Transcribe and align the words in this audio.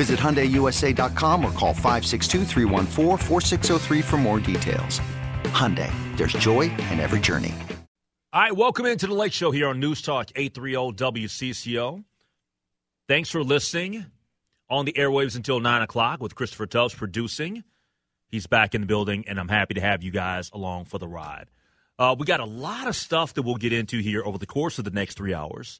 Visit 0.00 0.18
HyundaiUSA.com 0.18 1.44
or 1.44 1.52
call 1.52 1.74
562 1.74 2.46
for 4.02 4.16
more 4.16 4.40
details. 4.40 4.98
Hyundai, 5.52 5.92
there's 6.16 6.32
joy 6.32 6.62
in 6.90 7.00
every 7.00 7.20
journey. 7.20 7.52
All 8.32 8.40
right, 8.40 8.56
welcome 8.56 8.86
into 8.86 9.06
the 9.06 9.12
Lake 9.12 9.34
Show 9.34 9.50
here 9.50 9.68
on 9.68 9.78
News 9.78 10.00
Talk 10.00 10.30
830 10.34 10.96
WCCO. 10.96 12.02
Thanks 13.08 13.28
for 13.28 13.44
listening 13.44 14.06
on 14.70 14.86
the 14.86 14.94
airwaves 14.94 15.36
until 15.36 15.60
9 15.60 15.82
o'clock 15.82 16.22
with 16.22 16.34
Christopher 16.34 16.64
Tubbs 16.64 16.94
producing. 16.94 17.62
He's 18.26 18.46
back 18.46 18.74
in 18.74 18.80
the 18.80 18.86
building, 18.86 19.26
and 19.28 19.38
I'm 19.38 19.48
happy 19.48 19.74
to 19.74 19.82
have 19.82 20.02
you 20.02 20.12
guys 20.12 20.50
along 20.54 20.86
for 20.86 20.96
the 20.96 21.08
ride. 21.08 21.50
Uh, 21.98 22.16
we 22.18 22.24
got 22.24 22.40
a 22.40 22.46
lot 22.46 22.88
of 22.88 22.96
stuff 22.96 23.34
that 23.34 23.42
we'll 23.42 23.56
get 23.56 23.74
into 23.74 23.98
here 23.98 24.22
over 24.24 24.38
the 24.38 24.46
course 24.46 24.78
of 24.78 24.86
the 24.86 24.92
next 24.92 25.18
three 25.18 25.34
hours. 25.34 25.78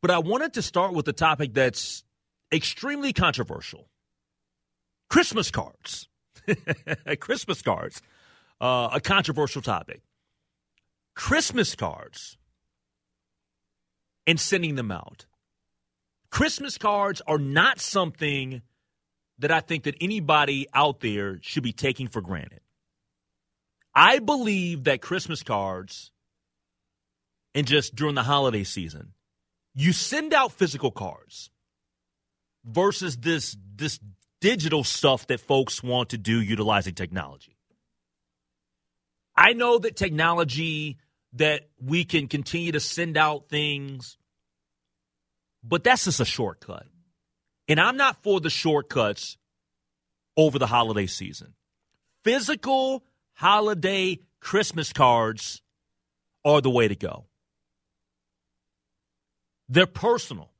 But 0.00 0.12
I 0.12 0.18
wanted 0.20 0.54
to 0.54 0.62
start 0.62 0.94
with 0.94 1.06
a 1.08 1.12
topic 1.12 1.52
that's 1.52 2.04
extremely 2.52 3.12
controversial. 3.12 3.88
Christmas 5.08 5.50
cards. 5.50 6.08
Christmas 7.20 7.62
cards. 7.62 8.02
Uh, 8.60 8.88
a 8.92 9.00
controversial 9.00 9.62
topic. 9.62 10.02
Christmas 11.14 11.74
cards 11.74 12.36
and 14.26 14.38
sending 14.38 14.74
them 14.76 14.92
out. 14.92 15.26
Christmas 16.30 16.76
cards 16.76 17.22
are 17.26 17.38
not 17.38 17.80
something 17.80 18.62
that 19.38 19.50
I 19.50 19.60
think 19.60 19.84
that 19.84 19.94
anybody 20.00 20.66
out 20.74 21.00
there 21.00 21.38
should 21.40 21.62
be 21.62 21.72
taking 21.72 22.08
for 22.08 22.20
granted. 22.20 22.60
I 23.94 24.18
believe 24.18 24.84
that 24.84 25.00
Christmas 25.00 25.42
cards 25.42 26.12
and 27.54 27.66
just 27.66 27.94
during 27.96 28.14
the 28.14 28.22
holiday 28.22 28.64
season, 28.64 29.12
you 29.74 29.92
send 29.92 30.34
out 30.34 30.52
physical 30.52 30.90
cards 30.90 31.50
versus 32.64 33.16
this 33.16 33.56
this 33.76 33.98
digital 34.40 34.84
stuff 34.84 35.26
that 35.28 35.40
folks 35.40 35.82
want 35.82 36.10
to 36.10 36.18
do 36.18 36.40
utilizing 36.40 36.94
technology. 36.94 37.56
I 39.36 39.52
know 39.52 39.78
that 39.78 39.96
technology 39.96 40.98
that 41.34 41.68
we 41.80 42.04
can 42.04 42.26
continue 42.26 42.72
to 42.72 42.80
send 42.80 43.16
out 43.16 43.48
things, 43.48 44.16
but 45.62 45.84
that's 45.84 46.04
just 46.04 46.20
a 46.20 46.24
shortcut. 46.24 46.86
And 47.68 47.78
I'm 47.78 47.96
not 47.96 48.22
for 48.22 48.40
the 48.40 48.50
shortcuts 48.50 49.36
over 50.36 50.58
the 50.58 50.66
holiday 50.66 51.06
season. 51.06 51.54
Physical 52.24 53.04
holiday 53.34 54.18
Christmas 54.40 54.92
cards 54.92 55.62
are 56.44 56.60
the 56.60 56.70
way 56.70 56.88
to 56.88 56.96
go. 56.96 57.26
They're 59.68 59.86
personal. 59.86 60.50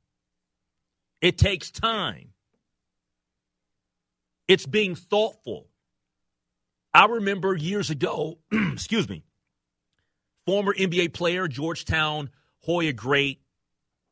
It 1.21 1.37
takes 1.37 1.71
time. 1.71 2.29
It's 4.47 4.65
being 4.65 4.95
thoughtful. 4.95 5.67
I 6.93 7.05
remember 7.05 7.55
years 7.55 7.89
ago, 7.89 8.39
excuse 8.51 9.07
me, 9.07 9.23
former 10.45 10.73
NBA 10.73 11.13
player, 11.13 11.47
Georgetown 11.47 12.29
Hoya 12.63 12.93
great, 12.93 13.41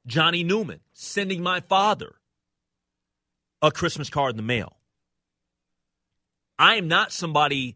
Johnny 0.05 0.43
Newman, 0.43 0.79
sending 0.93 1.41
my 1.41 1.59
father 1.61 2.15
a 3.61 3.71
Christmas 3.71 4.09
card 4.09 4.31
in 4.31 4.37
the 4.37 4.43
mail. 4.43 4.77
I 6.59 6.75
am 6.75 6.87
not 6.87 7.11
somebody 7.11 7.75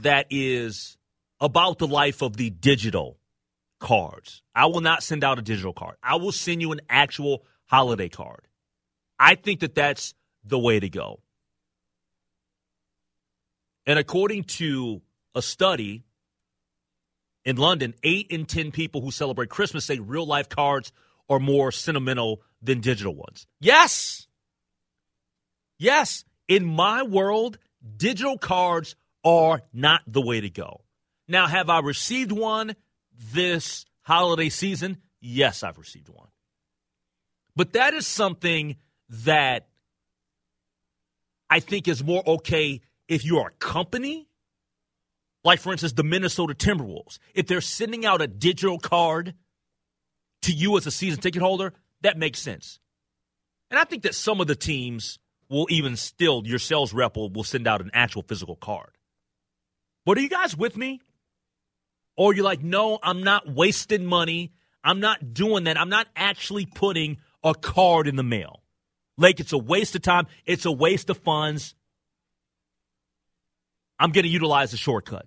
that 0.00 0.26
is 0.30 0.96
about 1.40 1.78
the 1.78 1.88
life 1.88 2.22
of 2.22 2.36
the 2.36 2.50
digital 2.50 3.18
cards. 3.80 4.42
I 4.54 4.66
will 4.66 4.80
not 4.80 5.02
send 5.02 5.24
out 5.24 5.38
a 5.38 5.42
digital 5.42 5.72
card. 5.72 5.96
I 6.02 6.16
will 6.16 6.32
send 6.32 6.60
you 6.60 6.72
an 6.72 6.80
actual 6.88 7.44
holiday 7.66 8.08
card. 8.08 8.46
I 9.22 9.36
think 9.36 9.60
that 9.60 9.76
that's 9.76 10.14
the 10.44 10.58
way 10.58 10.80
to 10.80 10.88
go. 10.88 11.20
And 13.86 13.96
according 13.96 14.44
to 14.44 15.00
a 15.36 15.40
study 15.40 16.02
in 17.44 17.56
London, 17.56 17.94
eight 18.02 18.26
in 18.30 18.46
10 18.46 18.72
people 18.72 19.00
who 19.00 19.12
celebrate 19.12 19.48
Christmas 19.48 19.84
say 19.84 20.00
real 20.00 20.26
life 20.26 20.48
cards 20.48 20.90
are 21.28 21.38
more 21.38 21.70
sentimental 21.70 22.42
than 22.60 22.80
digital 22.80 23.14
ones. 23.14 23.46
Yes. 23.60 24.26
Yes. 25.78 26.24
In 26.48 26.64
my 26.64 27.04
world, 27.04 27.58
digital 27.96 28.38
cards 28.38 28.96
are 29.24 29.62
not 29.72 30.02
the 30.08 30.20
way 30.20 30.40
to 30.40 30.50
go. 30.50 30.82
Now, 31.28 31.46
have 31.46 31.70
I 31.70 31.78
received 31.78 32.32
one 32.32 32.74
this 33.32 33.84
holiday 34.00 34.48
season? 34.48 34.98
Yes, 35.20 35.62
I've 35.62 35.78
received 35.78 36.08
one. 36.08 36.28
But 37.54 37.74
that 37.74 37.94
is 37.94 38.04
something 38.08 38.76
that 39.12 39.68
I 41.50 41.60
think 41.60 41.86
is 41.86 42.02
more 42.02 42.22
okay 42.26 42.80
if 43.08 43.24
you're 43.24 43.48
a 43.48 43.50
company, 43.58 44.26
like 45.44 45.60
for 45.60 45.70
instance, 45.70 45.92
the 45.92 46.02
Minnesota 46.02 46.54
Timberwolves. 46.54 47.18
If 47.34 47.46
they're 47.46 47.60
sending 47.60 48.06
out 48.06 48.22
a 48.22 48.26
digital 48.26 48.78
card 48.78 49.34
to 50.42 50.52
you 50.52 50.76
as 50.78 50.86
a 50.86 50.90
season 50.90 51.20
ticket 51.20 51.42
holder, 51.42 51.74
that 52.00 52.16
makes 52.18 52.38
sense. 52.38 52.80
And 53.70 53.78
I 53.78 53.84
think 53.84 54.02
that 54.04 54.14
some 54.14 54.40
of 54.40 54.46
the 54.46 54.56
teams 54.56 55.18
will 55.48 55.66
even 55.68 55.96
still, 55.96 56.42
your 56.46 56.58
sales 56.58 56.94
rep 56.94 57.16
will, 57.16 57.30
will 57.30 57.44
send 57.44 57.66
out 57.66 57.82
an 57.82 57.90
actual 57.92 58.22
physical 58.22 58.56
card. 58.56 58.90
But 60.06 60.16
are 60.16 60.22
you 60.22 60.30
guys 60.30 60.56
with 60.56 60.76
me? 60.76 61.00
Or 62.16 62.34
you're 62.34 62.44
like, 62.44 62.62
no, 62.62 62.98
I'm 63.02 63.22
not 63.22 63.50
wasting 63.50 64.06
money. 64.06 64.52
I'm 64.82 65.00
not 65.00 65.34
doing 65.34 65.64
that. 65.64 65.78
I'm 65.78 65.88
not 65.88 66.08
actually 66.16 66.66
putting 66.66 67.18
a 67.44 67.54
card 67.54 68.08
in 68.08 68.16
the 68.16 68.22
mail. 68.22 68.61
Like 69.18 69.40
it's 69.40 69.52
a 69.52 69.58
waste 69.58 69.94
of 69.94 70.02
time. 70.02 70.26
It's 70.46 70.64
a 70.64 70.72
waste 70.72 71.10
of 71.10 71.18
funds. 71.18 71.74
I'm 73.98 74.10
going 74.10 74.24
to 74.24 74.30
utilize 74.30 74.72
a 74.72 74.76
shortcut. 74.76 75.26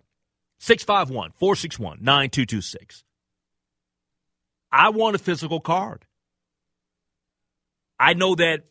651 0.60 1.32
461 1.38 2.00
9226. 2.02 3.04
I 4.72 4.90
want 4.90 5.16
a 5.16 5.20
physical 5.20 5.60
card. 5.60 6.06
I 8.00 8.14
know 8.14 8.36
that 8.36 8.64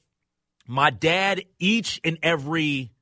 my 0.67 0.91
dad, 0.91 1.45
each 1.59 2.01
and 2.05 2.19
every 2.23 2.93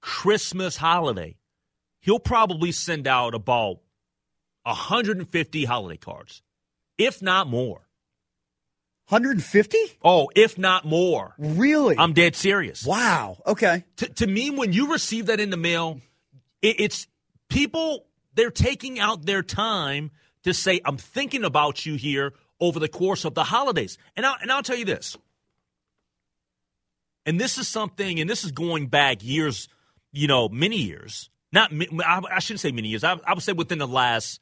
Christmas 0.00 0.76
holiday, 0.76 1.36
he'll 2.00 2.18
probably 2.18 2.72
send 2.72 3.06
out 3.06 3.34
about 3.34 3.78
150 4.64 5.64
holiday 5.64 5.96
cards, 5.96 6.42
if 6.98 7.22
not 7.22 7.48
more. 7.48 7.85
150? 9.08 9.78
Oh, 10.02 10.28
if 10.34 10.58
not 10.58 10.84
more. 10.84 11.34
Really? 11.38 11.96
I'm 11.96 12.12
dead 12.12 12.34
serious. 12.34 12.84
Wow. 12.84 13.38
Okay. 13.46 13.84
To, 13.98 14.08
to 14.08 14.26
me, 14.26 14.50
when 14.50 14.72
you 14.72 14.90
receive 14.90 15.26
that 15.26 15.38
in 15.38 15.50
the 15.50 15.56
mail, 15.56 16.00
it, 16.60 16.80
it's 16.80 17.06
people, 17.48 18.06
they're 18.34 18.50
taking 18.50 18.98
out 18.98 19.24
their 19.24 19.44
time 19.44 20.10
to 20.42 20.52
say, 20.52 20.80
I'm 20.84 20.96
thinking 20.96 21.44
about 21.44 21.86
you 21.86 21.94
here 21.94 22.32
over 22.58 22.80
the 22.80 22.88
course 22.88 23.24
of 23.24 23.34
the 23.34 23.44
holidays. 23.44 23.96
And, 24.16 24.26
I, 24.26 24.34
and 24.42 24.50
I'll 24.50 24.64
tell 24.64 24.76
you 24.76 24.84
this. 24.84 25.16
And 27.24 27.40
this 27.40 27.58
is 27.58 27.68
something, 27.68 28.18
and 28.18 28.28
this 28.28 28.44
is 28.44 28.50
going 28.50 28.88
back 28.88 29.22
years, 29.22 29.68
you 30.10 30.26
know, 30.26 30.48
many 30.48 30.78
years. 30.78 31.30
Not, 31.52 31.72
I, 32.04 32.22
I 32.28 32.38
shouldn't 32.40 32.60
say 32.60 32.72
many 32.72 32.88
years. 32.88 33.04
I, 33.04 33.20
I 33.24 33.34
would 33.34 33.42
say 33.42 33.52
within 33.52 33.78
the 33.78 33.86
last 33.86 34.40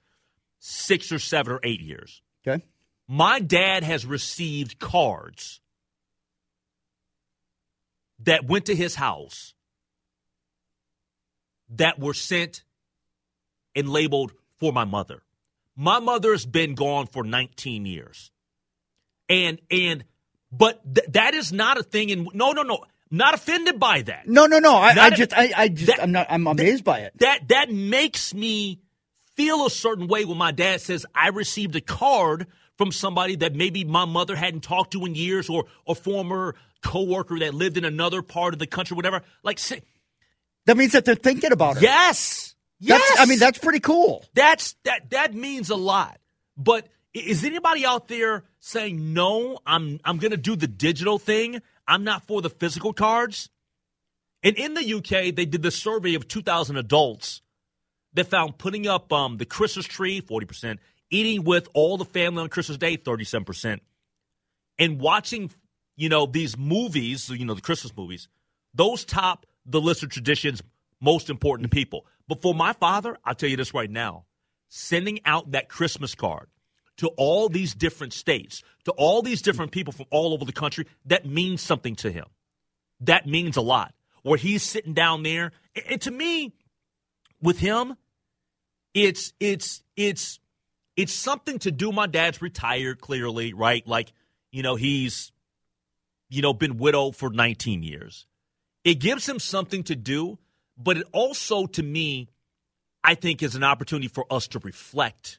six 0.59 1.13
or 1.13 1.19
seven 1.19 1.53
or 1.53 1.61
eight 1.63 1.83
years. 1.83 2.23
Okay 2.47 2.65
my 3.09 3.39
dad 3.41 3.83
has 3.85 4.07
received 4.07 4.79
cards 4.79 5.61
that 8.21 8.47
went 8.47 8.67
to 8.67 8.75
his 8.75 8.95
house 8.95 9.55
that 11.71 11.99
were 11.99 12.15
sent 12.15 12.65
and 13.75 13.89
labeled 13.89 14.33
for 14.59 14.73
my 14.73 14.85
mother. 14.85 15.23
My 15.77 15.99
mother's 15.99 16.47
been 16.47 16.75
gone 16.75 17.07
for 17.07 17.25
19 17.25 17.85
years. 17.87 18.31
And 19.29 19.61
and 19.71 20.05
but 20.53 20.81
th- 20.95 21.09
that 21.13 21.35
is 21.35 21.53
not 21.53 21.79
a 21.79 21.83
thing 21.83 22.11
in 22.11 22.29
no 22.35 22.53
no 22.53 22.63
no 22.63 22.85
not 23.11 23.35
offended 23.35 23.79
by 23.81 24.03
that. 24.03 24.27
No, 24.27 24.47
no, 24.47 24.59
no. 24.59 24.75
I, 24.75 24.91
I 24.91 25.11
just, 25.11 25.33
I, 25.33 25.53
I 25.57 25.69
just, 25.69 25.87
that- 25.87 26.03
I'm 26.03 26.11
not, 26.13 26.27
I'm 26.29 26.47
amazed 26.47 26.85
by 26.85 27.01
it. 27.01 27.13
That 27.19 27.49
that 27.49 27.71
makes 27.71 28.35
me 28.35 28.81
feel 29.37 29.67
a 29.67 29.71
certain 29.71 30.09
way 30.09 30.25
when 30.25 30.37
my 30.37 30.53
dad 30.53 30.81
says 30.81 31.07
I 31.15 31.29
received 31.29 31.75
a 31.77 31.81
card 31.81 32.47
from 32.77 32.93
somebody 32.93 33.37
that 33.37 33.55
maybe 33.55 33.85
my 33.85 34.05
mother 34.05 34.37
hadn't 34.37 34.63
talked 34.63 34.93
to 34.93 35.05
in 35.05 35.15
years 35.15 35.49
or 35.49 35.67
a 35.87 35.95
former 35.95 36.55
coworker 36.83 37.39
that 37.39 37.55
lived 37.55 37.77
in 37.77 37.85
another 37.85 38.21
part 38.23 38.53
of 38.53 38.59
the 38.59 38.67
country 38.67 38.95
whatever. 38.95 39.23
Like 39.43 39.59
say, 39.59 39.83
That 40.67 40.77
means 40.77 40.93
that 40.93 41.05
they're 41.05 41.15
thinking 41.15 41.53
about 41.53 41.77
it. 41.77 41.83
yes. 41.83 42.55
That's, 42.81 43.09
Yes. 43.11 43.19
I 43.19 43.27
mean, 43.27 43.39
that's 43.39 43.59
pretty 43.59 43.81
cool. 43.81 44.25
That's 44.35 44.75
that 44.85 45.11
that 45.11 45.33
means 45.33 45.71
a 45.71 45.77
lot. 45.77 46.19
But 46.57 46.89
is 47.15 47.45
anybody 47.45 47.87
out 47.87 48.09
there 48.09 48.43
saying 48.59 49.15
no? 49.15 49.59
I'm 49.65 50.01
I'm 50.05 50.19
going 50.19 50.33
to 50.33 50.37
do 50.37 50.57
the 50.57 50.67
digital 50.67 51.19
thing. 51.19 51.63
I'm 51.87 52.03
not 52.05 52.27
for 52.27 52.43
the 52.43 52.51
physical 52.51 52.93
cards. 52.93 53.49
And 54.43 54.57
in 54.57 54.75
the 54.75 54.95
UK, 54.95 55.35
they 55.35 55.47
did 55.47 55.63
the 55.63 55.71
survey 55.71 56.15
of 56.15 56.29
2,000 56.29 56.77
adults 56.77 57.41
that 58.13 58.27
found 58.27 58.59
putting 58.59 58.87
up 58.87 59.11
um, 59.13 59.39
the 59.39 59.47
Christmas 59.47 59.87
tree 59.87 60.21
40 60.21 60.47
percent, 60.47 60.81
eating 61.11 61.45
with 61.45 61.69
all 61.75 61.97
the 61.97 62.05
family 62.05 62.43
on 62.43 62.49
Christmas 62.49 62.79
Day 62.79 62.97
37 62.97 63.45
percent, 63.45 63.83
and 64.79 65.01
watching 65.01 65.51
you 65.97 66.09
know 66.09 66.27
these 66.27 66.57
movies, 66.59 67.29
you 67.29 67.45
know 67.45 67.55
the 67.55 67.61
Christmas 67.61 67.97
movies. 67.97 68.29
Those 68.75 69.05
top 69.05 69.47
the 69.67 69.81
list 69.81 70.03
of 70.03 70.11
traditions 70.11 70.63
most 71.01 71.31
important 71.31 71.71
to 71.71 71.75
people. 71.75 72.07
But 72.29 72.43
for 72.43 72.55
my 72.55 72.73
father, 72.73 73.19
I'll 73.25 73.35
tell 73.35 73.49
you 73.49 73.57
this 73.57 73.75
right 73.75 73.91
now 73.91 74.25
sending 74.69 75.21
out 75.25 75.53
that 75.53 75.69
Christmas 75.69 76.15
card 76.15 76.49
to 76.97 77.09
all 77.17 77.49
these 77.49 77.75
different 77.75 78.13
states, 78.13 78.63
to 78.85 78.93
all 78.93 79.23
these 79.23 79.43
different 79.43 79.73
people 79.73 79.93
from 79.93 80.07
all 80.11 80.33
over 80.33 80.45
the 80.45 80.53
country, 80.53 80.87
that 81.07 81.27
means 81.27 81.61
something 81.61 81.95
to 81.97 82.11
him. 82.11 82.27
That 83.01 83.27
means 83.27 83.57
a 83.57 83.61
lot. 83.61 83.95
Where 84.23 84.39
he's 84.39 84.63
sitting 84.63 84.95
down 84.95 85.23
there, 85.23 85.53
and 85.89 86.01
to 86.03 86.11
me, 86.11 86.55
with 87.43 87.59
him, 87.59 87.97
it's 88.95 89.35
it's 89.39 89.83
it's 89.97 90.41
it's 90.97 91.13
something 91.13 91.59
to 91.61 91.71
do. 91.71 91.93
My 91.93 92.07
dad's 92.07 92.41
retired, 92.43 93.01
clearly, 93.01 93.53
right? 93.53 93.87
Like, 93.87 94.13
you 94.53 94.63
know, 94.63 94.77
he's 94.77 95.33
you 96.29 96.43
know 96.43 96.53
been 96.53 96.77
widowed 96.79 97.17
for 97.17 97.31
19 97.31 97.83
years. 97.83 98.27
It 98.85 98.97
gives 98.97 99.29
him 99.29 99.39
something 99.39 99.83
to 99.85 99.97
do, 99.97 100.39
but 100.77 100.99
it 100.99 101.07
also, 101.13 101.67
to 101.67 101.83
me, 101.83 102.29
I 103.03 103.15
think 103.15 103.43
is 103.43 103.55
an 103.55 103.65
opportunity 103.65 104.09
for 104.09 104.27
us 104.31 104.49
to 104.49 104.59
reflect. 104.59 105.39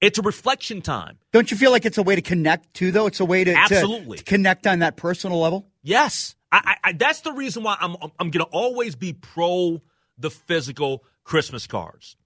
It's 0.00 0.18
a 0.18 0.22
reflection 0.22 0.82
time. 0.82 1.18
Don't 1.32 1.50
you 1.50 1.56
feel 1.56 1.70
like 1.70 1.86
it's 1.86 1.96
a 1.96 2.02
way 2.02 2.14
to 2.14 2.20
connect 2.22 2.74
too, 2.74 2.90
though? 2.90 3.06
It's 3.06 3.20
a 3.20 3.24
way 3.24 3.44
to, 3.44 3.52
to- 3.52 3.58
Absolutely. 3.58 4.18
to 4.18 4.24
connect 4.24 4.66
on 4.66 4.80
that 4.80 4.96
personal 4.96 5.40
level? 5.40 5.66
Yes, 5.82 6.34
I, 6.52 6.76
I, 6.84 6.88
I, 6.88 6.92
that's 6.92 7.20
the 7.20 7.32
reason 7.32 7.62
why 7.62 7.76
I'm 7.80 7.96
I'm 8.18 8.30
going 8.30 8.44
to 8.44 8.50
always 8.52 8.96
be 8.96 9.12
pro 9.12 9.80
the 10.18 10.30
physical 10.30 11.04
Christmas 11.24 11.66
cards. 11.66 12.16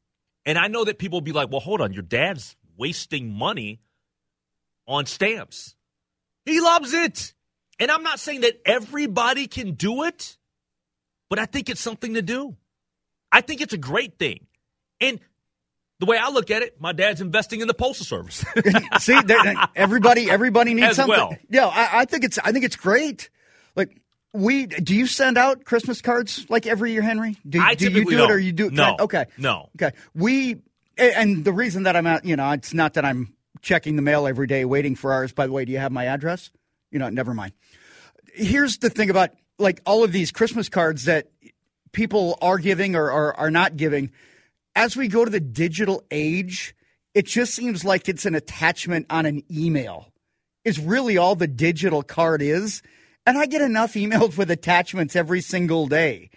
And 0.46 0.58
I 0.58 0.68
know 0.68 0.84
that 0.84 0.98
people 0.98 1.16
will 1.16 1.24
be 1.24 1.32
like, 1.32 1.50
"Well, 1.50 1.60
hold 1.60 1.80
on, 1.80 1.92
your 1.92 2.02
dad's 2.02 2.56
wasting 2.76 3.32
money 3.32 3.80
on 4.86 5.06
stamps. 5.06 5.74
He 6.44 6.60
loves 6.60 6.92
it." 6.92 7.34
And 7.78 7.90
I'm 7.90 8.02
not 8.02 8.18
saying 8.18 8.40
that 8.40 8.60
everybody 8.64 9.46
can 9.46 9.74
do 9.74 10.04
it, 10.04 10.36
but 11.30 11.38
I 11.38 11.46
think 11.46 11.68
it's 11.68 11.80
something 11.80 12.14
to 12.14 12.22
do. 12.22 12.56
I 13.30 13.40
think 13.40 13.60
it's 13.60 13.74
a 13.74 13.78
great 13.78 14.18
thing. 14.18 14.46
And 15.00 15.20
the 16.00 16.06
way 16.06 16.16
I 16.18 16.30
look 16.30 16.50
at 16.50 16.62
it, 16.62 16.80
my 16.80 16.92
dad's 16.92 17.20
investing 17.20 17.60
in 17.60 17.68
the 17.68 17.74
postal 17.74 18.06
service. 18.06 18.44
See, 18.98 19.18
everybody, 19.76 20.30
everybody 20.30 20.74
needs 20.74 20.88
As 20.88 20.96
something. 20.96 21.16
well. 21.16 21.36
Yeah, 21.48 21.66
I, 21.66 22.00
I 22.00 22.04
think 22.04 22.24
it's, 22.24 22.38
I 22.38 22.52
think 22.52 22.64
it's 22.64 22.76
great. 22.76 23.30
Like 23.76 24.00
we, 24.38 24.66
do 24.66 24.94
you 24.94 25.06
send 25.06 25.36
out 25.36 25.64
Christmas 25.64 26.00
cards 26.00 26.46
like 26.48 26.66
every 26.66 26.92
year, 26.92 27.02
Henry? 27.02 27.36
Do, 27.48 27.60
I 27.60 27.74
do 27.74 27.90
you 27.90 28.04
do 28.04 28.10
it 28.10 28.16
don't. 28.16 28.30
or 28.30 28.38
you 28.38 28.52
do? 28.52 28.70
No. 28.70 28.96
Okay. 29.00 29.26
No. 29.36 29.68
Okay. 29.76 29.96
We, 30.14 30.56
and 30.96 31.44
the 31.44 31.52
reason 31.52 31.82
that 31.82 31.96
I'm 31.96 32.06
at, 32.06 32.24
you 32.24 32.36
know, 32.36 32.50
it's 32.52 32.72
not 32.72 32.94
that 32.94 33.04
I'm 33.04 33.34
checking 33.62 33.96
the 33.96 34.02
mail 34.02 34.26
every 34.26 34.46
day 34.46 34.64
waiting 34.64 34.94
for 34.94 35.12
ours. 35.12 35.32
By 35.32 35.46
the 35.46 35.52
way, 35.52 35.64
do 35.64 35.72
you 35.72 35.78
have 35.78 35.92
my 35.92 36.06
address? 36.06 36.50
You 36.90 36.98
know, 36.98 37.08
never 37.08 37.34
mind. 37.34 37.52
Here's 38.32 38.78
the 38.78 38.90
thing 38.90 39.10
about 39.10 39.30
like 39.58 39.80
all 39.84 40.04
of 40.04 40.12
these 40.12 40.30
Christmas 40.30 40.68
cards 40.68 41.06
that 41.06 41.28
people 41.92 42.38
are 42.40 42.58
giving 42.58 42.94
or, 42.94 43.10
or 43.10 43.38
are 43.38 43.50
not 43.50 43.76
giving. 43.76 44.12
As 44.76 44.96
we 44.96 45.08
go 45.08 45.24
to 45.24 45.30
the 45.30 45.40
digital 45.40 46.04
age, 46.12 46.76
it 47.12 47.26
just 47.26 47.54
seems 47.54 47.84
like 47.84 48.08
it's 48.08 48.24
an 48.24 48.36
attachment 48.36 49.06
on 49.10 49.26
an 49.26 49.42
email. 49.50 50.12
Is 50.64 50.78
really 50.78 51.16
all 51.16 51.34
the 51.34 51.48
digital 51.48 52.02
card 52.02 52.42
is. 52.42 52.82
And 53.28 53.36
I 53.36 53.44
get 53.44 53.60
enough 53.60 53.92
emails 53.92 54.38
with 54.38 54.50
attachments 54.50 55.14
every 55.14 55.42
single 55.42 55.86
day. 55.86 56.30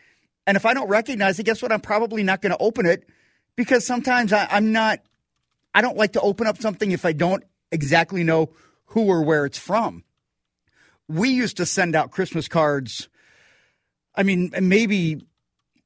And 0.46 0.58
if 0.58 0.66
I 0.66 0.74
don't 0.74 0.90
recognize 0.90 1.40
it, 1.40 1.44
guess 1.46 1.62
what? 1.62 1.72
I'm 1.72 1.80
probably 1.80 2.22
not 2.22 2.42
going 2.42 2.52
to 2.52 2.58
open 2.58 2.86
it 2.86 3.08
because 3.56 3.86
sometimes 3.86 4.34
I, 4.34 4.46
I'm 4.52 4.74
not, 4.74 5.00
I 5.74 5.80
don't 5.82 5.96
like 5.96 6.12
to 6.14 6.22
open 6.22 6.48
up 6.48 6.58
something 6.58 6.92
if 6.92 7.06
I 7.06 7.14
don't 7.14 7.46
exactly 7.72 8.26
know 8.26 8.50
who 8.88 9.06
or 9.06 9.24
where 9.24 9.46
it's 9.46 9.58
from. 9.58 10.04
We 11.08 11.30
used 11.30 11.56
to 11.58 11.66
send 11.66 11.96
out 11.96 12.12
Christmas 12.12 12.50
cards. 12.50 13.08
I 14.14 14.24
mean, 14.24 14.52
maybe, 14.62 15.22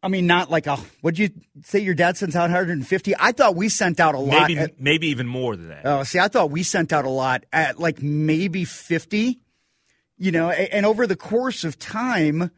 I 0.02 0.08
mean, 0.08 0.26
not 0.26 0.50
like 0.50 0.66
a, 0.66 0.80
would 1.04 1.20
you 1.20 1.30
say 1.64 1.80
your 1.82 1.94
dad 1.94 2.18
sends 2.18 2.36
out 2.36 2.50
150? 2.50 3.14
I 3.20 3.32
thought 3.32 3.56
we 3.56 3.70
sent 3.70 4.00
out 4.00 4.16
a 4.16 4.20
lot. 4.20 4.48
maybe 4.48 4.58
at- 4.60 4.82
maybe 4.82 5.08
even 5.10 5.28
more 5.28 5.56
than 5.56 5.68
that. 5.68 5.82
Oh, 5.86 6.02
see, 6.02 6.18
I 6.18 6.30
thought 6.30 6.50
we 6.50 6.64
sent 6.64 6.92
out 6.92 7.06
a 7.06 7.10
lot 7.10 7.44
at 7.54 7.80
like 7.80 8.02
maybe 8.02 8.66
50, 8.66 9.40
you 10.18 10.32
know, 10.32 10.50
and 10.50 10.86
over 10.86 11.08
the 11.08 11.16
course 11.16 11.64
of 11.64 11.78
time, 11.78 12.52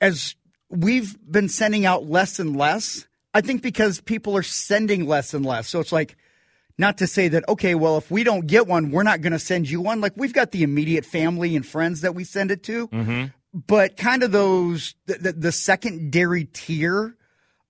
as 0.00 0.34
we've 0.70 1.16
been 1.30 1.48
sending 1.48 1.86
out 1.86 2.04
less 2.04 2.38
and 2.38 2.56
less, 2.56 3.06
I 3.34 3.40
think 3.40 3.62
because 3.62 4.00
people 4.00 4.36
are 4.36 4.42
sending 4.42 5.06
less 5.06 5.34
and 5.34 5.44
less. 5.44 5.68
So 5.68 5.80
it's 5.80 5.92
like, 5.92 6.16
not 6.78 6.98
to 6.98 7.06
say 7.08 7.28
that, 7.28 7.48
okay, 7.48 7.74
well, 7.74 7.98
if 7.98 8.10
we 8.10 8.22
don't 8.22 8.46
get 8.46 8.68
one, 8.68 8.92
we're 8.92 9.02
not 9.02 9.20
going 9.20 9.32
to 9.32 9.38
send 9.38 9.68
you 9.68 9.80
one. 9.80 10.00
Like 10.00 10.12
we've 10.16 10.32
got 10.32 10.52
the 10.52 10.62
immediate 10.62 11.04
family 11.04 11.56
and 11.56 11.66
friends 11.66 12.02
that 12.02 12.14
we 12.14 12.22
send 12.22 12.52
it 12.52 12.62
to, 12.64 12.86
mm-hmm. 12.88 13.24
but 13.52 13.96
kind 13.96 14.22
of 14.22 14.30
those, 14.30 14.94
the, 15.06 15.14
the, 15.14 15.32
the 15.32 15.52
secondary 15.52 16.44
tier 16.44 17.16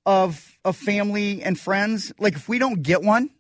of, 0.04 0.59
of 0.62 0.76
family 0.76 1.42
and 1.42 1.59
friends. 1.59 2.12
Like 2.18 2.35
if 2.35 2.50
we 2.50 2.59
don't 2.59 2.83
get 2.83 3.02
one, 3.02 3.30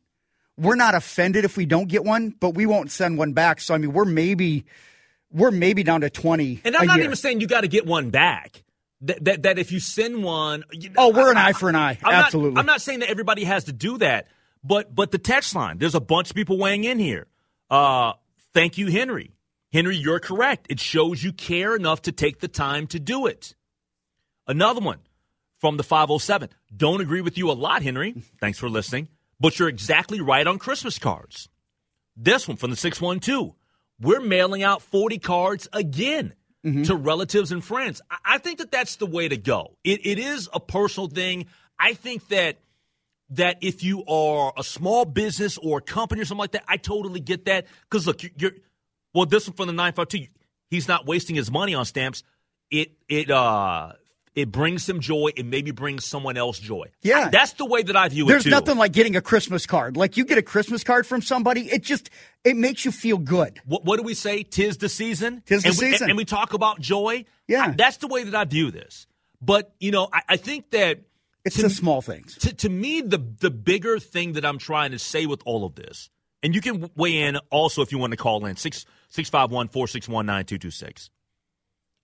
we're 0.56 0.74
not 0.74 0.94
offended 0.94 1.44
if 1.44 1.58
we 1.58 1.66
don't 1.66 1.88
get 1.88 2.02
one, 2.02 2.34
but 2.40 2.54
we 2.54 2.64
won't 2.64 2.90
send 2.90 3.18
one 3.18 3.34
back. 3.34 3.60
So 3.60 3.74
I 3.74 3.78
mean, 3.78 3.92
we're 3.92 4.06
maybe 4.06 4.64
we're 5.30 5.50
maybe 5.50 5.82
down 5.82 6.00
to 6.02 6.10
twenty. 6.10 6.60
And 6.64 6.76
I'm 6.76 6.86
not 6.86 6.96
year. 6.96 7.04
even 7.06 7.16
saying 7.16 7.40
you 7.40 7.46
got 7.46 7.62
to 7.62 7.68
get 7.68 7.86
one 7.86 8.10
back. 8.10 8.62
That, 9.02 9.24
that 9.24 9.42
that 9.44 9.58
if 9.58 9.70
you 9.70 9.78
send 9.80 10.24
one, 10.24 10.64
you- 10.72 10.90
Oh, 10.96 11.10
we're 11.10 11.30
an 11.30 11.36
I- 11.36 11.48
eye 11.48 11.52
for 11.52 11.68
an 11.68 11.76
eye. 11.76 11.98
I'm 12.02 12.12
not- 12.12 12.24
Absolutely. 12.26 12.58
I'm 12.58 12.66
not 12.66 12.80
saying 12.80 12.98
that 13.00 13.10
everybody 13.10 13.44
has 13.44 13.64
to 13.64 13.72
do 13.72 13.98
that, 13.98 14.26
but 14.64 14.94
but 14.94 15.10
the 15.12 15.18
text 15.18 15.54
line. 15.54 15.78
There's 15.78 15.94
a 15.94 16.00
bunch 16.00 16.30
of 16.30 16.36
people 16.36 16.58
weighing 16.58 16.84
in 16.84 16.98
here. 16.98 17.26
Uh, 17.70 18.14
thank 18.54 18.76
you, 18.78 18.88
Henry. 18.88 19.32
Henry, 19.72 19.96
you're 19.96 20.18
correct. 20.18 20.66
It 20.70 20.80
shows 20.80 21.22
you 21.22 21.32
care 21.32 21.76
enough 21.76 22.02
to 22.02 22.12
take 22.12 22.40
the 22.40 22.48
time 22.48 22.86
to 22.88 22.98
do 22.98 23.26
it. 23.26 23.54
Another 24.46 24.80
one 24.80 25.00
from 25.58 25.76
the 25.76 25.82
507. 25.82 26.48
Don't 26.74 27.00
agree 27.02 27.20
with 27.20 27.36
you 27.36 27.50
a 27.50 27.52
lot, 27.52 27.82
Henry. 27.82 28.22
Thanks 28.40 28.58
for 28.58 28.70
listening. 28.70 29.08
But 29.38 29.58
you're 29.58 29.68
exactly 29.68 30.20
right 30.22 30.46
on 30.46 30.58
Christmas 30.58 30.98
cards. 30.98 31.48
This 32.16 32.48
one 32.48 32.56
from 32.56 32.70
the 32.70 32.76
612. 32.76 33.54
We're 34.00 34.20
mailing 34.20 34.62
out 34.62 34.82
40 34.82 35.18
cards 35.18 35.68
again 35.72 36.34
to 36.84 36.94
relatives 36.94 37.52
and 37.52 37.64
friends. 37.64 38.02
I, 38.10 38.16
I 38.24 38.38
think 38.38 38.58
that 38.58 38.70
that's 38.70 38.96
the 38.96 39.06
way 39.06 39.28
to 39.28 39.36
go. 39.36 39.76
It, 39.84 40.04
it 40.04 40.18
is 40.18 40.48
a 40.52 40.60
personal 40.60 41.08
thing. 41.08 41.46
I 41.78 41.94
think 41.94 42.28
that 42.28 42.58
that 43.30 43.58
if 43.60 43.82
you 43.84 44.04
are 44.06 44.52
a 44.56 44.64
small 44.64 45.04
business 45.04 45.58
or 45.58 45.78
a 45.78 45.82
company 45.82 46.22
or 46.22 46.24
something 46.24 46.40
like 46.40 46.52
that, 46.52 46.64
I 46.66 46.78
totally 46.78 47.20
get 47.20 47.44
that. 47.44 47.66
Because 47.90 48.06
look, 48.06 48.22
you're, 48.22 48.32
you're 48.36 48.52
well, 49.14 49.26
this 49.26 49.46
one 49.46 49.56
from 49.56 49.66
the 49.66 49.72
952, 49.72 50.30
he's 50.70 50.88
not 50.88 51.06
wasting 51.06 51.36
his 51.36 51.50
money 51.50 51.74
on 51.74 51.84
stamps. 51.84 52.22
It 52.70 52.92
it 53.08 53.30
uh 53.30 53.92
it 54.38 54.52
brings 54.52 54.88
him 54.88 55.00
joy. 55.00 55.30
It 55.36 55.44
maybe 55.44 55.72
brings 55.72 56.04
someone 56.04 56.36
else 56.36 56.58
joy. 56.58 56.90
Yeah. 57.02 57.28
that's 57.28 57.52
the 57.54 57.64
way 57.64 57.82
that 57.82 57.96
I 57.96 58.08
view 58.08 58.26
There's 58.26 58.46
it 58.46 58.50
There's 58.50 58.60
nothing 58.60 58.78
like 58.78 58.92
getting 58.92 59.16
a 59.16 59.20
Christmas 59.20 59.66
card. 59.66 59.96
Like 59.96 60.16
you 60.16 60.24
get 60.24 60.38
a 60.38 60.42
Christmas 60.42 60.84
card 60.84 61.06
from 61.06 61.22
somebody, 61.22 61.62
it 61.62 61.82
just 61.82 62.10
it 62.44 62.56
makes 62.56 62.84
you 62.84 62.92
feel 62.92 63.18
good. 63.18 63.60
What, 63.66 63.84
what 63.84 63.96
do 63.98 64.04
we 64.04 64.14
say? 64.14 64.44
Tis 64.44 64.76
the 64.76 64.88
season. 64.88 65.42
Tis 65.44 65.62
the 65.62 65.70
and 65.70 65.78
we, 65.78 65.90
season. 65.90 66.10
And 66.10 66.16
we 66.16 66.24
talk 66.24 66.54
about 66.54 66.80
joy. 66.80 67.24
Yeah. 67.46 67.66
I- 67.66 67.70
that's 67.72 67.96
the 67.98 68.06
way 68.06 68.24
that 68.24 68.34
I 68.34 68.44
view 68.44 68.70
this. 68.70 69.06
But 69.40 69.72
you 69.80 69.90
know, 69.90 70.08
I, 70.12 70.22
I 70.30 70.36
think 70.36 70.70
that 70.70 71.00
It's 71.44 71.56
to 71.56 71.62
the 71.62 71.70
small 71.70 72.00
things. 72.02 72.36
to, 72.38 72.54
to 72.54 72.68
me, 72.68 73.00
the 73.00 73.18
the 73.18 73.50
bigger 73.50 73.98
thing 73.98 74.32
that 74.34 74.44
I'm 74.44 74.58
trying 74.58 74.92
to 74.92 74.98
say 74.98 75.26
with 75.26 75.42
all 75.46 75.64
of 75.64 75.74
this, 75.74 76.10
and 76.42 76.54
you 76.54 76.60
can 76.60 76.90
weigh 76.96 77.18
in 77.22 77.36
also 77.50 77.82
if 77.82 77.92
you 77.92 77.98
want 77.98 78.12
to 78.12 78.16
call 78.16 78.44
in 78.46 78.56
six 78.56 78.84
six 79.08 79.28
five 79.28 79.50
one 79.50 79.68
four 79.68 79.86
six 79.88 80.08
one 80.08 80.26
nine 80.26 80.44
two 80.44 80.58
two 80.58 80.70
six. 80.70 81.10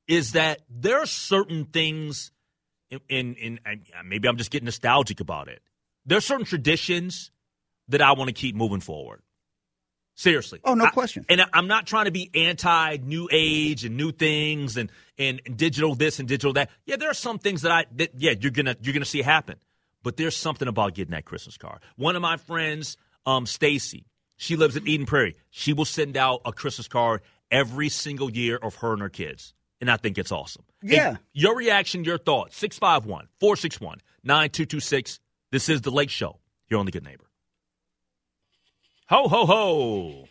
Is 0.08 0.32
that 0.32 0.60
there 0.68 0.98
are 1.00 1.06
certain 1.06 1.64
things, 1.66 2.30
in, 2.90 3.00
in, 3.08 3.34
in 3.34 3.60
and 3.66 3.82
maybe 4.06 4.28
I'm 4.28 4.36
just 4.36 4.50
getting 4.50 4.66
nostalgic 4.66 5.20
about 5.20 5.48
it. 5.48 5.62
There 6.06 6.18
are 6.18 6.22
certain 6.22 6.44
traditions 6.46 7.30
that 7.88 8.02
I 8.02 8.12
want 8.12 8.28
to 8.28 8.34
keep 8.34 8.54
moving 8.54 8.80
forward. 8.80 9.22
Seriously. 10.16 10.60
Oh, 10.64 10.74
no 10.74 10.84
I- 10.84 10.90
question. 10.90 11.26
and 11.28 11.42
I'm 11.52 11.66
not 11.66 11.86
trying 11.86 12.04
to 12.04 12.12
be 12.12 12.30
anti 12.34 12.98
new 13.02 13.28
age 13.32 13.84
and 13.84 13.96
new 13.96 14.12
things 14.12 14.76
and, 14.76 14.90
and, 15.18 15.40
and 15.44 15.56
digital 15.56 15.94
this 15.94 16.20
and 16.20 16.28
digital 16.28 16.52
that. 16.52 16.70
Yeah, 16.86 16.96
there 16.96 17.10
are 17.10 17.14
some 17.14 17.38
things 17.38 17.62
that 17.62 17.72
I 17.72 17.86
that 17.96 18.10
yeah 18.16 18.32
you're 18.40 18.52
gonna 18.52 18.76
you're 18.80 18.94
gonna 18.94 19.04
see 19.04 19.22
happen. 19.22 19.56
But 20.04 20.16
there's 20.16 20.36
something 20.36 20.68
about 20.68 20.94
getting 20.94 21.12
that 21.12 21.24
Christmas 21.24 21.56
card. 21.56 21.80
One 21.96 22.14
of 22.14 22.22
my 22.22 22.36
friends, 22.36 22.96
um, 23.26 23.46
Stacy, 23.46 24.04
she 24.36 24.54
lives 24.54 24.76
in 24.76 24.86
Eden 24.86 25.06
Prairie. 25.06 25.34
She 25.50 25.72
will 25.72 25.86
send 25.86 26.16
out 26.16 26.42
a 26.44 26.52
Christmas 26.52 26.86
card 26.88 27.22
every 27.50 27.88
single 27.88 28.30
year 28.30 28.56
of 28.56 28.76
her 28.76 28.92
and 28.92 29.00
her 29.00 29.08
kids. 29.08 29.54
And 29.84 29.90
I 29.90 29.98
think 29.98 30.16
it's 30.16 30.32
awesome. 30.32 30.64
Yeah. 30.80 31.08
And 31.08 31.18
your 31.34 31.54
reaction, 31.54 32.04
your 32.04 32.16
thoughts, 32.16 32.56
651 32.56 33.28
461 33.38 33.98
9226. 34.22 35.20
This 35.52 35.68
is 35.68 35.82
The 35.82 35.90
Lake 35.90 36.08
Show. 36.08 36.38
You're 36.70 36.80
on 36.80 36.86
The 36.86 36.92
Good 36.92 37.04
Neighbor. 37.04 37.26
Ho, 39.10 39.28
ho, 39.28 39.44
ho. 39.44 39.54
All 39.54 40.28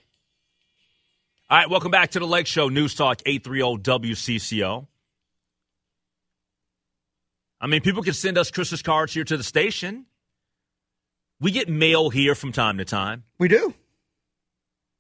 right, 1.51 1.69
welcome 1.69 1.91
back 1.91 2.10
to 2.10 2.19
The 2.19 2.25
Lake 2.25 2.48
Show, 2.48 2.69
News 2.69 2.95
Talk 2.95 3.22
830 3.27 3.83
WCCO. 4.10 4.88
I 7.62 7.67
mean, 7.67 7.81
people 7.81 8.01
can 8.01 8.13
send 8.13 8.39
us 8.39 8.50
Christmas 8.50 8.81
cards 8.81 9.13
here 9.13 9.24
to 9.24 9.38
the 9.38 9.43
station. 9.43 10.07
We 11.39 11.51
get 11.51 11.69
mail 11.69 12.10
here 12.10 12.33
from 12.33 12.53
time 12.53 12.79
to 12.79 12.86
time. 12.86 13.25
We 13.38 13.50
do. 13.50 13.75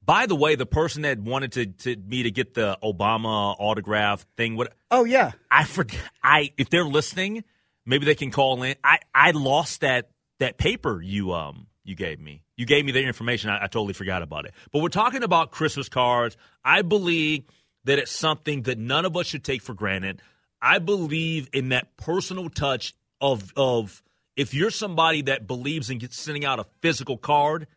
By 0.05 0.25
the 0.25 0.35
way, 0.35 0.55
the 0.55 0.65
person 0.65 1.03
that 1.03 1.19
wanted 1.19 1.53
to, 1.53 1.65
to 1.65 1.95
me 1.95 2.23
to 2.23 2.31
get 2.31 2.53
the 2.53 2.77
Obama 2.83 3.55
autograph 3.57 4.25
thing, 4.37 4.55
what 4.55 4.73
Oh 4.91 5.05
yeah. 5.05 5.31
I 5.49 5.63
forget. 5.63 6.01
I 6.23 6.51
if 6.57 6.69
they're 6.69 6.85
listening, 6.85 7.43
maybe 7.85 8.05
they 8.05 8.15
can 8.15 8.31
call 8.31 8.63
in. 8.63 8.75
I 8.83 8.99
I 9.13 9.31
lost 9.31 9.81
that 9.81 10.09
that 10.39 10.57
paper 10.57 11.01
you 11.01 11.33
um 11.33 11.67
you 11.83 11.95
gave 11.95 12.19
me. 12.19 12.43
You 12.57 12.65
gave 12.65 12.85
me 12.85 12.91
their 12.91 13.07
information. 13.07 13.49
I, 13.49 13.63
I 13.63 13.67
totally 13.67 13.93
forgot 13.93 14.21
about 14.21 14.45
it. 14.45 14.53
But 14.71 14.81
we're 14.81 14.89
talking 14.89 15.23
about 15.23 15.51
Christmas 15.51 15.89
cards. 15.89 16.37
I 16.63 16.81
believe 16.81 17.43
that 17.85 17.99
it's 17.99 18.11
something 18.11 18.63
that 18.63 18.77
none 18.77 19.05
of 19.05 19.17
us 19.17 19.27
should 19.27 19.43
take 19.43 19.61
for 19.61 19.73
granted. 19.73 20.21
I 20.61 20.79
believe 20.79 21.49
in 21.51 21.69
that 21.69 21.97
personal 21.97 22.49
touch 22.49 22.93
of 23.19 23.53
of 23.55 24.01
if 24.35 24.53
you're 24.53 24.71
somebody 24.71 25.23
that 25.23 25.47
believes 25.47 25.89
in 25.89 25.99
sending 26.09 26.45
out 26.45 26.59
a 26.59 26.65
physical 26.81 27.17
card, 27.17 27.67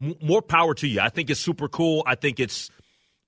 more 0.00 0.42
power 0.42 0.74
to 0.74 0.86
you. 0.86 1.00
I 1.00 1.08
think 1.08 1.30
it's 1.30 1.40
super 1.40 1.68
cool. 1.68 2.02
I 2.06 2.14
think 2.14 2.40
it's 2.40 2.70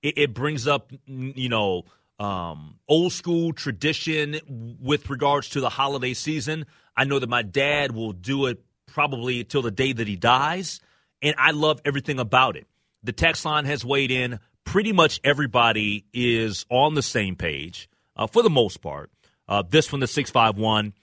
it, 0.01 0.17
it 0.17 0.33
brings 0.33 0.67
up 0.67 0.91
you 1.05 1.49
know 1.49 1.83
um, 2.19 2.79
old 2.87 3.13
school 3.13 3.53
tradition 3.53 4.39
with 4.81 5.09
regards 5.09 5.49
to 5.49 5.61
the 5.61 5.69
holiday 5.69 6.13
season. 6.13 6.65
I 6.95 7.05
know 7.05 7.19
that 7.19 7.29
my 7.29 7.43
dad 7.43 7.91
will 7.91 8.13
do 8.13 8.47
it 8.47 8.63
probably 8.87 9.43
till 9.43 9.61
the 9.61 9.71
day 9.71 9.93
that 9.93 10.07
he 10.07 10.15
dies, 10.15 10.79
and 11.21 11.35
I 11.37 11.51
love 11.51 11.81
everything 11.85 12.19
about 12.19 12.55
it. 12.55 12.67
The 13.03 13.11
text 13.11 13.45
line 13.45 13.65
has 13.65 13.85
weighed 13.85 14.11
in. 14.11 14.39
Pretty 14.63 14.91
much 14.91 15.21
everybody 15.23 16.05
is 16.13 16.65
on 16.69 16.95
the 16.95 17.01
same 17.01 17.35
page 17.35 17.89
uh, 18.15 18.27
for 18.27 18.43
the 18.43 18.49
most 18.49 18.81
part. 18.81 19.11
Uh, 19.47 19.63
this 19.67 19.91
one, 19.91 20.01
the 20.01 20.07
six 20.07 20.29
five 20.29 20.57
one. 20.57 20.93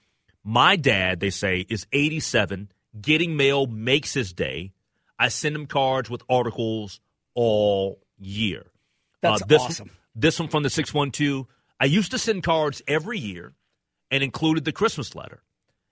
My 0.44 0.76
dad, 0.76 1.20
they 1.20 1.30
say, 1.30 1.64
is 1.70 1.86
87. 1.92 2.70
Getting 3.00 3.36
mail 3.36 3.66
makes 3.66 4.12
his 4.12 4.34
day. 4.34 4.72
I 5.18 5.28
send 5.28 5.54
them 5.54 5.66
cards 5.66 6.10
with 6.10 6.22
articles 6.28 7.00
all 7.34 8.00
year. 8.18 8.66
That's 9.20 9.42
Uh, 9.42 9.46
this, 9.46 9.62
awesome. 9.62 9.90
This 10.14 10.38
one 10.38 10.48
from 10.48 10.62
the 10.62 10.70
612. 10.70 11.46
I 11.80 11.86
used 11.86 12.10
to 12.12 12.18
send 12.18 12.42
cards 12.42 12.82
every 12.86 13.18
year 13.18 13.54
and 14.10 14.22
included 14.22 14.64
the 14.64 14.72
Christmas 14.72 15.14
letter. 15.14 15.42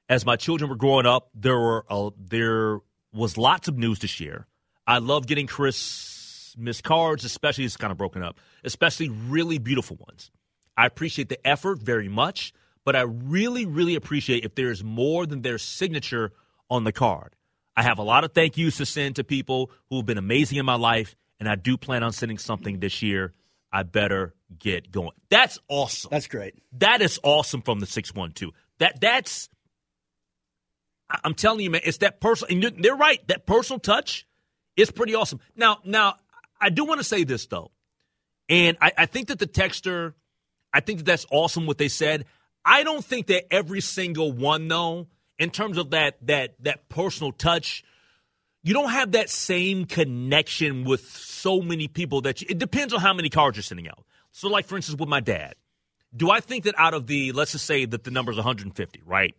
As 0.08 0.26
my 0.26 0.36
children 0.36 0.68
were 0.68 0.76
growing 0.76 1.06
up, 1.06 1.30
there 1.34 1.58
were 1.58 1.84
uh, 1.88 2.10
there 2.18 2.80
was 3.12 3.38
lots 3.38 3.68
of 3.68 3.78
news 3.78 3.98
to 4.00 4.06
share. 4.06 4.46
I 4.86 4.98
love 4.98 5.26
getting 5.26 5.46
Christmas 5.46 6.80
cards, 6.80 7.24
especially 7.24 7.64
it's 7.64 7.76
kind 7.76 7.90
of 7.90 7.98
broken 7.98 8.22
up, 8.22 8.38
especially 8.64 9.08
really 9.08 9.58
beautiful 9.58 9.96
ones. 10.08 10.30
I 10.76 10.86
appreciate 10.86 11.28
the 11.28 11.44
effort 11.46 11.78
very 11.78 12.08
much, 12.08 12.52
but 12.84 12.96
I 12.96 13.02
really, 13.02 13.64
really 13.66 13.94
appreciate 13.94 14.44
if 14.44 14.54
there's 14.54 14.82
more 14.82 15.26
than 15.26 15.42
their 15.42 15.58
signature 15.58 16.32
on 16.70 16.84
the 16.84 16.92
card. 16.92 17.36
I 17.76 17.82
have 17.82 17.98
a 17.98 18.02
lot 18.02 18.24
of 18.24 18.32
thank 18.32 18.56
yous 18.56 18.76
to 18.78 18.86
send 18.86 19.16
to 19.16 19.24
people 19.24 19.70
who 19.88 19.96
have 19.96 20.06
been 20.06 20.18
amazing 20.18 20.58
in 20.58 20.66
my 20.66 20.74
life, 20.74 21.16
and 21.40 21.48
I 21.48 21.54
do 21.54 21.76
plan 21.76 22.02
on 22.02 22.12
sending 22.12 22.38
something 22.38 22.80
this 22.80 23.02
year. 23.02 23.32
I 23.72 23.82
better 23.84 24.34
get 24.58 24.90
going. 24.92 25.12
That's 25.30 25.58
awesome. 25.68 26.10
That's 26.10 26.26
great. 26.26 26.54
That 26.78 27.00
is 27.00 27.18
awesome 27.22 27.62
from 27.62 27.80
the 27.80 27.86
612. 27.86 28.52
That 28.78 29.00
that's 29.00 29.48
I'm 31.24 31.34
telling 31.34 31.60
you, 31.60 31.70
man, 31.70 31.82
it's 31.84 31.98
that 31.98 32.20
personal 32.20 32.52
and 32.52 32.62
you're- 32.62 32.76
they're 32.82 32.96
right. 32.96 33.26
That 33.28 33.46
personal 33.46 33.78
touch 33.80 34.26
is 34.76 34.90
pretty 34.90 35.14
awesome. 35.14 35.40
Now, 35.56 35.78
now 35.84 36.16
I 36.60 36.70
do 36.70 36.84
want 36.84 37.00
to 37.00 37.04
say 37.04 37.24
this 37.24 37.46
though. 37.46 37.70
And 38.48 38.76
I, 38.80 38.92
I 38.98 39.06
think 39.06 39.28
that 39.28 39.38
the 39.38 39.46
texter, 39.46 40.14
I 40.72 40.80
think 40.80 40.98
that 41.00 41.04
that's 41.06 41.26
awesome 41.30 41.66
what 41.66 41.78
they 41.78 41.88
said. 41.88 42.24
I 42.64 42.82
don't 42.82 43.04
think 43.04 43.26
that 43.28 43.52
every 43.52 43.80
single 43.80 44.32
one 44.32 44.68
though, 44.68 45.08
in 45.38 45.50
terms 45.50 45.78
of 45.78 45.90
that 45.90 46.16
that 46.26 46.54
that 46.60 46.88
personal 46.88 47.32
touch, 47.32 47.82
you 48.62 48.74
don't 48.74 48.90
have 48.90 49.12
that 49.12 49.28
same 49.30 49.84
connection 49.86 50.84
with 50.84 51.08
so 51.08 51.60
many 51.60 51.88
people 51.88 52.20
that 52.22 52.40
you, 52.40 52.46
it 52.50 52.58
depends 52.58 52.92
on 52.94 53.00
how 53.00 53.12
many 53.12 53.28
cards 53.28 53.56
you're 53.56 53.62
sending 53.62 53.88
out. 53.88 54.04
So, 54.32 54.48
like 54.48 54.66
for 54.66 54.76
instance, 54.76 54.98
with 54.98 55.08
my 55.08 55.20
dad, 55.20 55.54
do 56.16 56.30
I 56.30 56.40
think 56.40 56.64
that 56.64 56.74
out 56.78 56.94
of 56.94 57.06
the 57.06 57.32
let's 57.32 57.52
just 57.52 57.64
say 57.66 57.84
that 57.84 58.04
the 58.04 58.10
number 58.10 58.30
is 58.32 58.36
150, 58.38 59.02
right? 59.04 59.34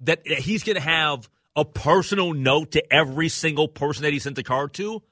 That 0.00 0.24
that 0.24 0.38
he's 0.40 0.62
going 0.64 0.76
to 0.76 0.82
have 0.82 1.28
a 1.54 1.64
personal 1.64 2.32
note 2.32 2.72
to 2.72 2.92
every 2.92 3.28
single 3.28 3.68
person 3.68 4.02
that 4.02 4.12
he 4.12 4.18
sent 4.18 4.36
the 4.36 4.42
card 4.42 4.72
to? 4.74 5.02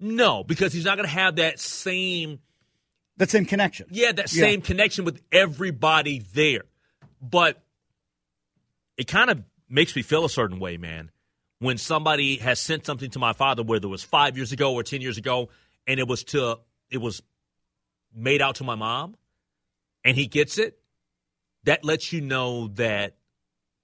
No, 0.00 0.42
because 0.42 0.72
he's 0.72 0.84
not 0.84 0.96
going 0.96 1.08
to 1.08 1.14
have 1.14 1.36
that 1.36 1.60
same 1.60 2.40
That 3.18 3.30
same 3.30 3.44
connection. 3.44 3.86
yeah, 3.90 4.10
that 4.12 4.32
Yeah. 4.32 4.40
same 4.42 4.60
connection 4.62 5.04
with 5.04 5.20
everybody 5.30 6.20
there. 6.34 6.62
But 7.20 7.62
it 9.02 9.08
kind 9.08 9.30
of 9.30 9.42
makes 9.68 9.96
me 9.96 10.02
feel 10.02 10.24
a 10.24 10.30
certain 10.30 10.60
way, 10.60 10.76
man. 10.76 11.10
When 11.58 11.76
somebody 11.76 12.36
has 12.36 12.60
sent 12.60 12.86
something 12.86 13.10
to 13.10 13.18
my 13.18 13.32
father, 13.32 13.64
whether 13.64 13.86
it 13.86 13.90
was 13.90 14.04
five 14.04 14.36
years 14.36 14.52
ago 14.52 14.74
or 14.74 14.84
ten 14.84 15.00
years 15.00 15.18
ago, 15.18 15.48
and 15.88 15.98
it 15.98 16.06
was 16.06 16.22
to 16.24 16.60
it 16.88 16.98
was 16.98 17.20
made 18.14 18.40
out 18.40 18.56
to 18.56 18.64
my 18.64 18.76
mom, 18.76 19.16
and 20.04 20.16
he 20.16 20.28
gets 20.28 20.56
it, 20.56 20.78
that 21.64 21.84
lets 21.84 22.12
you 22.12 22.20
know 22.20 22.68
that 22.74 23.16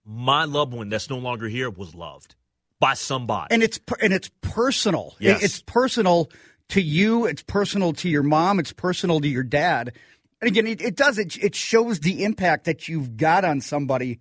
my 0.04 0.44
loved 0.44 0.72
one 0.72 0.88
that's 0.88 1.10
no 1.10 1.18
longer 1.18 1.48
here 1.48 1.68
was 1.68 1.96
loved 1.96 2.36
by 2.78 2.94
somebody. 2.94 3.52
and 3.52 3.64
it's 3.64 3.80
and 4.00 4.12
it's 4.12 4.30
personal. 4.40 5.16
Yes. 5.18 5.42
It's 5.42 5.62
personal 5.62 6.30
to 6.68 6.80
you. 6.80 7.26
It's 7.26 7.42
personal 7.42 7.92
to 7.94 8.08
your 8.08 8.22
mom. 8.22 8.60
It's 8.60 8.72
personal 8.72 9.20
to 9.20 9.28
your 9.28 9.42
dad. 9.42 9.94
And 10.40 10.46
again, 10.46 10.68
it, 10.68 10.80
it 10.80 10.94
does. 10.94 11.18
It, 11.18 11.36
it 11.42 11.56
shows 11.56 11.98
the 11.98 12.22
impact 12.22 12.66
that 12.66 12.86
you've 12.86 13.16
got 13.16 13.44
on 13.44 13.60
somebody 13.60 14.20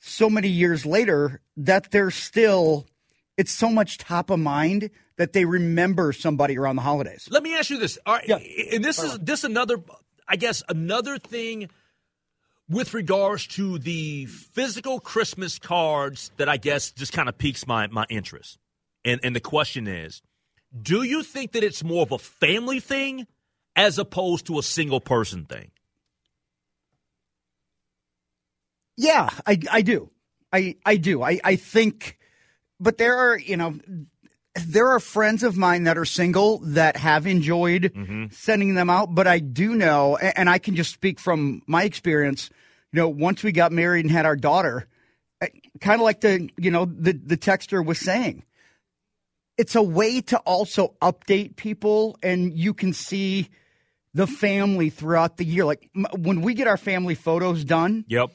so 0.00 0.28
many 0.30 0.48
years 0.48 0.84
later 0.86 1.40
that 1.56 1.90
they're 1.90 2.10
still. 2.10 2.86
It's 3.36 3.50
so 3.50 3.68
much 3.68 3.98
top 3.98 4.30
of 4.30 4.38
mind 4.38 4.90
that 5.16 5.32
they 5.32 5.44
remember 5.44 6.12
somebody 6.12 6.56
around 6.56 6.76
the 6.76 6.82
holidays. 6.82 7.26
Let 7.30 7.42
me 7.42 7.56
ask 7.56 7.68
you 7.68 7.78
this. 7.78 7.98
All 8.06 8.14
right, 8.14 8.28
Yeah. 8.28 8.36
and 8.72 8.84
this 8.84 9.02
is 9.02 9.18
this 9.18 9.42
another, 9.42 9.78
I 10.28 10.36
guess, 10.36 10.62
another 10.68 11.18
thing 11.18 11.68
with 12.68 12.94
regards 12.94 13.46
to 13.48 13.78
the 13.78 14.26
physical 14.26 15.00
Christmas 15.00 15.58
cards 15.58 16.30
that 16.36 16.48
I 16.48 16.56
guess 16.58 16.92
just 16.92 17.12
kind 17.12 17.28
of 17.28 17.36
piques 17.36 17.66
my 17.66 17.88
my 17.88 18.06
interest. 18.08 18.58
And 19.04 19.20
and 19.24 19.34
the 19.34 19.40
question 19.40 19.88
is, 19.88 20.22
do 20.80 21.02
you 21.02 21.22
think 21.24 21.52
that 21.52 21.64
it's 21.64 21.82
more 21.82 22.02
of 22.02 22.12
a 22.12 22.18
family 22.18 22.78
thing 22.78 23.26
as 23.74 23.98
opposed 23.98 24.46
to 24.46 24.58
a 24.60 24.62
single 24.62 25.00
person 25.00 25.44
thing? 25.44 25.72
Yeah, 28.96 29.30
I, 29.46 29.58
I 29.70 29.82
do. 29.82 30.10
I, 30.52 30.76
I 30.84 30.96
do. 30.96 31.22
I, 31.22 31.40
I 31.42 31.56
think, 31.56 32.18
but 32.78 32.98
there 32.98 33.16
are, 33.16 33.38
you 33.38 33.56
know, 33.56 33.78
there 34.54 34.88
are 34.88 35.00
friends 35.00 35.42
of 35.42 35.56
mine 35.56 35.84
that 35.84 35.98
are 35.98 36.04
single 36.04 36.58
that 36.58 36.96
have 36.96 37.26
enjoyed 37.26 37.92
mm-hmm. 37.94 38.26
sending 38.30 38.74
them 38.74 38.88
out, 38.88 39.14
but 39.14 39.26
I 39.26 39.40
do 39.40 39.74
know, 39.74 40.16
and 40.16 40.48
I 40.48 40.58
can 40.58 40.76
just 40.76 40.92
speak 40.92 41.18
from 41.18 41.62
my 41.66 41.82
experience, 41.82 42.50
you 42.92 43.00
know, 43.00 43.08
once 43.08 43.42
we 43.42 43.50
got 43.50 43.72
married 43.72 44.04
and 44.04 44.12
had 44.12 44.26
our 44.26 44.36
daughter, 44.36 44.86
eh, 45.40 45.48
kind 45.80 46.00
of 46.00 46.04
like 46.04 46.20
the, 46.20 46.48
you 46.56 46.70
know, 46.70 46.84
the, 46.84 47.12
the 47.12 47.36
texter 47.36 47.84
was 47.84 47.98
saying, 47.98 48.44
it's 49.58 49.74
a 49.74 49.82
way 49.82 50.20
to 50.20 50.38
also 50.38 50.94
update 51.02 51.56
people 51.56 52.16
and 52.22 52.56
you 52.56 52.74
can 52.74 52.92
see 52.92 53.48
the 54.14 54.26
family 54.28 54.90
throughout 54.90 55.36
the 55.36 55.44
year. 55.44 55.64
Like 55.64 55.90
m- 55.96 56.06
when 56.16 56.40
we 56.42 56.54
get 56.54 56.68
our 56.68 56.76
family 56.76 57.16
photos 57.16 57.64
done, 57.64 58.04
Yep. 58.08 58.30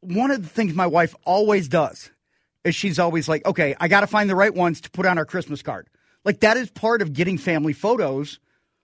One 0.00 0.30
of 0.30 0.42
the 0.42 0.48
things 0.48 0.74
my 0.74 0.86
wife 0.86 1.14
always 1.24 1.68
does 1.68 2.10
is 2.64 2.74
she's 2.74 2.98
always 2.98 3.28
like, 3.28 3.44
okay, 3.46 3.74
I 3.80 3.88
got 3.88 4.00
to 4.00 4.06
find 4.06 4.28
the 4.28 4.36
right 4.36 4.54
ones 4.54 4.80
to 4.82 4.90
put 4.90 5.06
on 5.06 5.18
our 5.18 5.24
Christmas 5.24 5.62
card. 5.62 5.88
Like 6.24 6.40
that 6.40 6.56
is 6.56 6.70
part 6.70 7.02
of 7.02 7.12
getting 7.12 7.38
family 7.38 7.72
photos 7.72 8.38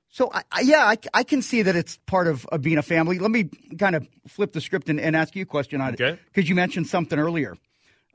So 0.08 0.30
I, 0.32 0.42
I, 0.52 0.60
yeah, 0.60 0.84
I, 0.86 0.96
I 1.12 1.24
can 1.24 1.42
see 1.42 1.62
that 1.62 1.74
it's 1.74 1.98
part 2.06 2.28
of, 2.28 2.46
of 2.46 2.62
being 2.62 2.78
a 2.78 2.82
family. 2.82 3.18
Let 3.18 3.32
me 3.32 3.50
kind 3.78 3.96
of 3.96 4.06
flip 4.28 4.52
the 4.52 4.60
script 4.60 4.88
and, 4.88 5.00
and 5.00 5.16
ask 5.16 5.34
you 5.34 5.42
a 5.42 5.46
question 5.46 5.80
on 5.80 5.94
Okay. 5.94 6.10
it 6.10 6.18
because 6.26 6.48
you 6.48 6.54
mentioned 6.54 6.86
something 6.86 7.18
earlier 7.18 7.56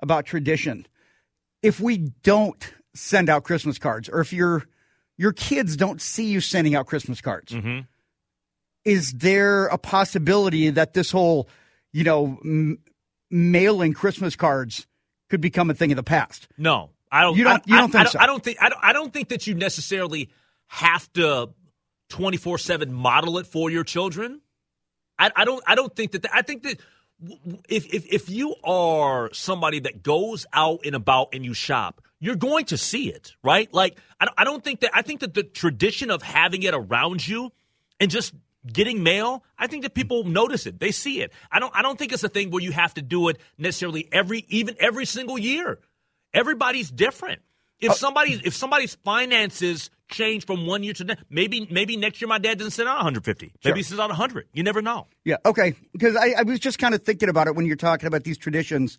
about 0.01 0.25
tradition. 0.25 0.87
If 1.61 1.81
we 1.81 1.97
don't 2.23 2.73
send 2.93 3.29
out 3.29 3.43
Christmas 3.43 3.77
cards, 3.77 4.07
or 4.09 4.21
if 4.21 4.31
your 4.31 4.63
your 5.17 5.33
kids 5.33 5.75
don't 5.75 6.01
see 6.01 6.25
you 6.31 6.39
sending 6.39 6.73
out 6.73 6.87
Christmas 6.87 7.19
cards, 7.19 7.51
Mm-hmm. 7.51 7.81
is 8.85 9.11
there 9.11 9.67
a 9.67 9.77
possibility 9.77 10.69
that 10.69 10.93
this 10.93 11.11
whole, 11.11 11.49
you 11.93 12.03
know, 12.03 12.37
m- 12.43 12.79
mailing 13.31 13.93
Christmas 13.93 14.35
cards 14.35 14.87
could 15.29 15.41
become 15.41 15.69
a 15.69 15.73
thing 15.73 15.91
of 15.91 15.95
the 15.95 16.03
past? 16.03 16.47
No, 16.57 16.91
I 17.11 17.21
don't. 17.21 17.37
You 17.37 17.43
don't- 17.43 17.53
I, 17.57 17.61
you 17.65 17.75
don't 17.75 17.83
I- 17.83 17.87
think 17.87 17.95
I 17.95 18.03
don't, 18.03 18.11
so? 18.11 18.19
I 18.19 18.25
don't 18.25 18.43
think. 18.43 18.57
I 18.61 18.69
don't, 18.69 18.83
I 18.83 18.93
don't 18.93 19.13
think 19.13 19.29
that 19.29 19.47
you 19.47 19.53
necessarily 19.55 20.29
have 20.67 21.11
to 21.13 21.49
twenty 22.09 22.37
four 22.37 22.57
seven 22.57 22.93
model 22.93 23.37
it 23.37 23.47
for 23.47 23.69
your 23.69 23.83
children. 23.83 24.41
I, 25.17 25.31
I 25.35 25.45
don't. 25.45 25.63
I 25.67 25.75
don't 25.75 25.95
think 25.95 26.11
that. 26.13 26.25
I 26.33 26.41
think 26.43 26.63
that 26.63 26.79
if, 27.67 27.93
if 27.93 28.05
if 28.05 28.29
you 28.29 28.55
are 28.63 29.29
somebody 29.33 29.79
that 29.81 30.03
goes 30.03 30.45
out 30.53 30.81
and 30.85 30.95
about 30.95 31.29
and 31.33 31.43
you 31.43 31.53
shop, 31.53 32.01
you're 32.19 32.35
going 32.35 32.65
to 32.65 32.77
see 32.77 33.09
it, 33.09 33.33
right? 33.43 33.71
Like 33.73 33.97
I 34.19 34.25
don't, 34.25 34.35
I 34.37 34.43
don't 34.45 34.63
think 34.63 34.79
that. 34.81 34.91
I 34.93 35.01
think 35.01 35.19
that 35.21 35.33
the 35.33 35.43
tradition 35.43 36.09
of 36.11 36.21
having 36.21 36.63
it 36.63 36.73
around 36.73 37.27
you 37.27 37.51
and 37.99 38.09
just 38.09 38.33
getting 38.73 39.03
mail, 39.03 39.43
I 39.57 39.67
think 39.67 39.83
that 39.83 39.93
people 39.93 40.23
notice 40.23 40.65
it. 40.65 40.79
They 40.79 40.91
see 40.91 41.21
it. 41.21 41.31
I 41.51 41.59
don't. 41.59 41.75
I 41.75 41.81
don't 41.81 41.97
think 41.97 42.11
it's 42.11 42.23
a 42.23 42.29
thing 42.29 42.51
where 42.51 42.63
you 42.63 42.71
have 42.71 42.93
to 42.95 43.01
do 43.01 43.29
it 43.29 43.37
necessarily 43.57 44.07
every 44.11 44.45
even 44.49 44.75
every 44.79 45.05
single 45.05 45.37
year. 45.37 45.79
Everybody's 46.33 46.91
different. 46.91 47.41
If 47.79 47.91
uh, 47.91 47.93
somebody 47.93 48.41
if 48.43 48.55
somebody's 48.55 48.95
finances 48.95 49.89
change 50.09 50.45
from 50.45 50.65
one 50.65 50.83
year 50.83 50.93
to 50.93 51.03
next, 51.03 51.23
maybe 51.29 51.67
maybe 51.71 51.95
next 51.95 52.21
year 52.21 52.27
my 52.27 52.39
dad 52.39 52.57
doesn't 52.57 52.71
send 52.71 52.89
out 52.89 52.95
150. 52.95 53.53
Maybe 53.63 53.79
he 53.79 53.83
sends 53.83 53.99
out 53.99 54.09
100. 54.09 54.47
You 54.53 54.63
never 54.63 54.81
know. 54.81 55.07
Yeah. 55.23 55.37
Okay. 55.45 55.75
Because 55.93 56.15
I, 56.15 56.33
I 56.39 56.43
was 56.43 56.59
just 56.59 56.79
kind 56.79 56.93
of 56.93 57.03
thinking 57.03 57.29
about 57.29 57.47
it 57.47 57.55
when 57.55 57.65
you're 57.65 57.75
talking 57.75 58.07
about 58.07 58.23
these 58.23 58.37
traditions, 58.37 58.97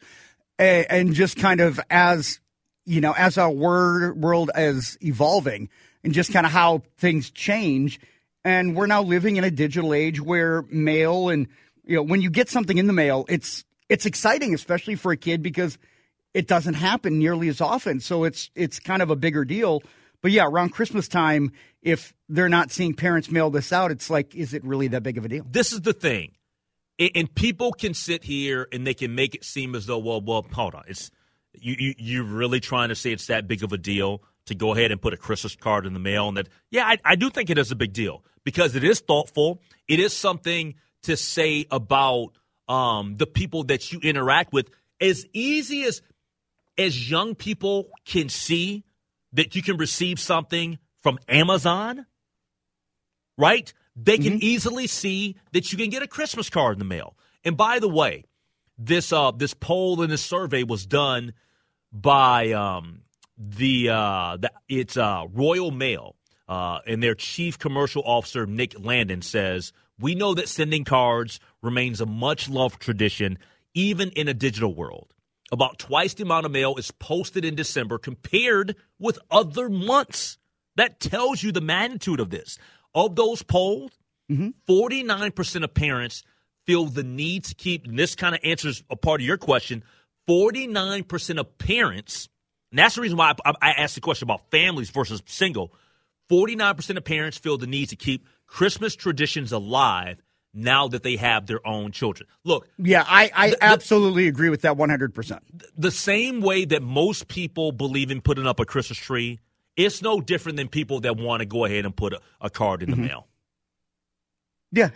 and, 0.59 0.87
and 0.91 1.15
just 1.15 1.37
kind 1.37 1.61
of 1.61 1.79
as 1.91 2.41
you 2.87 3.01
know, 3.01 3.13
as 3.17 3.39
our 3.39 3.51
wor- 3.51 4.15
world 4.15 4.51
is 4.57 4.97
evolving, 5.03 5.69
and 6.03 6.13
just 6.13 6.33
kind 6.33 6.47
of 6.47 6.53
how 6.53 6.83
things 6.99 7.31
change, 7.31 8.01
and 8.45 8.75
we're 8.75 8.87
now 8.87 9.03
living 9.03 9.37
in 9.37 9.45
a 9.45 9.51
digital 9.51 9.93
age 9.93 10.21
where 10.21 10.63
mail 10.63 11.29
and 11.29 11.49
you 11.85 11.97
know 11.97 12.03
when 12.03 12.21
you 12.21 12.31
get 12.31 12.49
something 12.49 12.79
in 12.79 12.87
the 12.87 12.93
mail, 12.93 13.25
it's 13.29 13.65
it's 13.89 14.07
exciting, 14.07 14.55
especially 14.55 14.95
for 14.95 15.13
a 15.13 15.17
kid 15.17 15.43
because 15.43 15.79
it 16.33 16.47
doesn't 16.47 16.75
happen 16.75 17.19
nearly 17.19 17.49
as 17.49 17.61
often. 17.61 18.01
So 18.01 18.25
it's 18.25 18.51
it's 18.55 18.79
kind 18.79 19.03
of 19.03 19.11
a 19.11 19.17
bigger 19.17 19.45
deal. 19.45 19.83
But 20.23 20.33
yeah, 20.33 20.47
around 20.47 20.71
Christmas 20.71 21.09
time, 21.09 21.53
if 21.83 22.13
they're 22.29 22.49
not 22.49 22.71
seeing 22.71 22.95
parents 22.95 23.31
mail 23.31 23.51
this 23.51 23.73
out, 23.73 23.91
it's 23.91 24.11
like, 24.11 24.35
is 24.35 24.53
it 24.53 24.63
really 24.65 24.89
that 24.89 25.03
big 25.03 25.17
of 25.17 25.25
a 25.25 25.29
deal? 25.29 25.47
This 25.51 25.73
is 25.73 25.81
the 25.81 25.95
thing. 25.95 26.33
And, 26.99 27.35
people 27.35 27.73
can 27.73 27.95
sit 27.95 28.25
here 28.25 28.69
and 28.71 28.87
they 28.87 28.93
can 28.93 29.15
make 29.15 29.35
it 29.35 29.43
seem 29.43 29.75
as 29.75 29.87
though, 29.87 29.97
well, 29.97 30.21
well, 30.21 30.45
hold 30.53 30.75
on. 30.75 30.85
It's 30.87 31.11
you, 31.55 31.75
you 31.79 31.95
you're 31.97 32.25
really 32.25 32.61
trying 32.61 32.91
to 32.91 32.95
say 32.95 33.13
it's 33.13 33.27
that 33.29 33.49
big 33.49 33.65
of 33.65 33.73
a 33.73 33.79
deal 33.79 34.23
to 34.47 34.55
go 34.55 34.75
ahead 34.75 34.93
and 34.93 35.01
put 35.01 35.15
a 35.15 35.17
Christmas 35.17 35.57
card 35.57 35.87
in 35.87 35.95
the 35.95 35.99
mail 35.99 36.29
and 36.29 36.37
that 36.37 36.49
yeah, 36.71 36.85
I, 36.85 36.99
I 37.05 37.17
do 37.17 37.31
think 37.31 37.49
it 37.49 37.57
is 37.57 37.71
a 37.71 37.77
big 37.77 37.95
deal 37.95 38.23
because 38.45 38.77
it 38.77 38.85
is 38.85 39.01
thoughtful. 39.01 39.61
It 39.89 40.01
is 40.01 40.17
something 40.17 40.75
to 41.03 41.17
say 41.17 41.67
about 41.71 42.31
um, 42.69 43.17
the 43.17 43.27
people 43.27 43.65
that 43.65 43.93
you 43.93 44.01
interact 44.01 44.53
with. 44.53 44.71
As 45.01 45.27
easy 45.33 45.85
as 45.85 46.03
as 46.79 47.11
young 47.11 47.35
people 47.35 47.89
can 48.05 48.29
see 48.29 48.85
that 49.33 49.55
you 49.55 49.63
can 49.63 49.77
receive 49.77 50.19
something 50.19 50.79
from 51.03 51.19
Amazon, 51.29 52.07
right? 53.37 53.73
They 53.97 54.19
can 54.19 54.43
easily 54.43 54.87
see 54.87 55.37
that 55.53 55.73
you 55.73 55.79
can 55.79 55.91
get 55.91 56.03
a 56.03 56.07
Christmas 56.07 56.49
card 56.49 56.75
in 56.75 56.79
the 56.79 56.85
mail. 56.85 57.17
And 57.45 57.57
by 57.57 57.81
the 57.81 57.89
way, 57.89 58.25
this 58.79 59.13
uh 59.13 59.31
this 59.33 59.53
poll 59.53 60.01
and 60.01 60.11
this 60.11 60.25
survey 60.25 60.63
was 60.63 60.87
done 60.87 61.35
by 61.93 62.53
um 62.53 63.03
the 63.37 63.91
uh 63.91 64.37
the, 64.39 64.51
it's 64.69 64.97
uh 64.97 65.25
Royal 65.33 65.71
Mail 65.71 66.17
uh 66.51 66.81
and 66.87 67.03
their 67.03 67.15
chief 67.15 67.59
commercial 67.59 68.03
officer 68.05 68.45
Nick 68.45 68.79
Landon 68.79 69.23
says 69.23 69.73
we 69.99 70.15
know 70.15 70.35
that 70.35 70.49
sending 70.49 70.85
cards 70.85 71.41
remains 71.63 72.01
a 72.01 72.07
much 72.07 72.49
loved 72.49 72.81
tradition 72.81 73.39
even 73.75 74.11
in 74.11 74.29
a 74.29 74.35
digital 74.35 74.75
world. 74.75 75.13
About 75.53 75.79
twice 75.79 76.15
the 76.15 76.23
amount 76.23 76.47
of 76.47 76.53
mail 76.53 76.77
is 76.77 76.91
posted 76.91 77.45
in 77.45 77.55
December 77.55 77.99
compared 77.99 78.77
with 78.99 79.19
other 79.31 79.69
months. 79.69 80.39
That 80.77 81.01
tells 81.01 81.43
you 81.43 81.53
the 81.53 81.61
magnitude 81.61 82.21
of 82.21 82.31
this. 82.31 82.59
Of 82.95 83.17
those 83.17 83.43
polled, 83.43 83.93
49% 84.69 85.65
of 85.65 85.75
parents 85.75 86.23
feel 86.67 86.87
the 86.87 87.03
need 87.03 87.45
to 87.45 87.55
keep, 87.55 87.87
and 87.87 87.99
this 87.99 88.15
kind 88.15 88.35
of 88.35 88.41
answers 88.45 88.83
a 88.89 88.97
part 88.97 89.21
of 89.21 89.27
your 89.27 89.39
question 89.39 89.83
49% 90.29 91.41
of 91.41 91.59
parents, 91.59 92.29
and 92.71 92.79
that's 92.79 92.95
the 92.95 93.01
reason 93.01 93.19
why 93.19 93.35
I, 93.45 93.55
I 93.61 93.71
asked 93.73 93.97
the 93.97 94.01
question 94.01 94.27
about 94.27 94.49
families 94.51 94.91
versus 94.91 95.21
single. 95.27 95.73
49% 96.31 96.97
of 96.97 97.05
parents 97.05 97.39
feel 97.39 97.59
the 97.59 97.67
need 97.67 97.89
to 97.91 97.97
keep 97.97 98.27
Christmas 98.47 98.95
traditions 98.95 99.53
alive 99.53 100.23
now 100.53 100.89
that 100.89 101.03
they 101.03 101.17
have 101.17 101.47
their 101.47 101.65
own 101.67 101.93
children. 101.93 102.29
Look, 102.45 102.69
Yeah, 102.79 103.05
I, 103.07 103.31
I 103.35 103.51
The- 103.51 103.57
the- 103.57 103.65
absolutely 103.65 104.29
agree 104.29 104.51
with 104.51 104.63
that 104.63 104.77
100%. 104.77 105.41
the 105.77 105.91
same 105.91 106.41
way 106.41 106.65
that 106.65 106.83
most 106.83 107.29
people 107.29 107.73
believe 107.73 108.11
in 108.11 108.21
putting 108.21 108.47
up 108.47 108.59
a 108.59 108.65
Christmas 108.65 108.99
tree, 108.99 109.39
it's 109.77 110.03
no 110.03 110.21
different 110.21 110.57
than 110.57 110.69
people 110.69 111.01
that 111.01 111.17
want 111.17 111.41
to 111.41 111.47
go 111.47 111.65
ahead 111.65 111.85
and 111.85 111.95
put 111.95 112.13
a, 112.15 112.21
a 112.41 112.51
card 112.51 112.83
in 112.83 112.91
the 112.91 112.97
mm-hmm. 112.97 113.07
mail. 113.07 113.27
Yeah, 114.73 114.91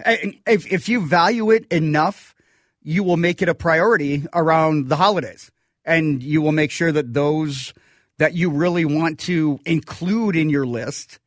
if, 0.47 0.70
if 0.73 0.88
you 0.88 1.05
value 1.07 1.51
it 1.51 1.66
enough, 1.73 2.35
you 2.83 3.03
will 3.03 3.16
make 3.16 3.42
it 3.42 3.49
a 3.49 3.55
priority 3.55 4.25
around 4.33 4.88
the 4.88 4.97
holidays. 4.97 5.51
And 5.85 6.23
you 6.23 6.40
will 6.40 6.53
make 6.53 6.70
sure 6.70 6.92
that 6.92 7.12
those 7.12 7.75
that 8.18 8.35
you 8.35 8.51
really 8.51 8.85
want 8.85 9.18
to 9.20 9.59
include 9.66 10.37
in 10.37 10.49
your 10.49 10.66
list. 10.66 11.18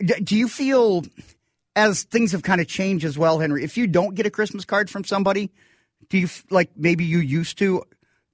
Do 0.00 0.36
you 0.36 0.48
feel, 0.48 1.04
as 1.76 2.04
things 2.04 2.32
have 2.32 2.42
kind 2.42 2.60
of 2.60 2.66
changed 2.66 3.04
as 3.04 3.18
well, 3.18 3.38
Henry, 3.38 3.64
if 3.64 3.76
you 3.76 3.86
don't 3.86 4.14
get 4.14 4.26
a 4.26 4.30
Christmas 4.30 4.64
card 4.64 4.88
from 4.88 5.04
somebody, 5.04 5.50
do 6.08 6.18
you, 6.18 6.28
like 6.50 6.70
maybe 6.76 7.04
you 7.04 7.18
used 7.18 7.58
to, 7.58 7.82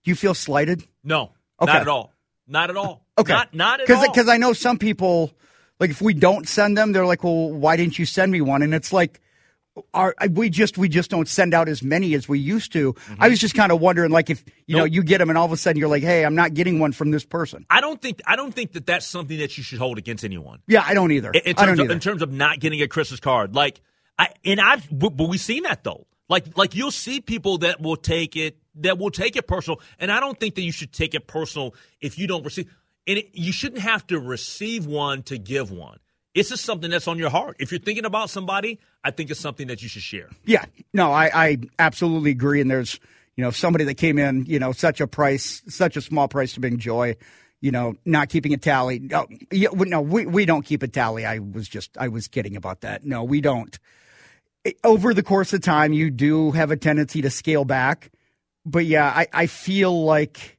do 0.05 0.11
you 0.11 0.15
feel 0.15 0.35
slighted? 0.35 0.87
No, 1.03 1.33
Okay. 1.61 1.73
not 1.73 1.83
at 1.83 1.89
all. 1.89 2.13
Not 2.47 2.71
at 2.71 2.77
all. 2.77 3.05
Okay. 3.19 3.33
Not, 3.33 3.55
not 3.55 3.81
at 3.81 3.87
Cause, 3.87 3.97
all. 4.05 4.13
Because 4.13 4.29
I 4.29 4.37
know 4.37 4.53
some 4.53 4.79
people, 4.79 5.33
like 5.81 5.91
if 5.91 6.01
we 6.01 6.15
don't 6.15 6.49
send 6.49 6.79
them, 6.79 6.93
they're 6.93 7.07
like, 7.07 7.25
well, 7.25 7.51
why 7.51 7.77
didn't 7.77 7.99
you 7.99 8.07
send 8.07 8.31
me 8.31 8.41
one? 8.41 8.63
And 8.63 8.73
it's 8.73 8.93
like, 8.93 9.21
our, 9.95 10.15
we 10.31 10.51
just 10.51 10.79
we 10.79 10.89
just 10.89 11.11
don't 11.11 11.29
send 11.29 11.55
out 11.55 11.69
as 11.69 11.83
many 11.83 12.15
as 12.15 12.29
we 12.29 12.39
used 12.39 12.73
to. 12.73 12.93
Mm-hmm. 12.93 13.23
I 13.23 13.29
was 13.29 13.39
just 13.39 13.55
kind 13.55 13.73
of 13.73 13.81
wondering, 13.81 14.11
like, 14.11 14.31
if 14.31 14.45
you 14.67 14.77
know 14.77 14.85
you 14.85 15.03
get 15.03 15.19
them 15.19 15.29
and 15.29 15.39
all 15.39 15.47
of 15.47 15.53
a 15.53 15.57
sudden 15.57 15.79
you're 15.79 15.89
like, 15.89 16.03
hey, 16.03 16.25
I'm 16.25 16.35
not 16.35 16.55
getting 16.55 16.79
one 16.79 16.93
from 16.93 17.11
this 17.11 17.25
person. 17.25 17.67
I 17.71 17.81
don't 17.81 18.01
think 18.01 18.21
I 18.27 18.37
don't 18.37 18.53
think 18.53 18.73
that 18.73 18.87
that's 18.87 19.07
something 19.07 19.39
that 19.39 19.57
you 19.57 19.65
should 19.65 19.79
hold 19.79 19.99
against 19.99 20.25
anyone. 20.25 20.61
Yeah, 20.67 20.85
I 20.87 20.95
don't 20.95 21.13
either. 21.13 21.31
In, 21.31 21.41
in 21.45 21.51
I 21.51 21.53
terms 21.53 21.59
don't 21.59 21.73
of, 21.73 21.85
either. 21.87 21.93
in 21.95 22.01
terms 22.01 22.23
of 22.23 22.33
not 22.33 22.61
getting 22.61 22.83
a 22.83 22.89
Christmas 22.89 23.21
card, 23.21 23.55
like 23.55 23.81
I 24.19 24.29
and 24.45 24.61
I've 24.61 24.87
but 24.91 25.17
but 25.17 25.29
we've 25.29 25.41
seen 25.41 25.65
that 25.65 25.85
though. 25.85 26.07
Like 26.29 26.57
like 26.57 26.75
you'll 26.75 26.91
see 26.91 27.21
people 27.21 27.59
that 27.59 27.81
will 27.81 27.97
take 27.97 28.37
it 28.37 28.59
that 28.77 28.99
will 28.99 29.11
take 29.11 29.37
it 29.37 29.47
personal, 29.47 29.81
and 29.99 30.11
I 30.11 30.21
don't 30.21 30.39
think 30.39 30.55
that 30.57 30.63
you 30.63 30.73
should 30.73 30.93
take 30.93 31.15
it 31.15 31.27
personal 31.27 31.75
if 32.01 32.19
you 32.19 32.27
don't 32.27 32.45
receive. 32.45 32.73
And 33.07 33.19
it, 33.19 33.31
you 33.35 33.53
shouldn't 33.53 33.83
have 33.83 34.07
to 34.09 34.19
receive 34.19 34.85
one 34.85 35.23
to 35.25 35.39
give 35.39 35.71
one. 35.71 35.99
It's 36.37 36.51
just 36.51 36.67
something 36.67 36.91
that's 36.91 37.09
on 37.09 37.17
your 37.17 37.31
heart. 37.31 37.57
If 37.59 37.73
you're 37.73 37.81
thinking 37.81 38.05
about 38.05 38.29
somebody, 38.29 38.79
I 39.03 39.11
think 39.11 39.31
it's 39.31 39.41
something 39.41 39.69
that 39.69 39.83
you 39.83 39.89
should 39.89 40.03
share. 40.03 40.29
Yeah, 40.45 40.67
no, 40.93 41.11
I, 41.11 41.31
I 41.33 41.59
absolutely 41.79 42.31
agree. 42.31 42.61
And 42.61 42.71
there's, 42.71 43.01
you 43.37 43.43
know, 43.43 43.51
somebody 43.51 43.85
that 43.85 43.95
came 43.95 44.19
in, 44.19 44.45
you 44.45 44.59
know, 44.59 44.73
such 44.73 45.01
a 45.01 45.07
price, 45.07 45.63
such 45.67 45.97
a 45.97 46.03
small 46.03 46.29
price 46.29 46.53
to 46.53 46.61
bring 46.61 46.77
joy, 46.77 47.17
you 47.63 47.71
know, 47.71 47.95
not 48.05 48.29
keeping 48.29 48.53
a 48.53 48.59
tally. 48.59 48.99
No, 48.99 49.27
no, 49.51 50.03
we, 50.03 50.27
we 50.27 50.45
don't 50.45 50.63
keep 50.63 50.83
a 50.83 50.89
tally. 50.89 51.25
I 51.25 51.39
was 51.39 51.67
just, 51.67 51.97
I 51.97 52.09
was 52.09 52.29
kidding 52.29 52.55
about 52.55 52.83
that. 52.83 53.03
No, 53.03 53.25
we 53.25 53.41
don't. 53.41 53.79
Over 54.85 55.15
the 55.15 55.23
course 55.23 55.55
of 55.55 55.63
time, 55.63 55.95
you 55.95 56.11
do 56.11 56.51
have 56.51 56.71
a 56.71 56.77
tendency 56.77 57.23
to 57.23 57.31
scale 57.31 57.65
back. 57.65 58.11
But 58.67 58.85
yeah, 58.85 59.07
I, 59.07 59.27
I 59.33 59.47
feel 59.47 60.05
like 60.05 60.59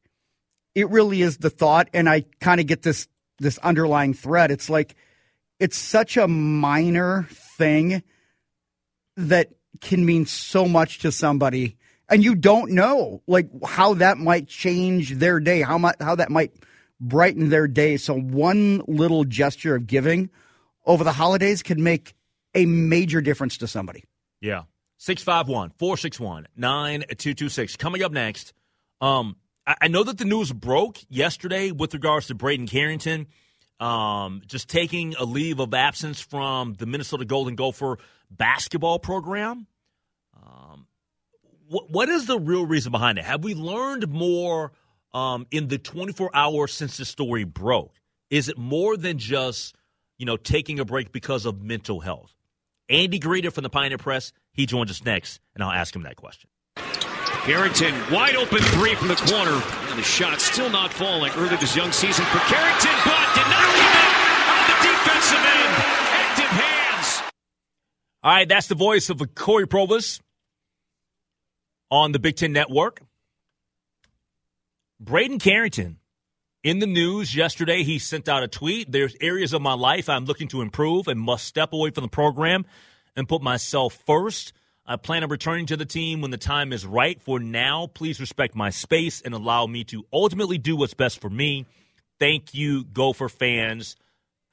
it 0.73 0.89
really 0.89 1.21
is 1.21 1.37
the 1.37 1.51
thought. 1.51 1.87
And 1.93 2.09
I 2.09 2.25
kind 2.41 2.59
of 2.59 2.65
get 2.65 2.81
this, 2.81 3.07
this 3.37 3.59
underlying 3.59 4.15
thread. 4.15 4.49
It's 4.49 4.71
like, 4.71 4.95
it's 5.59 5.77
such 5.77 6.17
a 6.17 6.27
minor 6.27 7.27
thing 7.57 8.03
that 9.15 9.49
can 9.81 10.05
mean 10.05 10.25
so 10.25 10.67
much 10.67 10.99
to 10.99 11.11
somebody 11.11 11.77
and 12.09 12.23
you 12.23 12.35
don't 12.35 12.71
know 12.71 13.21
like 13.27 13.49
how 13.65 13.93
that 13.95 14.17
might 14.17 14.47
change 14.47 15.15
their 15.15 15.39
day 15.39 15.61
how 15.61 15.77
much 15.77 15.95
how 15.99 16.15
that 16.15 16.29
might 16.29 16.51
brighten 16.99 17.49
their 17.49 17.67
day 17.67 17.97
so 17.97 18.13
one 18.17 18.81
little 18.87 19.23
gesture 19.23 19.75
of 19.75 19.85
giving 19.87 20.29
over 20.85 21.03
the 21.03 21.11
holidays 21.11 21.61
can 21.61 21.83
make 21.83 22.15
a 22.55 22.65
major 22.65 23.21
difference 23.21 23.57
to 23.57 23.67
somebody 23.67 24.03
Yeah. 24.41 24.63
651 24.99 25.73
461 25.77 26.47
9226. 26.55 27.75
Coming 27.75 28.01
up 28.01 28.11
next, 28.11 28.53
um, 28.99 29.35
I, 29.67 29.75
I 29.81 29.87
know 29.89 30.03
that 30.03 30.17
the 30.17 30.25
news 30.25 30.51
broke 30.51 30.97
yesterday 31.07 31.69
with 31.71 31.93
regards 31.93 32.27
to 32.27 32.33
Braden 32.35 32.65
Carrington. 32.67 33.27
Um, 33.79 34.41
just 34.47 34.69
taking 34.69 35.15
a 35.15 35.23
leave 35.25 35.59
of 35.59 35.73
absence 35.73 36.19
from 36.19 36.73
the 36.73 36.85
Minnesota 36.85 37.25
Golden 37.25 37.55
Gopher 37.55 37.97
basketball 38.31 38.99
program. 38.99 39.67
Um, 40.35 40.87
wh- 41.69 41.89
what 41.89 42.09
is 42.09 42.25
the 42.25 42.39
real 42.39 42.65
reason 42.65 42.91
behind 42.91 43.17
it? 43.17 43.25
Have 43.25 43.43
we 43.43 43.53
learned 43.53 44.09
more 44.09 44.71
um, 45.13 45.45
in 45.51 45.67
the 45.67 45.77
24 45.77 46.31
hours 46.33 46.73
since 46.73 46.97
the 46.97 47.05
story 47.05 47.43
broke? 47.43 47.93
Is 48.29 48.49
it 48.49 48.57
more 48.57 48.97
than 48.97 49.17
just 49.17 49.75
you 50.17 50.25
know 50.25 50.37
taking 50.37 50.79
a 50.79 50.85
break 50.85 51.11
because 51.11 51.45
of 51.45 51.61
mental 51.61 51.99
health? 51.99 52.33
Andy 52.89 53.19
Greder 53.19 53.51
from 53.51 53.63
the 53.63 53.69
Pioneer 53.69 53.97
Press, 53.97 54.31
he 54.53 54.65
joins 54.65 54.89
us 54.89 55.03
next, 55.03 55.41
and 55.53 55.63
I'll 55.63 55.71
ask 55.71 55.95
him 55.95 56.03
that 56.03 56.15
question. 56.15 56.49
Carrington, 57.47 57.93
wide 58.11 58.35
open 58.35 58.59
three 58.59 58.93
from 58.95 59.07
the 59.07 59.15
corner. 59.15 59.63
And 59.87 59.97
the 59.97 60.03
shot 60.03 60.41
still 60.41 60.69
not 60.69 60.91
falling 60.91 61.31
early 61.37 61.55
this 61.55 61.77
young 61.77 61.93
season 61.93 62.25
for 62.25 62.39
Carrington, 62.39 62.91
but 63.05 63.23
did 63.35 63.47
not 63.47 63.69
get 63.77 63.95
on 64.51 64.63
the 64.67 64.77
defensive 64.83 65.39
end. 65.39 65.73
Active 66.11 66.45
hands. 66.45 67.21
All 68.21 68.31
right, 68.33 68.49
that's 68.49 68.67
the 68.67 68.75
voice 68.75 69.09
of 69.09 69.21
Cory 69.33 69.65
Provus 69.65 70.19
on 71.89 72.11
the 72.11 72.19
Big 72.19 72.35
Ten 72.35 72.51
Network. 72.51 73.01
Braden 74.99 75.39
Carrington 75.39 75.99
in 76.65 76.79
the 76.79 76.85
news 76.85 77.33
yesterday. 77.33 77.83
He 77.83 77.97
sent 77.97 78.27
out 78.27 78.43
a 78.43 78.49
tweet. 78.49 78.91
There's 78.91 79.15
areas 79.21 79.53
of 79.53 79.61
my 79.61 79.73
life 79.73 80.09
I'm 80.09 80.25
looking 80.25 80.49
to 80.49 80.61
improve 80.61 81.07
and 81.07 81.17
must 81.17 81.45
step 81.45 81.71
away 81.71 81.91
from 81.91 82.01
the 82.01 82.09
program 82.09 82.65
and 83.15 83.25
put 83.25 83.41
myself 83.41 83.97
first. 84.05 84.51
I 84.89 84.95
plan 84.95 85.23
on 85.23 85.29
returning 85.29 85.65
to 85.65 85.75
the 85.75 85.85
team 85.85 86.21
when 86.21 86.31
the 86.31 86.37
time 86.37 86.71
is 86.71 86.85
right. 86.85 87.21
For 87.21 87.39
now, 87.39 87.87
please 87.87 88.21
respect 88.21 88.55
my 88.55 88.69
space 88.69 89.21
and 89.21 89.33
allow 89.33 89.67
me 89.67 89.83
to 89.85 90.05
ultimately 90.13 90.57
do 90.57 90.77
what's 90.77 90.93
best 90.93 91.19
for 91.19 91.29
me. 91.29 91.65
Thank 92.19 92.53
you, 92.53 92.85
Gopher 92.85 93.27
fans. 93.27 93.97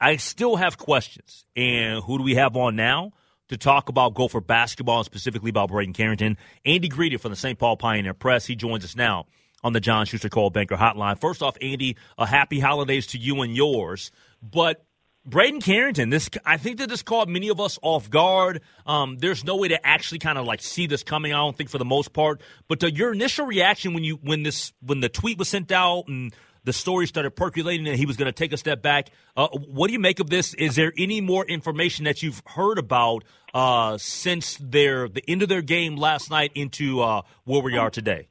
I 0.01 0.17
still 0.17 0.57
have 0.57 0.77
questions. 0.77 1.45
And 1.55 2.03
who 2.03 2.17
do 2.17 2.23
we 2.25 2.35
have 2.35 2.57
on 2.57 2.75
now 2.75 3.13
to 3.47 3.57
talk 3.57 3.87
about 3.87 4.13
Gopher 4.13 4.41
basketball 4.41 4.97
and 4.97 5.05
specifically 5.05 5.51
about 5.51 5.69
Braden 5.69 5.93
Carrington? 5.93 6.37
Andy 6.65 6.89
Greder 6.89 7.19
from 7.19 7.31
the 7.31 7.37
St. 7.37 7.57
Paul 7.57 7.77
Pioneer 7.77 8.13
Press. 8.13 8.45
He 8.45 8.57
joins 8.57 8.83
us 8.83 8.97
now 8.97 9.27
on 9.63 9.71
the 9.71 9.79
John 9.79 10.05
Schuster 10.05 10.27
Coldwell 10.27 10.49
Banker 10.49 10.75
Hotline. 10.75 11.17
First 11.17 11.41
off, 11.41 11.55
Andy, 11.61 11.95
a 12.17 12.25
happy 12.25 12.59
holidays 12.59 13.07
to 13.07 13.17
you 13.17 13.41
and 13.41 13.55
yours. 13.55 14.11
But 14.43 14.83
Braden 15.27 15.59
Carrington, 15.61 16.11
this 16.11 16.29
I 16.45 16.57
think 16.57 16.77
that 16.77 16.89
this 16.89 17.01
caught 17.01 17.27
many 17.27 17.49
of 17.49 17.59
us 17.59 17.79
off 17.81 18.11
guard. 18.11 18.61
Um, 18.85 19.17
there's 19.17 19.43
no 19.43 19.55
way 19.55 19.69
to 19.69 19.85
actually 19.85 20.19
kind 20.19 20.37
of 20.37 20.45
like 20.45 20.61
see 20.61 20.85
this 20.85 21.01
coming. 21.01 21.33
I 21.33 21.37
don't 21.37 21.57
think 21.57 21.71
for 21.71 21.79
the 21.79 21.85
most 21.85 22.13
part. 22.13 22.41
But 22.67 22.83
uh, 22.83 22.87
your 22.87 23.11
initial 23.11 23.47
reaction 23.47 23.95
when 23.95 24.03
you 24.03 24.17
when 24.21 24.43
this 24.43 24.71
when 24.81 24.99
the 24.99 25.09
tweet 25.09 25.39
was 25.39 25.49
sent 25.49 25.71
out 25.71 26.07
and 26.07 26.31
the 26.63 26.73
story 26.73 27.07
started 27.07 27.31
percolating 27.31 27.87
and 27.87 27.97
he 27.97 28.05
was 28.05 28.17
going 28.17 28.27
to 28.27 28.31
take 28.31 28.53
a 28.53 28.57
step 28.57 28.83
back. 28.83 29.09
Uh, 29.35 29.47
what 29.47 29.87
do 29.87 29.93
you 29.93 29.99
make 29.99 30.19
of 30.19 30.29
this? 30.29 30.53
Is 30.55 30.75
there 30.75 30.93
any 30.97 31.21
more 31.21 31.45
information 31.45 32.05
that 32.05 32.21
you've 32.21 32.41
heard 32.45 32.77
about 32.77 33.23
uh, 33.53 33.97
since 33.97 34.57
their 34.61 35.09
the 35.09 35.23
end 35.27 35.41
of 35.41 35.49
their 35.49 35.63
game 35.63 35.95
last 35.95 36.29
night 36.29 36.51
into 36.53 37.01
uh, 37.01 37.23
where 37.45 37.61
we 37.61 37.77
are 37.77 37.89
today? 37.89 38.27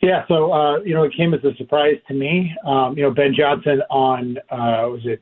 Yeah, 0.00 0.24
so 0.28 0.52
uh, 0.52 0.78
you 0.80 0.94
know, 0.94 1.02
it 1.02 1.12
came 1.16 1.34
as 1.34 1.42
a 1.44 1.54
surprise 1.56 1.96
to 2.06 2.14
me. 2.14 2.54
Um, 2.64 2.96
you 2.96 3.02
know, 3.02 3.10
Ben 3.10 3.34
Johnson 3.34 3.82
on 3.90 4.38
uh, 4.50 4.88
was 4.88 5.00
it 5.04 5.20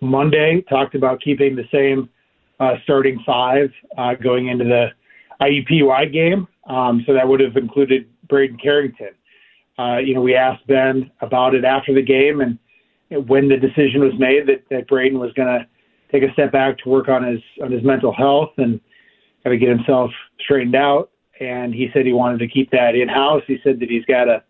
Monday 0.00 0.62
talked 0.68 0.94
about 0.94 1.20
keeping 1.20 1.56
the 1.56 1.64
same 1.72 2.10
uh, 2.60 2.74
starting 2.82 3.22
five 3.24 3.70
uh, 3.96 4.14
going 4.14 4.48
into 4.48 4.64
the 4.64 4.88
IUPUI 5.40 6.12
game. 6.12 6.46
Um, 6.66 7.02
so 7.06 7.14
that 7.14 7.26
would 7.26 7.40
have 7.40 7.56
included 7.56 8.08
Braden 8.28 8.58
Carrington. 8.58 9.10
Uh, 9.78 9.98
you 9.98 10.14
know, 10.14 10.20
we 10.20 10.34
asked 10.34 10.66
Ben 10.66 11.10
about 11.20 11.54
it 11.54 11.64
after 11.64 11.94
the 11.94 12.02
game 12.02 12.40
and 12.40 12.58
when 13.26 13.48
the 13.48 13.56
decision 13.56 14.00
was 14.00 14.12
made 14.18 14.46
that, 14.46 14.64
that 14.70 14.86
Braden 14.88 15.18
was 15.18 15.32
going 15.32 15.48
to 15.48 15.66
take 16.12 16.28
a 16.28 16.32
step 16.32 16.52
back 16.52 16.78
to 16.78 16.88
work 16.88 17.08
on 17.08 17.22
his 17.22 17.40
on 17.62 17.72
his 17.72 17.82
mental 17.82 18.12
health 18.12 18.52
and 18.58 18.80
kind 19.44 19.54
of 19.54 19.60
get 19.60 19.68
himself 19.68 20.10
straightened 20.40 20.74
out 20.74 21.10
and 21.40 21.74
he 21.74 21.88
said 21.92 22.06
he 22.06 22.12
wanted 22.12 22.38
to 22.38 22.48
keep 22.48 22.70
that 22.70 22.94
in 22.94 23.08
house. 23.08 23.42
He 23.46 23.58
said 23.62 23.80
that 23.80 23.88
he's 23.88 24.04
got 24.04 24.28
a 24.28 24.42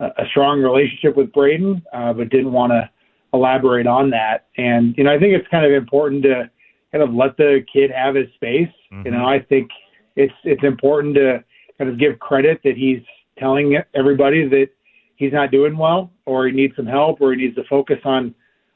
a 0.00 0.24
strong 0.30 0.62
relationship 0.62 1.14
with 1.14 1.30
Braden, 1.32 1.82
uh, 1.92 2.14
but 2.14 2.30
didn't 2.30 2.52
want 2.52 2.72
to 2.72 2.88
elaborate 3.34 3.86
on 3.86 4.10
that. 4.10 4.46
And 4.56 4.96
you 4.96 5.04
know, 5.04 5.12
I 5.12 5.18
think 5.18 5.34
it's 5.34 5.46
kind 5.48 5.64
of 5.64 5.72
important 5.72 6.22
to 6.22 6.50
kind 6.92 7.04
of 7.04 7.14
let 7.14 7.36
the 7.36 7.64
kid 7.72 7.90
have 7.90 8.14
his 8.14 8.26
space. 8.34 8.68
Mm-hmm. 8.92 9.06
You 9.06 9.10
know, 9.12 9.26
I 9.26 9.40
think 9.40 9.70
it's 10.16 10.32
it's 10.44 10.64
important 10.64 11.14
to 11.16 11.44
kind 11.78 11.90
of 11.90 11.98
give 11.98 12.18
credit 12.18 12.60
that 12.64 12.76
he's 12.76 13.02
telling 13.38 13.76
everybody 13.94 14.48
that 14.48 14.68
he's 15.16 15.32
not 15.32 15.50
doing 15.50 15.76
well, 15.76 16.10
or 16.26 16.46
he 16.46 16.52
needs 16.52 16.74
some 16.76 16.86
help, 16.86 17.20
or 17.20 17.32
he 17.32 17.38
needs 17.38 17.56
to 17.56 17.64
focus 17.64 17.98
on 18.04 18.34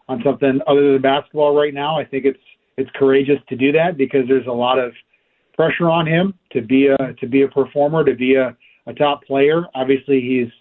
on 0.09 0.23
something 0.23 0.61
other 0.67 0.93
than 0.93 1.03
basketball 1.03 1.57
right 1.57 1.75
now. 1.75 1.99
I 1.99 2.05
think 2.05 2.25
it's 2.25 2.39
it's 2.77 2.91
courageous 2.95 3.39
to 3.49 3.57
do 3.57 3.73
that 3.73 3.97
because 3.97 4.29
there's 4.29 4.47
a 4.47 4.53
lot 4.53 4.79
of 4.79 4.93
pressure 5.55 5.91
on 5.91 6.07
him 6.07 6.35
to 6.53 6.63
be 6.63 6.89
a 6.89 7.15
to 7.15 7.27
be 7.27 7.43
a 7.43 7.49
performer, 7.49 8.05
to 8.05 8.15
be 8.15 8.35
a, 8.35 8.57
a 8.87 8.95
top 8.95 9.25
player. 9.25 9.65
Obviously, 9.75 10.21
he's 10.21 10.53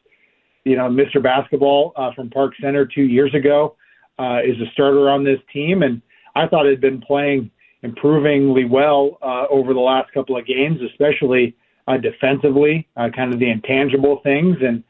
you 0.64 0.76
know 0.76 0.90
Mr. 0.90 1.22
Basketball 1.22 1.94
uh, 1.96 2.12
from 2.14 2.30
Park 2.30 2.54
Center 2.62 2.86
two 2.86 3.04
years 3.04 3.34
ago 3.34 3.76
uh, 4.20 4.40
is 4.44 4.60
a 4.62 4.72
starter 4.74 5.10
on 5.10 5.24
this 5.24 5.40
team, 5.52 5.84
and 5.84 6.02
I 6.36 6.48
thought 6.48 6.66
had 6.66 6.82
been 6.82 7.02
playing 7.02 7.52
improvingly 7.82 8.66
well 8.66 9.18
uh, 9.22 9.46
over 9.50 9.74
the 9.74 9.80
last 9.80 10.12
couple 10.14 10.38
of 10.38 10.46
games, 10.46 10.80
especially 10.82 11.56
uh, 11.88 11.98
defensively, 11.98 12.88
uh, 12.96 13.10
kind 13.14 13.34
of 13.34 13.40
the 13.40 13.50
intangible 13.50 14.22
things, 14.24 14.58
and 14.62 14.84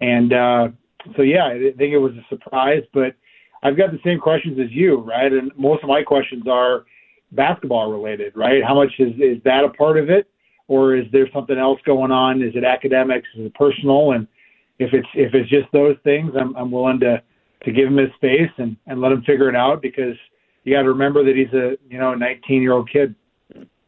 and 0.00 0.32
uh, 0.32 0.68
so 1.16 1.22
yeah, 1.22 1.46
I 1.46 1.72
think 1.76 1.92
it 1.92 1.98
was 1.98 2.12
a 2.12 2.24
surprise, 2.28 2.82
but 2.92 3.14
I've 3.62 3.76
got 3.76 3.92
the 3.92 4.00
same 4.04 4.18
questions 4.18 4.58
as 4.58 4.70
you, 4.70 4.96
right? 4.98 5.32
And 5.32 5.52
most 5.56 5.82
of 5.82 5.88
my 5.88 6.02
questions 6.02 6.44
are 6.48 6.84
basketball 7.32 7.90
related, 7.90 8.32
right? 8.36 8.62
How 8.66 8.74
much 8.74 8.92
is 8.98 9.12
is 9.14 9.42
that 9.44 9.64
a 9.64 9.70
part 9.70 9.98
of 9.98 10.10
it, 10.10 10.28
or 10.68 10.94
is 10.94 11.04
there 11.12 11.28
something 11.32 11.58
else 11.58 11.80
going 11.84 12.10
on? 12.10 12.42
Is 12.42 12.54
it 12.54 12.64
academics? 12.64 13.28
Is 13.36 13.46
it 13.46 13.54
personal? 13.54 14.12
And 14.12 14.26
if 14.78 14.92
it's 14.92 15.08
if 15.14 15.34
it's 15.34 15.50
just 15.50 15.70
those 15.72 15.96
things, 16.04 16.32
I'm 16.38 16.56
I'm 16.56 16.70
willing 16.70 17.00
to 17.00 17.22
to 17.64 17.72
give 17.72 17.88
him 17.88 17.96
his 17.96 18.10
space 18.16 18.50
and 18.58 18.76
and 18.86 19.00
let 19.00 19.12
him 19.12 19.22
figure 19.22 19.48
it 19.48 19.56
out 19.56 19.82
because 19.82 20.16
you 20.64 20.74
got 20.74 20.82
to 20.82 20.88
remember 20.88 21.24
that 21.24 21.36
he's 21.36 21.52
a 21.52 21.76
you 21.88 21.98
know 21.98 22.12
a 22.12 22.16
19 22.16 22.62
year 22.62 22.72
old 22.72 22.90
kid. 22.90 23.14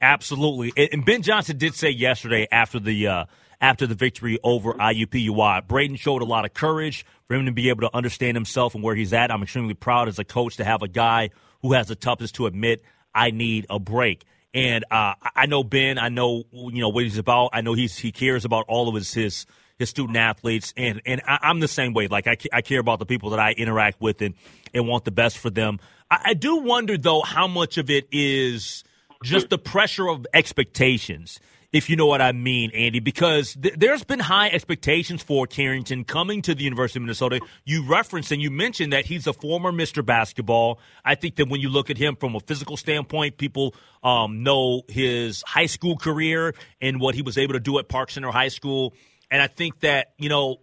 Absolutely, 0.00 0.72
and 0.92 1.04
Ben 1.04 1.22
Johnson 1.22 1.56
did 1.56 1.74
say 1.74 1.90
yesterday 1.90 2.46
after 2.50 2.80
the. 2.80 3.06
Uh, 3.06 3.24
after 3.60 3.86
the 3.86 3.94
victory 3.94 4.38
over 4.42 4.74
IUPUI. 4.74 5.66
Braden 5.66 5.96
showed 5.96 6.20
a 6.20 6.26
lot 6.26 6.44
of 6.44 6.52
courage 6.52 7.06
for 7.26 7.34
him 7.34 7.46
to 7.46 7.52
be 7.52 7.70
able 7.70 7.80
to 7.80 7.96
understand 7.96 8.36
himself 8.36 8.74
and 8.74 8.84
where 8.84 8.94
he's 8.94 9.14
at. 9.14 9.30
I'm 9.30 9.42
extremely 9.42 9.72
proud 9.72 10.08
as 10.08 10.18
a 10.18 10.24
coach 10.24 10.56
to 10.58 10.64
have 10.64 10.82
a 10.82 10.88
guy 10.88 11.30
who 11.62 11.72
has 11.72 11.88
the 11.88 11.94
toughest 11.94 12.34
to 12.34 12.46
admit 12.46 12.82
I 13.14 13.30
need 13.30 13.66
a 13.70 13.78
break. 13.78 14.24
And 14.52 14.84
uh, 14.90 15.14
I 15.34 15.46
know 15.46 15.64
Ben. 15.64 15.98
I 15.98 16.08
know 16.08 16.44
you 16.52 16.80
know 16.80 16.88
what 16.88 17.04
he's 17.04 17.18
about. 17.18 17.50
I 17.52 17.60
know 17.60 17.74
he's 17.74 17.98
he 17.98 18.12
cares 18.12 18.44
about 18.44 18.66
all 18.68 18.88
of 18.88 18.94
his 18.94 19.12
his 19.12 19.46
his 19.78 19.90
student 19.90 20.16
athletes, 20.16 20.72
and 20.76 21.02
and 21.04 21.20
I, 21.26 21.50
am 21.50 21.60
the 21.60 21.68
same 21.68 21.92
way. 21.92 22.06
Like 22.06 22.28
I, 22.28 22.36
I 22.52 22.62
care 22.62 22.78
about 22.78 23.00
the 23.00 23.06
people 23.06 23.30
that 23.30 23.40
I 23.40 23.52
interact 23.52 24.00
with 24.00 24.22
and 24.22 24.34
and 24.72 24.86
want 24.86 25.04
the 25.04 25.10
best 25.10 25.38
for 25.38 25.50
them. 25.50 25.80
I, 26.10 26.20
I 26.26 26.34
do 26.34 26.58
wonder 26.58 26.96
though 26.96 27.22
how 27.22 27.48
much 27.48 27.78
of 27.78 27.90
it 27.90 28.06
is 28.12 28.84
just 29.24 29.48
the 29.48 29.58
pressure 29.58 30.08
of 30.08 30.26
expectations 30.32 31.40
if 31.74 31.90
you 31.90 31.96
know 31.96 32.06
what 32.06 32.22
I 32.22 32.30
mean, 32.30 32.70
Andy, 32.70 33.00
because 33.00 33.54
th- 33.60 33.74
there's 33.76 34.04
been 34.04 34.20
high 34.20 34.48
expectations 34.48 35.24
for 35.24 35.44
Carrington 35.44 36.04
coming 36.04 36.40
to 36.42 36.54
the 36.54 36.62
University 36.62 37.00
of 37.00 37.02
Minnesota. 37.02 37.40
You 37.64 37.84
referenced 37.84 38.30
and 38.30 38.40
you 38.40 38.52
mentioned 38.52 38.92
that 38.92 39.06
he's 39.06 39.26
a 39.26 39.32
former 39.32 39.72
Mr. 39.72 40.06
Basketball. 40.06 40.78
I 41.04 41.16
think 41.16 41.34
that 41.34 41.48
when 41.48 41.60
you 41.60 41.68
look 41.68 41.90
at 41.90 41.98
him 41.98 42.14
from 42.14 42.36
a 42.36 42.40
physical 42.40 42.76
standpoint, 42.76 43.38
people 43.38 43.74
um, 44.04 44.44
know 44.44 44.82
his 44.86 45.42
high 45.42 45.66
school 45.66 45.96
career 45.96 46.54
and 46.80 47.00
what 47.00 47.16
he 47.16 47.22
was 47.22 47.36
able 47.36 47.54
to 47.54 47.60
do 47.60 47.80
at 47.80 47.88
Park 47.88 48.12
Center 48.12 48.30
High 48.30 48.48
School. 48.48 48.94
And 49.28 49.42
I 49.42 49.48
think 49.48 49.80
that, 49.80 50.12
you 50.16 50.28
know, 50.28 50.60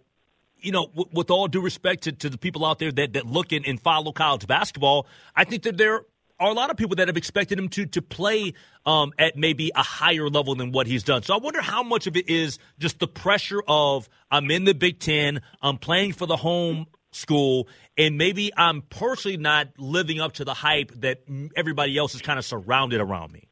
you 0.60 0.72
know, 0.72 0.86
w- 0.86 1.10
with 1.12 1.30
all 1.30 1.46
due 1.46 1.60
respect 1.60 2.04
to, 2.04 2.12
to 2.12 2.30
the 2.30 2.38
people 2.38 2.64
out 2.64 2.78
there 2.78 2.90
that, 2.90 3.12
that 3.12 3.26
look 3.26 3.52
and 3.52 3.78
follow 3.82 4.12
college 4.12 4.46
basketball, 4.46 5.06
I 5.36 5.44
think 5.44 5.64
that 5.64 5.76
there 5.76 6.06
are 6.42 6.50
a 6.50 6.54
lot 6.54 6.70
of 6.70 6.76
people 6.76 6.96
that 6.96 7.08
have 7.08 7.16
expected 7.16 7.58
him 7.58 7.68
to 7.68 7.86
to 7.86 8.02
play 8.02 8.54
um, 8.84 9.12
at 9.18 9.36
maybe 9.36 9.70
a 9.74 9.82
higher 9.82 10.28
level 10.28 10.54
than 10.54 10.72
what 10.72 10.86
he's 10.86 11.04
done. 11.04 11.22
So 11.22 11.34
I 11.34 11.38
wonder 11.38 11.62
how 11.62 11.82
much 11.82 12.06
of 12.06 12.16
it 12.16 12.28
is 12.28 12.58
just 12.78 12.98
the 12.98 13.06
pressure 13.06 13.62
of 13.68 14.08
I'm 14.30 14.50
in 14.50 14.64
the 14.64 14.74
Big 14.74 14.98
Ten, 14.98 15.40
I'm 15.62 15.78
playing 15.78 16.14
for 16.14 16.26
the 16.26 16.36
home 16.36 16.86
school, 17.12 17.68
and 17.96 18.18
maybe 18.18 18.50
I'm 18.56 18.82
personally 18.82 19.36
not 19.36 19.68
living 19.78 20.20
up 20.20 20.32
to 20.34 20.44
the 20.44 20.54
hype 20.54 20.90
that 20.96 21.22
everybody 21.54 21.96
else 21.96 22.14
is 22.14 22.22
kind 22.22 22.38
of 22.38 22.44
surrounded 22.44 23.00
around 23.00 23.32
me. 23.32 23.48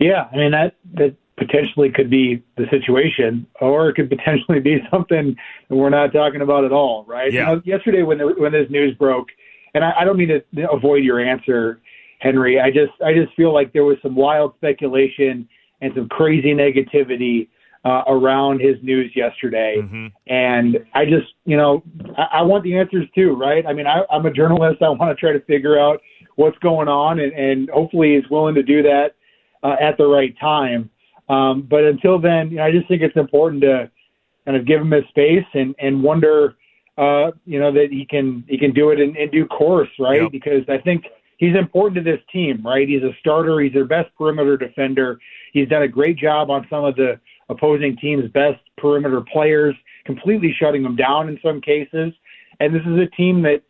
Yeah, 0.00 0.28
I 0.32 0.36
mean 0.36 0.50
that 0.50 0.74
that 0.94 1.14
potentially 1.36 1.90
could 1.90 2.10
be 2.10 2.42
the 2.56 2.64
situation, 2.68 3.46
or 3.60 3.90
it 3.90 3.94
could 3.94 4.08
potentially 4.08 4.58
be 4.58 4.78
something 4.90 5.36
that 5.68 5.76
we're 5.76 5.90
not 5.90 6.12
talking 6.12 6.40
about 6.40 6.64
at 6.64 6.72
all, 6.72 7.04
right? 7.06 7.32
Yeah. 7.32 7.50
You 7.50 7.56
know, 7.56 7.62
yesterday 7.64 8.02
when 8.02 8.18
the, 8.18 8.34
when 8.36 8.50
this 8.50 8.68
news 8.70 8.96
broke 8.96 9.28
and 9.74 9.84
I, 9.84 9.92
I 10.00 10.04
don't 10.04 10.16
mean 10.16 10.28
to 10.28 10.70
avoid 10.70 11.04
your 11.04 11.20
answer, 11.20 11.80
Henry. 12.20 12.60
I 12.60 12.70
just 12.70 12.92
I 13.04 13.12
just 13.12 13.34
feel 13.34 13.52
like 13.52 13.72
there 13.72 13.84
was 13.84 13.98
some 14.02 14.14
wild 14.14 14.54
speculation 14.56 15.48
and 15.80 15.92
some 15.94 16.08
crazy 16.08 16.54
negativity 16.54 17.48
uh, 17.84 18.02
around 18.06 18.60
his 18.60 18.76
news 18.82 19.12
yesterday. 19.14 19.76
Mm-hmm. 19.78 20.06
And 20.26 20.78
I 20.94 21.04
just, 21.04 21.34
you 21.44 21.56
know, 21.56 21.82
I, 22.16 22.38
I 22.38 22.42
want 22.42 22.64
the 22.64 22.78
answers 22.78 23.06
too, 23.14 23.34
right? 23.34 23.66
I 23.66 23.72
mean, 23.72 23.86
I, 23.86 24.02
I'm 24.10 24.24
a 24.24 24.32
journalist. 24.32 24.80
I 24.82 24.88
want 24.88 25.16
to 25.16 25.20
try 25.20 25.32
to 25.32 25.44
figure 25.44 25.78
out 25.78 26.00
what's 26.36 26.58
going 26.58 26.88
on, 26.88 27.20
and, 27.20 27.32
and 27.32 27.70
hopefully 27.70 28.14
he's 28.14 28.28
willing 28.30 28.54
to 28.54 28.62
do 28.62 28.82
that 28.82 29.14
uh, 29.62 29.76
at 29.80 29.96
the 29.98 30.06
right 30.06 30.34
time. 30.40 30.90
Um, 31.28 31.62
but 31.62 31.84
until 31.84 32.18
then, 32.18 32.50
you 32.50 32.56
know, 32.56 32.64
I 32.64 32.72
just 32.72 32.88
think 32.88 33.02
it's 33.02 33.16
important 33.16 33.62
to 33.62 33.90
kind 34.44 34.56
of 34.56 34.66
give 34.66 34.80
him 34.80 34.90
his 34.90 35.04
space 35.08 35.46
and 35.54 35.74
and 35.78 36.02
wonder, 36.02 36.56
uh, 36.96 37.32
you 37.44 37.58
know, 37.58 37.72
that 37.72 37.88
he 37.90 38.06
can 38.06 38.44
he 38.48 38.58
can 38.58 38.72
do 38.72 38.90
it 38.90 39.00
in, 39.00 39.16
in 39.16 39.30
due 39.30 39.46
course, 39.46 39.88
right? 39.98 40.22
Yep. 40.22 40.32
Because 40.32 40.62
I 40.68 40.78
think 40.78 41.04
he's 41.38 41.56
important 41.56 42.04
to 42.04 42.10
this 42.10 42.20
team, 42.32 42.62
right? 42.64 42.88
He's 42.88 43.02
a 43.02 43.12
starter. 43.20 43.60
He's 43.60 43.72
their 43.72 43.84
best 43.84 44.10
perimeter 44.16 44.56
defender. 44.56 45.18
He's 45.52 45.68
done 45.68 45.82
a 45.82 45.88
great 45.88 46.16
job 46.16 46.50
on 46.50 46.66
some 46.70 46.84
of 46.84 46.96
the 46.96 47.20
opposing 47.48 47.96
team's 47.96 48.30
best 48.30 48.60
perimeter 48.78 49.20
players, 49.20 49.74
completely 50.04 50.54
shutting 50.58 50.82
them 50.82 50.96
down 50.96 51.28
in 51.28 51.38
some 51.42 51.60
cases. 51.60 52.12
And 52.60 52.74
this 52.74 52.82
is 52.82 52.98
a 52.98 53.06
team 53.16 53.42
that 53.42 53.62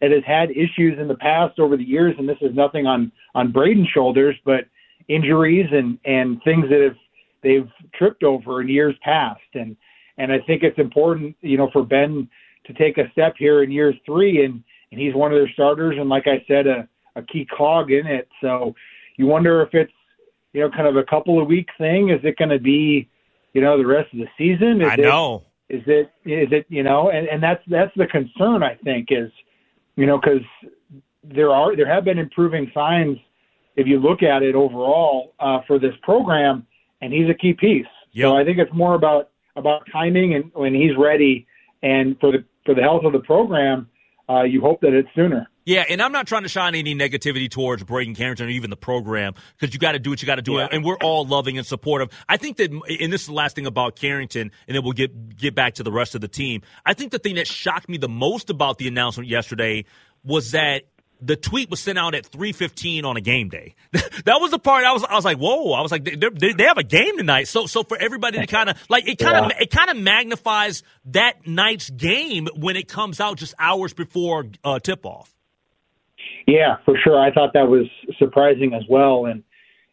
that 0.00 0.10
has 0.10 0.24
had 0.26 0.50
issues 0.50 0.98
in 0.98 1.06
the 1.06 1.14
past 1.14 1.60
over 1.60 1.76
the 1.76 1.84
years, 1.84 2.16
and 2.18 2.28
this 2.28 2.38
is 2.40 2.54
nothing 2.54 2.86
on 2.86 3.12
on 3.34 3.52
Braden's 3.52 3.88
shoulders, 3.88 4.36
but 4.44 4.64
injuries 5.08 5.68
and 5.70 5.98
and 6.04 6.42
things 6.42 6.68
that 6.68 6.80
have 6.80 6.96
they've 7.42 7.70
tripped 7.94 8.24
over 8.24 8.60
in 8.60 8.68
years 8.68 8.96
past. 9.02 9.40
And 9.54 9.76
and 10.18 10.32
I 10.32 10.40
think 10.40 10.62
it's 10.62 10.78
important, 10.78 11.36
you 11.40 11.56
know, 11.56 11.70
for 11.72 11.84
Ben 11.84 12.28
to 12.66 12.72
take 12.74 12.98
a 12.98 13.10
step 13.12 13.34
here 13.38 13.62
in 13.62 13.70
year 13.70 13.94
three, 14.06 14.44
and 14.44 14.62
and 14.90 15.00
he's 15.00 15.14
one 15.14 15.32
of 15.32 15.38
their 15.38 15.50
starters, 15.50 15.96
and 15.98 16.08
like 16.08 16.26
I 16.26 16.44
said, 16.46 16.66
a 16.66 16.88
a 17.16 17.22
key 17.22 17.46
cog 17.46 17.90
in 17.90 18.06
it. 18.06 18.28
So 18.40 18.74
you 19.16 19.26
wonder 19.26 19.62
if 19.62 19.74
it's 19.74 19.92
you 20.52 20.60
know 20.60 20.70
kind 20.70 20.86
of 20.86 20.96
a 20.96 21.04
couple 21.04 21.40
of 21.40 21.48
week 21.48 21.68
thing. 21.78 22.10
Is 22.10 22.20
it 22.24 22.36
going 22.36 22.50
to 22.50 22.58
be 22.58 23.08
you 23.52 23.60
know 23.60 23.78
the 23.78 23.86
rest 23.86 24.12
of 24.12 24.20
the 24.20 24.28
season? 24.38 24.80
Is 24.82 24.88
I 24.88 24.94
it, 24.94 25.00
know. 25.00 25.44
Is 25.68 25.82
it 25.86 26.12
is 26.24 26.48
it 26.52 26.66
you 26.68 26.82
know 26.82 27.10
and 27.10 27.26
and 27.28 27.42
that's 27.42 27.62
that's 27.66 27.92
the 27.96 28.06
concern 28.06 28.62
I 28.62 28.74
think 28.84 29.08
is 29.10 29.30
you 29.96 30.06
know 30.06 30.18
because 30.18 30.42
there 31.24 31.50
are 31.50 31.76
there 31.76 31.92
have 31.92 32.04
been 32.04 32.18
improving 32.18 32.70
signs 32.74 33.18
if 33.76 33.86
you 33.86 33.98
look 33.98 34.22
at 34.22 34.42
it 34.42 34.54
overall 34.54 35.34
uh, 35.40 35.60
for 35.66 35.78
this 35.78 35.94
program, 36.02 36.66
and 37.00 37.12
he's 37.12 37.28
a 37.30 37.34
key 37.34 37.54
piece. 37.54 37.86
Yep. 38.12 38.24
So 38.24 38.36
I 38.36 38.44
think 38.44 38.58
it's 38.58 38.72
more 38.72 38.94
about 38.94 39.30
about 39.56 39.82
timing 39.90 40.34
and 40.34 40.50
when 40.54 40.74
he's 40.74 40.96
ready, 40.98 41.46
and 41.82 42.18
for 42.20 42.32
the 42.32 42.44
for 42.64 42.74
the 42.74 42.82
health 42.82 43.02
of 43.04 43.12
the 43.12 43.20
program, 43.20 43.88
uh, 44.28 44.42
you 44.42 44.60
hope 44.60 44.80
that 44.80 44.92
it's 44.92 45.08
sooner. 45.14 45.46
Yeah, 45.64 45.84
and 45.88 46.02
I'm 46.02 46.10
not 46.10 46.26
trying 46.26 46.42
to 46.42 46.48
shine 46.48 46.74
any 46.74 46.92
negativity 46.94 47.48
towards 47.48 47.84
Braden 47.84 48.16
Carrington 48.16 48.46
or 48.46 48.50
even 48.50 48.70
the 48.70 48.76
program 48.76 49.34
because 49.58 49.72
you 49.72 49.78
got 49.78 49.92
to 49.92 50.00
do 50.00 50.10
what 50.10 50.20
you 50.20 50.26
got 50.26 50.36
to 50.36 50.42
do, 50.42 50.54
Yeah. 50.54 50.68
and 50.72 50.84
we're 50.84 50.96
all 50.96 51.24
loving 51.24 51.56
and 51.56 51.64
supportive. 51.64 52.08
I 52.28 52.36
think 52.36 52.56
that, 52.56 52.72
and 52.72 53.12
this 53.12 53.20
is 53.20 53.26
the 53.28 53.32
last 53.32 53.54
thing 53.54 53.66
about 53.66 53.94
Carrington, 53.94 54.50
and 54.66 54.74
then 54.76 54.82
we'll 54.82 54.92
get 54.92 55.36
get 55.36 55.54
back 55.54 55.74
to 55.74 55.84
the 55.84 55.92
rest 55.92 56.16
of 56.16 56.20
the 56.20 56.26
team. 56.28 56.62
I 56.84 56.94
think 56.94 57.12
the 57.12 57.20
thing 57.20 57.36
that 57.36 57.46
shocked 57.46 57.88
me 57.88 57.96
the 57.96 58.08
most 58.08 58.50
about 58.50 58.78
the 58.78 58.88
announcement 58.88 59.28
yesterday 59.28 59.84
was 60.24 60.50
that 60.50 60.82
the 61.22 61.36
tweet 61.36 61.70
was 61.70 61.80
sent 61.80 61.98
out 61.98 62.14
at 62.14 62.24
3:15 62.24 63.04
on 63.04 63.16
a 63.16 63.20
game 63.20 63.48
day. 63.48 63.74
that 63.92 64.40
was 64.40 64.50
the 64.50 64.58
part 64.58 64.84
I 64.84 64.92
was 64.92 65.04
I 65.04 65.14
was 65.14 65.24
like, 65.24 65.38
whoa! 65.38 65.72
I 65.72 65.80
was 65.80 65.90
like, 65.92 66.04
they, 66.04 66.16
they, 66.16 66.52
they 66.52 66.64
have 66.64 66.78
a 66.78 66.82
game 66.82 67.16
tonight. 67.16 67.48
So 67.48 67.66
so 67.66 67.82
for 67.84 67.96
everybody 67.96 68.38
to 68.38 68.46
kind 68.46 68.68
of 68.68 68.76
like 68.90 69.08
it 69.08 69.18
kind 69.18 69.36
of 69.36 69.50
Yeah. 69.52 69.62
it 69.62 69.70
kind 69.70 69.90
of 69.90 69.96
magnifies 69.96 70.82
that 71.06 71.46
night's 71.46 71.88
game 71.90 72.48
when 72.56 72.76
it 72.76 72.88
comes 72.88 73.20
out 73.20 73.36
just 73.38 73.54
hours 73.58 73.92
before 73.94 74.46
uh, 74.64 74.78
tip 74.78 75.06
off. 75.06 75.32
Yeah, 76.46 76.76
for 76.84 76.96
sure. 77.02 77.20
I 77.20 77.32
thought 77.32 77.52
that 77.54 77.68
was 77.68 77.86
surprising 78.18 78.74
as 78.74 78.82
well. 78.88 79.26
And 79.26 79.44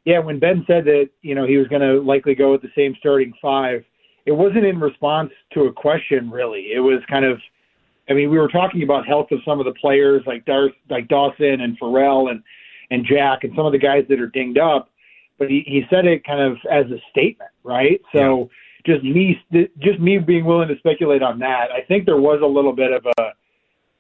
yeah, 0.06 0.20
when 0.20 0.40
Ben 0.40 0.64
said 0.66 0.86
that, 0.86 1.10
you 1.22 1.36
know, 1.36 1.46
he 1.46 1.58
was 1.58 1.68
going 1.68 1.82
to 1.82 2.02
likely 2.02 2.34
go 2.34 2.52
with 2.52 2.62
the 2.64 2.72
same 2.76 2.96
starting 3.00 3.34
five, 3.42 3.84
it 4.26 4.32
wasn't 4.32 4.66
in 4.66 4.80
response 4.80 5.30
to 5.54 5.62
a 5.66 5.74
question, 5.74 6.32
really. 6.32 6.70
It 6.74 6.80
was 6.80 7.02
kind 7.10 7.24
of, 7.26 7.40
I 8.10 8.14
mean, 8.14 8.30
we 8.30 8.38
were 8.38 8.48
talking 8.48 8.84
about 8.84 9.08
health 9.08 9.28
of 9.32 9.40
some 9.46 9.60
of 9.60 9.66
the 9.66 9.74
players 9.74 10.24
like 10.26 10.46
Dar- 10.46 10.72
like 10.90 11.08
Dawson 11.08 11.62
and 11.62 11.80
Pharrel 11.80 12.32
and, 12.32 12.44
and 12.92 13.06
Jack 13.06 13.44
and 13.44 13.54
some 13.56 13.66
of 13.66 13.72
the 13.72 13.78
guys 13.78 14.06
that 14.10 14.20
are 14.20 14.28
dinged 14.28 14.58
up. 14.58 14.90
But 15.38 15.50
he, 15.50 15.64
he 15.66 15.84
said 15.90 16.06
it 16.06 16.26
kind 16.26 16.42
of 16.42 16.58
as 16.72 16.86
a 16.92 17.00
statement, 17.12 17.52
right? 17.64 18.02
So 18.14 18.50
just 18.86 19.04
me, 19.04 19.40
just 19.80 20.00
me 20.00 20.18
being 20.18 20.46
willing 20.46 20.68
to 20.68 20.78
speculate 20.78 21.22
on 21.22 21.40
that. 21.40 21.72
I 21.72 21.82
think 21.82 22.06
there 22.06 22.20
was 22.20 22.42
a 22.44 22.48
little 22.48 22.74
bit 22.74 22.92
of 22.92 23.06
a, 23.18 23.32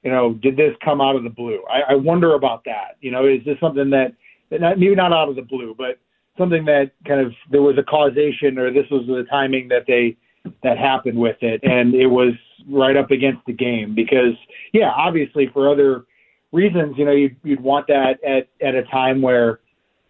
you 0.04 0.12
know, 0.12 0.34
did 0.34 0.58
this 0.58 0.74
come 0.84 1.02
out 1.02 1.16
of 1.16 1.24
the 1.24 1.30
blue? 1.30 1.64
I, 1.70 1.94
I 1.94 1.96
wonder 1.96 2.36
about 2.36 2.64
that. 2.66 2.98
You 3.02 3.12
know, 3.12 3.26
is 3.26 3.44
this 3.46 3.58
something 3.60 3.90
that, 3.92 4.14
that 4.50 4.60
not, 4.60 4.80
maybe 4.80 4.96
not 4.96 5.14
out 5.14 5.30
of 5.30 5.36
the 5.36 5.42
blue, 5.42 5.76
but 5.78 6.00
something 6.38 6.66
that 6.66 6.92
kind 7.06 7.20
of 7.20 7.34
there 7.52 7.62
was 7.62 7.78
a 7.78 7.84
causation 7.84 8.58
or 8.58 8.72
this 8.72 8.86
was 8.90 9.06
the 9.08 9.26
timing 9.30 9.68
that 9.68 9.84
they 9.88 10.18
that 10.64 10.78
happened 10.78 11.18
with 11.18 11.38
it, 11.42 11.62
and 11.64 11.94
it 11.94 12.08
was 12.08 12.34
right 12.70 12.98
up 12.98 13.12
against 13.12 13.46
the 13.46 13.54
game 13.54 13.96
because, 13.96 14.36
yeah, 14.74 14.90
obviously 14.90 15.48
for 15.54 15.70
other 15.70 16.06
reasons, 16.52 16.96
you 16.98 17.06
know, 17.06 17.12
you'd, 17.12 17.36
you'd 17.44 17.62
want 17.62 17.88
that 17.88 18.24
at 18.24 18.48
at 18.66 18.76
a 18.76 18.84
time 18.84 19.22
where, 19.22 19.60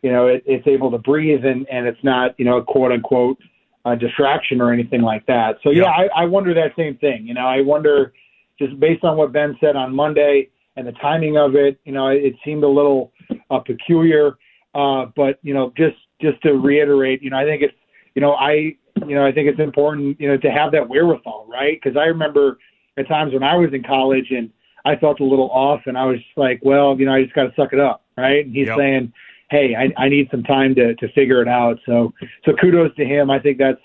you 0.02 0.12
know, 0.12 0.28
it, 0.28 0.44
it's 0.46 0.68
able 0.68 0.90
to 0.92 0.98
breathe 0.98 1.46
and 1.46 1.68
and 1.70 1.88
it's 1.88 2.04
not, 2.04 2.38
you 2.40 2.46
know, 2.46 2.58
a 2.58 2.64
quote 2.64 2.92
unquote 2.92 3.38
uh, 3.86 3.96
distraction 3.96 4.62
or 4.62 4.74
anything 4.74 5.02
like 5.02 5.26
that. 5.26 5.58
So 5.64 5.70
yeah, 5.70 5.84
Yeah. 5.84 6.08
I, 6.16 6.24
I 6.24 6.26
wonder 6.26 6.54
that 6.54 6.76
same 6.76 6.98
thing. 6.98 7.28
You 7.28 7.34
know, 7.34 7.48
I 7.48 7.62
wonder 7.62 8.14
just 8.58 8.80
based 8.80 9.04
on 9.04 9.18
what 9.18 9.32
Ben 9.32 9.58
said 9.62 9.76
on 9.76 9.96
Monday 9.96 10.50
and 10.76 10.88
the 10.88 10.92
timing 10.94 11.38
of 11.38 11.56
it, 11.56 11.80
you 11.86 11.92
know, 11.92 12.08
it, 12.08 12.24
it 12.24 12.36
seemed 12.44 12.64
a 12.64 12.68
little 12.68 13.12
uh, 13.50 13.60
peculiar. 13.60 14.38
Uh, 14.76 15.06
but 15.16 15.40
you 15.42 15.54
know, 15.54 15.74
just 15.78 15.98
just 16.22 16.42
to 16.44 16.54
reiterate, 16.54 17.22
you 17.22 17.30
know, 17.30 17.38
I 17.38 17.46
think 17.46 17.62
it's, 17.62 17.74
you 18.16 18.22
know, 18.22 18.34
I, 18.34 18.76
you 19.08 19.16
know, 19.16 19.26
I 19.26 19.32
think 19.32 19.48
it's 19.48 19.60
important, 19.60 20.20
you 20.20 20.28
know, 20.28 20.38
to 20.38 20.52
have 20.52 20.72
that 20.72 20.88
wherewithal, 20.90 21.48
right? 21.50 21.80
Because 21.82 21.98
I 21.98 22.06
remember 22.06 22.58
at 22.98 23.08
times 23.08 23.34
when 23.34 23.44
I 23.44 23.56
was 23.56 23.74
in 23.74 23.84
college 23.84 24.32
and 24.32 24.52
I 24.86 24.96
felt 24.96 25.20
a 25.20 25.26
little 25.26 25.50
off, 25.52 25.82
and 25.86 25.98
I 25.98 26.06
was 26.06 26.18
just 26.18 26.38
like, 26.38 26.60
well, 26.64 26.98
you 26.98 27.06
know, 27.06 27.14
I 27.14 27.24
just 27.24 27.36
got 27.36 27.44
to 27.44 27.54
suck 27.56 27.74
it 27.74 27.80
up, 27.80 28.04
right? 28.18 28.46
And 28.46 28.56
he's 28.56 28.68
Yep. 28.68 28.78
saying, 28.78 29.14
hey, 29.50 29.76
I, 29.76 30.02
I 30.02 30.10
need 30.10 30.30
some 30.32 30.44
time 30.44 30.74
to 30.76 30.96
to 30.96 31.12
figure 31.14 31.42
it 31.42 31.48
out. 31.48 31.80
So, 31.86 32.14
so 32.46 32.54
kudos 32.54 32.96
to 32.96 33.06
him. 33.06 33.30
I 33.30 33.40
think 33.40 33.58
that's 33.58 33.82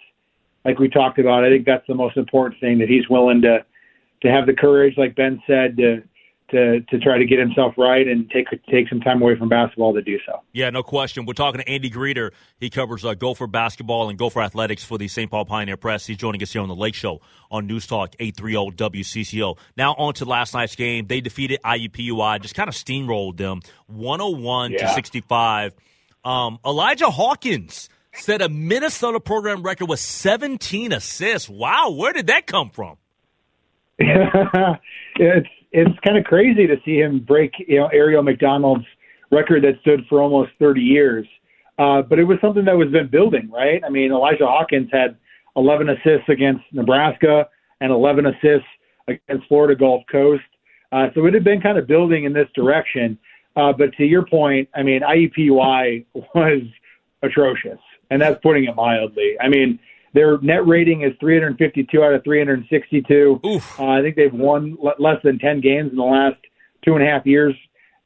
like 0.65 0.79
we 0.79 0.89
talked 0.89 1.19
about. 1.19 1.45
I 1.45 1.51
think 1.51 1.67
that's 1.67 1.87
the 1.87 1.95
most 1.95 2.17
important 2.17 2.61
thing 2.61 2.79
that 2.79 2.89
he's 2.89 3.09
willing 3.09 3.43
to 3.43 3.65
to 4.23 4.31
have 4.31 4.47
the 4.47 4.55
courage, 4.55 4.97
like 4.97 5.15
Ben 5.17 5.43
said, 5.47 5.77
to 5.77 6.03
to 6.55 6.81
to 6.81 6.99
try 6.99 7.19
to 7.19 7.25
get 7.25 7.39
himself 7.39 7.75
right 7.77 8.07
and 8.07 8.31
take 8.31 8.47
take 8.71 8.89
some 8.89 9.01
time 9.01 9.21
away 9.21 9.37
from 9.37 9.49
basketball 9.49 9.93
to 9.95 10.03
do 10.03 10.19
so. 10.27 10.41
Yeah, 10.53 10.71
no 10.71 10.83
question. 10.83 11.27
We're 11.27 11.35
talking 11.35 11.61
to 11.61 11.69
Andy 11.69 11.91
Greder. 11.91 12.31
He 12.59 12.71
covers 12.71 13.05
uh, 13.05 13.15
Gopher 13.15 13.47
basketball 13.47 14.09
and 14.09 14.19
Gopher 14.19 14.41
athletics 14.41 14.85
for 14.85 14.97
the 14.97 15.09
St. 15.09 15.31
Paul 15.31 15.45
Pioneer 15.45 15.77
Press. 15.77 16.07
He's 16.07 16.17
joining 16.17 16.43
us 16.43 16.53
here 16.53 16.63
on 16.63 16.69
the 16.69 16.75
Lake 16.75 16.95
Show 16.95 17.21
on 17.51 17.67
News 17.67 17.87
Talk 17.87 18.15
830 18.19 18.77
WCCO. 18.77 19.59
Now 19.77 19.95
on 19.95 20.15
to 20.15 20.25
last 20.25 20.55
night's 20.55 20.77
game. 20.77 21.07
They 21.07 21.21
defeated 21.21 21.61
IUPUI, 21.65 22.41
just 22.41 22.55
kind 22.55 22.69
of 22.69 22.75
steamrolled 22.75 23.37
them 23.37 23.61
101 23.89 24.73
to 24.73 24.89
65. 24.89 25.75
Um, 26.25 26.59
Elijah 26.65 27.11
Hawkins 27.11 27.89
set 28.13 28.41
a 28.41 28.49
Minnesota 28.49 29.21
program 29.21 29.63
record 29.63 29.89
with 29.89 30.01
17 30.01 30.93
assists. 30.93 31.49
Wow, 31.49 31.91
where 31.91 32.13
did 32.13 32.29
that 32.29 32.47
come 32.47 32.71
from? 32.71 32.97
it's 33.99 35.49
it's 35.75 35.99
kind 36.01 36.17
of 36.17 36.25
crazy 36.25 36.67
to 36.67 36.77
see 36.85 36.99
him 37.01 37.19
break 37.19 37.53
you 37.67 37.79
know 37.79 37.89
Arriel 37.93 38.23
McDonald's 38.23 38.87
record 39.31 39.65
that 39.65 39.81
stood 39.81 40.07
for 40.09 40.23
almost 40.23 40.53
30 40.59 40.81
years. 40.81 41.27
Uh, 41.79 42.03
but 42.03 42.19
it 42.21 42.25
was 42.25 42.39
something 42.41 42.65
that 42.65 42.77
was 42.77 42.89
been 42.91 43.09
building, 43.09 43.51
right? 43.51 43.83
I 43.85 43.91
mean, 43.91 44.13
Elijah 44.13 44.47
Hawkins 44.47 44.89
had 44.93 45.17
11 45.57 45.89
assists 45.91 46.29
against 46.29 46.63
Nebraska 46.73 47.49
and 47.81 47.91
11 47.91 48.27
assists 48.27 48.69
against 49.09 49.49
Florida 49.49 49.75
Gulf 49.75 50.05
Coast. 50.11 50.45
Uh, 50.93 51.09
so 51.15 51.27
it 51.27 51.35
had 51.35 51.43
been 51.43 51.61
kind 51.61 51.77
of 51.77 51.89
building 51.89 52.25
in 52.25 52.33
this 52.33 52.49
direction. 52.55 53.19
Uh, 53.57 53.73
but 53.73 53.93
to 53.95 54.05
your 54.05 54.25
point, 54.25 54.69
I 54.75 54.85
mean, 54.85 55.01
IUPUI 55.01 56.07
was 56.15 56.63
atrocious, 57.23 57.79
and 58.11 58.23
that's 58.23 58.41
putting 58.41 58.65
it 58.65 58.77
mildly. 58.77 59.37
I 59.41 59.49
mean, 59.49 59.81
their 60.15 60.39
net 60.39 60.67
rating 60.67 61.03
is 61.03 61.13
352 61.21 62.03
out 62.03 62.15
of 62.15 62.25
362. 62.25 63.41
Oof. 63.45 63.81
Uh, 63.81 63.87
I 63.87 64.01
think 64.01 64.17
they've 64.17 64.33
won 64.33 64.79
l- 64.83 64.95
less 64.99 65.21
than 65.23 65.39
10 65.39 65.61
games 65.61 65.91
in 65.91 65.97
the 65.97 66.05
last 66.05 66.37
two 66.85 66.95
and 66.95 67.03
a 67.03 67.07
half 67.07 67.27
years 67.27 67.55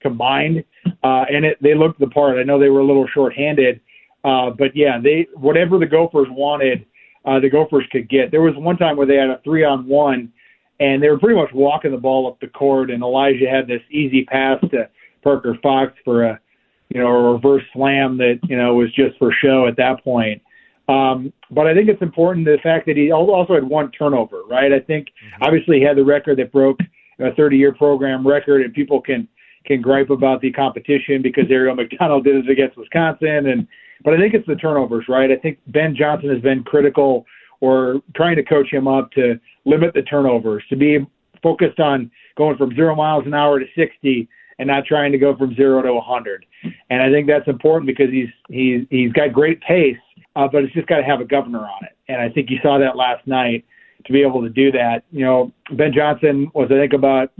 combined, 0.00 0.64
uh, 1.02 1.24
and 1.30 1.44
it, 1.44 1.58
they 1.60 1.74
looked 1.74 2.00
the 2.00 2.06
part. 2.06 2.38
I 2.38 2.44
know 2.44 2.58
they 2.58 2.70
were 2.70 2.80
a 2.80 2.86
little 2.86 3.06
shorthanded, 3.12 3.80
uh, 4.24 4.50
but 4.50 4.74
yeah, 4.74 4.98
they 5.02 5.26
whatever 5.34 5.78
the 5.78 5.86
Gophers 5.86 6.28
wanted, 6.30 6.86
uh, 7.24 7.40
the 7.40 7.50
Gophers 7.50 7.84
could 7.90 8.08
get. 8.08 8.30
There 8.30 8.42
was 8.42 8.54
one 8.56 8.76
time 8.76 8.96
where 8.96 9.06
they 9.06 9.16
had 9.16 9.28
a 9.28 9.40
three 9.44 9.64
on 9.64 9.86
one, 9.86 10.32
and 10.80 11.02
they 11.02 11.08
were 11.08 11.18
pretty 11.18 11.34
much 11.34 11.52
walking 11.52 11.90
the 11.90 11.98
ball 11.98 12.28
up 12.28 12.40
the 12.40 12.46
court, 12.46 12.90
and 12.90 13.02
Elijah 13.02 13.48
had 13.50 13.66
this 13.66 13.82
easy 13.90 14.24
pass 14.24 14.60
to 14.70 14.88
Parker 15.22 15.56
Fox 15.62 15.92
for 16.04 16.24
a 16.24 16.40
you 16.88 17.00
know 17.00 17.08
a 17.08 17.32
reverse 17.34 17.64
slam 17.72 18.16
that 18.18 18.38
you 18.44 18.56
know 18.56 18.74
was 18.74 18.92
just 18.94 19.18
for 19.18 19.32
show 19.32 19.66
at 19.66 19.76
that 19.76 20.02
point. 20.04 20.40
Um, 20.88 21.32
but 21.50 21.66
I 21.66 21.74
think 21.74 21.88
it's 21.88 22.00
important 22.00 22.46
the 22.46 22.58
fact 22.62 22.86
that 22.86 22.96
he 22.96 23.12
also 23.12 23.54
had 23.54 23.64
one 23.64 23.90
turnover, 23.90 24.42
right? 24.48 24.72
I 24.72 24.80
think 24.80 25.08
obviously 25.42 25.78
he 25.78 25.84
had 25.84 25.96
the 25.96 26.04
record 26.04 26.38
that 26.38 26.50
broke 26.50 26.78
a 27.18 27.30
30-year 27.32 27.74
program 27.74 28.26
record, 28.26 28.62
and 28.62 28.72
people 28.72 29.00
can 29.00 29.28
can 29.64 29.82
gripe 29.82 30.08
about 30.08 30.40
the 30.40 30.50
competition 30.52 31.20
because 31.20 31.44
Arriel 31.50 31.74
McDonald 31.74 32.24
did 32.24 32.36
it 32.36 32.50
against 32.50 32.78
Wisconsin, 32.78 33.48
and 33.48 33.66
but 34.02 34.14
I 34.14 34.16
think 34.16 34.32
it's 34.32 34.46
the 34.46 34.54
turnovers, 34.54 35.04
right? 35.08 35.30
I 35.30 35.36
think 35.36 35.58
Ben 35.66 35.94
Johnson 35.94 36.30
has 36.30 36.40
been 36.40 36.62
critical 36.62 37.26
or 37.60 38.00
trying 38.14 38.36
to 38.36 38.42
coach 38.42 38.72
him 38.72 38.86
up 38.86 39.10
to 39.12 39.38
limit 39.64 39.92
the 39.92 40.02
turnovers, 40.02 40.62
to 40.70 40.76
be 40.76 41.04
focused 41.42 41.80
on 41.80 42.10
going 42.36 42.56
from 42.56 42.74
zero 42.74 42.94
miles 42.94 43.26
an 43.26 43.34
hour 43.34 43.58
to 43.58 43.66
60 43.76 44.28
and 44.58 44.66
not 44.66 44.84
trying 44.84 45.12
to 45.12 45.18
go 45.18 45.36
from 45.36 45.54
zero 45.54 45.82
to 45.82 45.92
100. 45.94 46.44
And 46.90 47.02
I 47.02 47.10
think 47.10 47.26
that's 47.26 47.46
important 47.48 47.86
because 47.86 48.10
he's 48.10 48.28
he's 48.48 48.86
he's 48.90 49.12
got 49.12 49.32
great 49.32 49.60
pace, 49.60 49.96
uh, 50.38 50.46
but 50.46 50.62
it's 50.62 50.72
just 50.72 50.86
got 50.86 50.98
to 50.98 51.04
have 51.04 51.20
a 51.20 51.24
governor 51.24 51.66
on 51.66 51.84
it. 51.84 51.96
And 52.06 52.22
I 52.22 52.28
think 52.28 52.48
you 52.48 52.58
saw 52.62 52.78
that 52.78 52.96
last 52.96 53.26
night 53.26 53.64
to 54.06 54.12
be 54.12 54.22
able 54.22 54.40
to 54.42 54.48
do 54.48 54.70
that. 54.72 55.02
You 55.10 55.24
know, 55.24 55.52
Ben 55.72 55.92
Johnson 55.92 56.50
was 56.54 56.70
I 56.70 56.76
think 56.76 56.92
about 56.92 57.32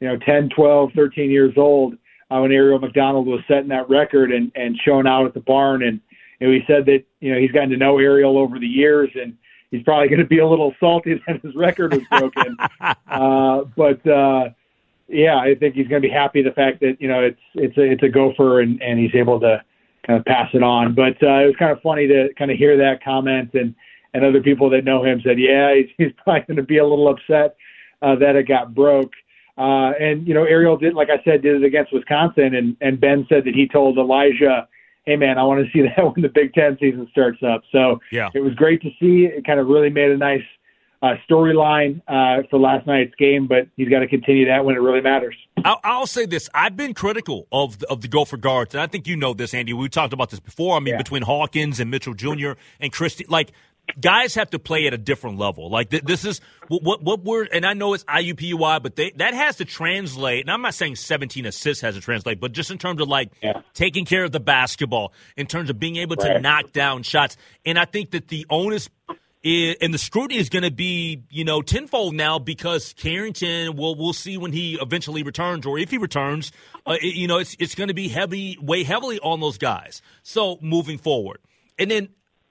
you 0.00 0.08
know 0.08 0.18
10, 0.18 0.50
12, 0.50 0.92
13 0.94 1.30
years 1.30 1.54
old 1.56 1.94
uh, 2.30 2.38
when 2.38 2.50
Arriel 2.50 2.78
McDonald 2.78 3.26
was 3.26 3.40
setting 3.48 3.68
that 3.68 3.88
record 3.88 4.32
and 4.32 4.52
and 4.54 4.78
showing 4.84 5.06
out 5.06 5.24
at 5.24 5.32
the 5.32 5.40
barn. 5.40 5.82
And 5.82 5.98
know, 6.40 6.52
he 6.52 6.60
said 6.66 6.84
that 6.86 7.04
you 7.20 7.32
know 7.32 7.40
he's 7.40 7.52
gotten 7.52 7.70
to 7.70 7.78
know 7.78 7.96
Arriel 7.96 8.36
over 8.36 8.58
the 8.58 8.66
years 8.66 9.10
and 9.14 9.34
he's 9.70 9.82
probably 9.82 10.08
going 10.08 10.20
to 10.20 10.26
be 10.26 10.38
a 10.38 10.46
little 10.46 10.74
salty 10.78 11.14
that 11.26 11.40
his 11.42 11.54
record 11.54 11.94
was 11.94 12.02
broken. 12.10 12.56
uh, 13.08 13.64
but 13.74 14.06
uh, 14.06 14.50
yeah, 15.08 15.38
I 15.38 15.54
think 15.54 15.74
he's 15.74 15.88
going 15.88 16.02
to 16.02 16.06
be 16.06 16.12
happy 16.12 16.42
the 16.42 16.52
fact 16.52 16.80
that 16.80 17.00
you 17.00 17.08
know 17.08 17.22
it's 17.22 17.40
it's 17.54 17.78
a 17.78 17.82
it's 17.82 18.02
a 18.02 18.10
gopher 18.10 18.60
and 18.60 18.82
and 18.82 18.98
he's 18.98 19.14
able 19.14 19.40
to 19.40 19.64
kind 20.06 20.18
of 20.18 20.24
pass 20.24 20.48
it 20.54 20.62
on. 20.62 20.94
But 20.94 21.22
uh, 21.22 21.42
it 21.42 21.46
was 21.46 21.56
kind 21.58 21.72
of 21.72 21.80
funny 21.82 22.06
to 22.06 22.28
kind 22.38 22.50
of 22.50 22.58
hear 22.58 22.76
that 22.76 23.02
comment 23.02 23.50
and 23.54 23.74
and 24.14 24.24
other 24.24 24.40
people 24.40 24.70
that 24.70 24.84
know 24.84 25.04
him 25.04 25.20
said, 25.22 25.38
yeah, 25.38 25.74
he's, 25.74 25.90
he's 25.98 26.12
probably 26.24 26.40
going 26.46 26.56
to 26.56 26.62
be 26.62 26.78
a 26.78 26.86
little 26.86 27.08
upset 27.08 27.56
uh, 28.00 28.14
that 28.16 28.34
it 28.34 28.48
got 28.48 28.74
broke. 28.74 29.12
Uh, 29.58 29.92
and 30.00 30.26
you 30.26 30.34
know, 30.34 30.44
Arriel 30.44 30.78
did, 30.78 30.94
like 30.94 31.08
I 31.10 31.22
said, 31.22 31.42
did 31.42 31.56
it 31.56 31.64
against 31.64 31.92
Wisconsin, 31.92 32.54
and 32.54 32.76
and 32.80 33.00
Ben 33.00 33.26
said 33.28 33.44
that 33.44 33.54
he 33.54 33.66
told 33.66 33.96
Elijah, 33.96 34.68
"Hey 35.06 35.16
man, 35.16 35.38
I 35.38 35.44
want 35.44 35.64
to 35.64 35.72
see 35.78 35.82
that 35.82 36.04
when 36.04 36.20
the 36.20 36.28
Big 36.28 36.52
Ten 36.52 36.76
season 36.78 37.08
starts 37.10 37.38
up." 37.42 37.62
So 37.72 37.98
yeah, 38.12 38.28
it 38.34 38.40
was 38.40 38.54
great 38.54 38.82
to 38.82 38.90
see. 39.00 39.24
It 39.24 39.46
kind 39.46 39.58
of 39.58 39.66
really 39.68 39.88
made 39.88 40.10
a 40.10 40.16
nice 40.16 40.44
uh, 41.02 41.14
storyline 41.28 42.00
uh, 42.08 42.42
for 42.50 42.58
last 42.58 42.86
night's 42.86 43.14
game, 43.16 43.46
but 43.46 43.68
he's 43.76 43.88
got 43.88 44.00
to 44.00 44.08
continue 44.08 44.46
that 44.46 44.64
when 44.64 44.74
it 44.74 44.78
really 44.78 45.00
matters. 45.00 45.36
I'll, 45.64 45.80
I'll, 45.84 46.06
say 46.06 46.26
this: 46.26 46.48
I've 46.54 46.76
been 46.76 46.94
critical 46.94 47.46
of 47.52 47.78
the, 47.78 47.88
of 47.88 48.00
the 48.00 48.08
Gopher 48.08 48.36
guards, 48.36 48.74
and 48.74 48.80
I 48.80 48.86
think 48.86 49.06
you 49.06 49.16
know 49.16 49.34
this, 49.34 49.54
Andy. 49.54 49.72
We 49.72 49.88
talked 49.88 50.12
about 50.12 50.30
this 50.30 50.40
before. 50.40 50.76
I 50.76 50.80
mean, 50.80 50.92
yeah. 50.92 50.98
between 50.98 51.22
Hawkins 51.22 51.80
and 51.80 51.90
Mitchell 51.90 52.14
Jr. 52.14 52.52
and 52.80 52.92
Christie, 52.92 53.26
like 53.28 53.52
guys 54.00 54.34
have 54.34 54.50
to 54.50 54.58
play 54.58 54.86
at 54.86 54.94
a 54.94 54.98
different 54.98 55.38
level. 55.38 55.70
Like 55.70 55.90
th- 55.90 56.02
this 56.02 56.24
is 56.24 56.40
what, 56.68 56.82
what, 56.82 57.02
what 57.02 57.24
we're, 57.24 57.46
and 57.52 57.64
I 57.64 57.74
know 57.74 57.94
it's 57.94 58.04
IUPUI, 58.04 58.82
but 58.82 58.96
they, 58.96 59.12
that 59.16 59.34
has 59.34 59.56
to 59.56 59.64
translate. 59.64 60.42
And 60.42 60.50
I'm 60.50 60.62
not 60.62 60.74
saying 60.74 60.96
17 60.96 61.46
assists 61.46 61.82
has 61.82 61.94
to 61.94 62.00
translate, 62.00 62.40
but 62.40 62.52
just 62.52 62.70
in 62.70 62.78
terms 62.78 63.00
of 63.00 63.08
like 63.08 63.30
yeah. 63.42 63.60
taking 63.74 64.04
care 64.04 64.24
of 64.24 64.32
the 64.32 64.40
basketball, 64.40 65.12
in 65.36 65.46
terms 65.46 65.70
of 65.70 65.78
being 65.78 65.96
able 65.96 66.16
right. 66.16 66.34
to 66.34 66.40
knock 66.40 66.72
down 66.72 67.02
shots. 67.02 67.36
And 67.64 67.78
I 67.78 67.84
think 67.84 68.10
that 68.10 68.28
the 68.28 68.46
onus 68.50 68.88
and 69.46 69.94
the 69.94 69.98
scrutiny 69.98 70.40
is 70.40 70.48
going 70.48 70.64
to 70.64 70.72
be, 70.72 71.22
you 71.30 71.44
know, 71.44 71.62
tenfold 71.62 72.14
now 72.14 72.38
because 72.38 72.92
Carrington 72.94 73.76
will 73.76 73.94
we'll 73.94 74.12
see 74.12 74.36
when 74.36 74.52
he 74.52 74.76
eventually 74.80 75.22
returns 75.22 75.64
or 75.66 75.78
if 75.78 75.90
he 75.90 75.98
returns. 75.98 76.50
Uh, 76.84 76.96
it, 77.00 77.14
you 77.14 77.28
know, 77.28 77.38
it's 77.38 77.56
it's 77.60 77.74
going 77.74 77.88
to 77.88 77.94
be 77.94 78.08
heavy, 78.08 78.58
weigh 78.60 78.82
heavily 78.82 79.20
on 79.20 79.40
those 79.40 79.58
guys. 79.58 80.02
So 80.22 80.58
moving 80.60 80.98
forward, 80.98 81.38
and 81.78 81.90
then 81.90 82.08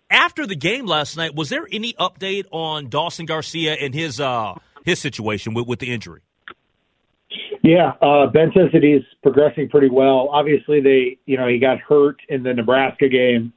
after 0.09 0.47
the 0.47 0.55
game 0.55 0.85
last 0.85 1.17
night, 1.17 1.35
was 1.35 1.49
there 1.49 1.67
any 1.69 1.93
update 1.93 2.45
on 2.51 2.87
Dawson 2.87 3.25
Garcia 3.25 3.73
and 3.73 3.93
his 3.93 4.21
uh, 4.21 4.55
his 4.85 4.99
situation 4.99 5.53
with, 5.53 5.67
with 5.67 5.79
the 5.79 5.91
injury? 5.91 6.21
Yeah, 7.61 7.93
uh, 8.01 8.27
Ben 8.27 8.51
says 8.55 8.69
that 8.71 8.83
he's 8.83 9.03
progressing 9.21 9.67
pretty 9.67 9.89
well. 9.89 10.29
Obviously, 10.31 10.79
they 10.79 11.17
you 11.25 11.35
know 11.35 11.47
he 11.47 11.59
got 11.59 11.79
hurt 11.79 12.17
in 12.29 12.43
the 12.43 12.53
Nebraska 12.53 13.09
game, 13.09 13.51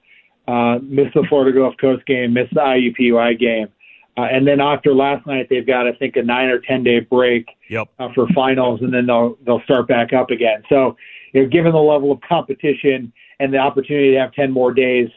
uh, 0.48 0.78
missed 0.82 1.14
the 1.14 1.24
Florida 1.28 1.56
Gulf 1.56 1.74
Coast 1.80 2.04
game, 2.06 2.32
missed 2.32 2.54
the 2.54 2.60
IUPUI 2.60 3.38
game, 3.38 3.68
uh, 4.16 4.22
and 4.22 4.46
then 4.46 4.60
after 4.60 4.92
last 4.94 5.24
night, 5.26 5.46
they've 5.48 5.66
got 5.66 5.86
I 5.86 5.92
think 5.92 6.16
a 6.16 6.22
nine 6.22 6.48
or 6.48 6.58
ten 6.58 6.82
day 6.82 7.00
break 7.00 7.46
yep. 7.68 7.88
uh, 8.00 8.08
for 8.14 8.26
finals, 8.34 8.80
and 8.82 8.92
then 8.92 9.06
they'll 9.06 9.38
they'll 9.46 9.62
start 9.62 9.86
back 9.86 10.12
up 10.12 10.30
again. 10.30 10.62
So, 10.68 10.96
you 11.32 11.42
know, 11.42 11.48
given 11.48 11.72
the 11.72 11.78
level 11.78 12.10
of 12.10 12.20
competition 12.28 13.12
and 13.38 13.54
the 13.54 13.58
opportunity 13.58 14.12
to 14.12 14.18
have 14.18 14.32
ten 14.32 14.50
more 14.50 14.72
days 14.72 15.08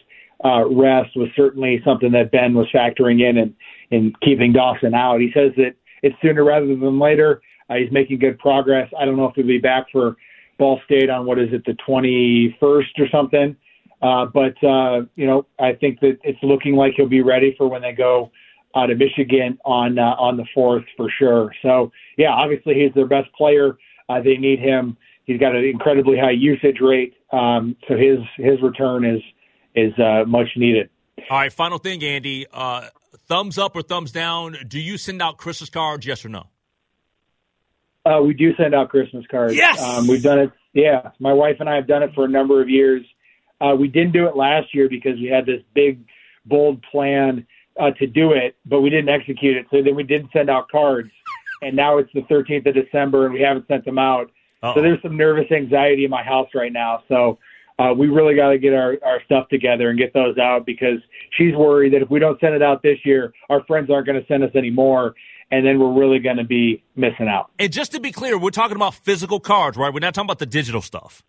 uh, 0.46 0.65
rest 0.70 1.15
was 1.15 1.30
certainly 1.36 1.82
something 1.86 2.12
that 2.12 2.32
Ben 2.32 2.54
was 2.54 2.67
factoring 2.74 3.28
in 3.28 3.38
and 3.38 3.56
in 3.89 4.13
keeping 4.22 4.54
Dawson 4.54 4.94
out. 4.94 5.20
He 5.20 5.32
says 5.34 5.52
that 5.58 5.76
it's 6.04 6.15
sooner 6.22 6.44
rather 6.44 6.67
than 6.67 7.00
later. 7.00 7.41
Uh, 7.70 7.76
he's 7.76 7.91
making 7.91 8.20
good 8.20 8.38
progress. 8.38 8.91
I 9.00 9.06
don't 9.06 9.17
know 9.17 9.26
if 9.26 9.36
he'll 9.36 9.48
be 9.48 9.58
back 9.58 9.86
for 9.91 10.15
Ball 10.60 10.80
State 10.86 11.10
on 11.10 11.26
what 11.26 11.39
is 11.39 11.50
it, 11.52 11.63
the 11.65 11.76
21st 11.88 13.00
or 13.00 13.10
something. 13.12 13.56
Uh, 14.02 14.26
but 14.26 14.62
uh, 14.64 15.02
you 15.16 15.28
know, 15.28 15.46
I 15.60 15.74
think 15.74 16.00
that 16.00 16.18
it's 16.24 16.40
looking 16.42 16.76
like 16.76 16.94
he'll 16.96 17.08
be 17.08 17.22
ready 17.22 17.54
for 17.58 17.68
when 17.68 17.82
they 17.82 17.94
go 17.94 18.32
out 18.76 18.90
of 18.90 18.98
Michigan 18.98 19.58
on 19.66 20.00
uh, 20.00 20.16
on 20.18 20.38
the 20.38 20.46
fourth 20.54 20.84
for 20.98 21.10
sure. 21.20 21.52
So 21.62 21.92
yeah, 22.18 22.30
obviously 22.30 22.76
he's 22.76 22.94
their 22.94 23.08
best 23.08 23.32
player. 23.34 23.78
Uh, 24.10 24.22
they 24.22 24.38
need 24.38 24.60
him. 24.60 24.98
He's 25.26 25.40
got 25.40 25.56
an 25.56 25.64
incredibly 25.64 26.18
high 26.18 26.32
usage 26.32 26.78
rate. 26.82 27.14
Um, 27.32 27.76
so 27.88 27.96
his 27.96 28.20
his 28.38 28.62
return 28.62 29.06
is 29.06 29.22
is 29.76 29.94
uh, 30.00 30.24
much 30.26 30.48
needed. 30.56 30.90
All 31.30 31.38
right, 31.38 31.54
final 31.54 31.78
thing, 31.78 32.04
Andy. 32.04 32.48
Uh, 32.52 32.88
thumbs 33.28 33.58
up 33.58 33.76
or 33.76 33.82
thumbs 33.82 34.12
down? 34.12 34.58
Do 34.68 34.80
you 34.80 34.98
send 34.98 35.22
out 35.22 35.38
Christmas 35.38 35.70
cards? 35.70 36.06
Yes 36.06 36.26
or 36.26 36.30
no? 36.30 36.48
Uh, 38.04 38.20
we 38.22 38.34
do 38.34 38.56
send 38.56 38.74
out 38.74 38.90
Christmas 38.90 39.26
cards. 39.30 39.56
Yes, 39.56 39.80
um, 39.80 40.08
we've 40.08 40.24
done 40.24 40.40
it. 40.40 40.52
Yeah, 40.74 41.12
my 41.20 41.34
wife 41.34 41.58
and 41.60 41.70
I 41.70 41.76
have 41.76 41.88
done 41.88 42.02
it 42.02 42.12
for 42.16 42.26
a 42.26 42.28
number 42.28 42.62
of 42.62 42.70
years. 42.70 43.06
Uh, 43.62 43.76
we 43.76 43.88
didn't 43.88 44.12
do 44.12 44.28
it 44.28 44.36
last 44.36 44.74
year 44.74 44.89
because 44.89 45.19
we 45.19 45.28
had 45.28 45.45
this 45.45 45.62
big, 45.74 46.00
bold 46.45 46.82
plan 46.91 47.45
uh, 47.80 47.91
to 47.91 48.08
do 48.08 48.32
it, 48.32 48.56
but 48.65 48.82
we 48.82 48.89
didn't 48.89 49.10
execute 49.10 49.56
it. 49.56 49.67
So 49.71 49.82
then 49.84 49.95
we 49.95 50.04
didn't 50.04 50.32
send 50.34 50.50
out 50.50 50.69
cards, 50.69 51.12
and 51.62 51.76
now 51.76 51.97
it's 51.97 52.12
the 52.13 52.21
13th 52.21 52.65
of 52.67 52.74
December, 52.74 53.26
and 53.26 53.34
we 53.34 53.41
haven't 53.41 53.67
sent 53.67 53.86
them 53.86 54.00
out. 54.00 54.32
Uh-oh. 54.63 54.76
So 54.76 54.82
there's 54.82 55.02
some 55.02 55.15
nervous 55.15 55.52
anxiety 55.52 56.06
in 56.06 56.12
my 56.12 56.24
house 56.24 56.50
right 56.54 56.74
now. 56.74 57.04
So 57.08 57.39
uh, 57.80 57.93
we 57.93 58.08
really 58.08 58.36
got 58.36 58.50
to 58.50 58.58
get 58.58 58.74
our, 58.74 58.97
our 59.04 59.24
stuff 59.26 59.47
together 59.50 59.89
and 59.89 59.97
get 59.97 60.13
those 60.13 60.38
out 60.38 60.65
because 60.65 61.00
she's 61.38 61.56
worried 61.56 61.93
that 61.93 62.02
if 62.02 62.10
we 62.10 62.19
don't 62.19 62.39
send 62.39 62.54
it 62.54 62.62
out 62.62 62.84
this 62.84 62.97
year, 63.06 63.34
our 63.50 63.63
friends 63.65 63.89
aren't 63.89 64.06
going 64.06 64.19
to 64.19 64.28
send 64.28 64.43
us 64.43 64.52
any 64.56 64.69
more. 64.69 65.15
And 65.54 65.65
then 65.65 65.80
we're 65.80 65.91
really 65.91 66.19
going 66.19 66.38
to 66.38 66.45
be 66.45 66.82
missing 66.95 67.28
out. 67.28 67.52
And 67.60 67.74
just 67.74 67.91
to 67.91 68.00
be 68.00 68.12
clear, 68.12 68.38
we're 68.38 68.52
talking 68.52 68.78
about 68.78 68.93
physical 68.93 69.39
cards, 69.41 69.78
right? 69.78 69.93
We're 69.93 70.00
not 70.00 70.13
talking 70.13 70.28
about 70.28 70.39
the 70.39 70.45
digital 70.45 70.82
stuff. 70.82 71.24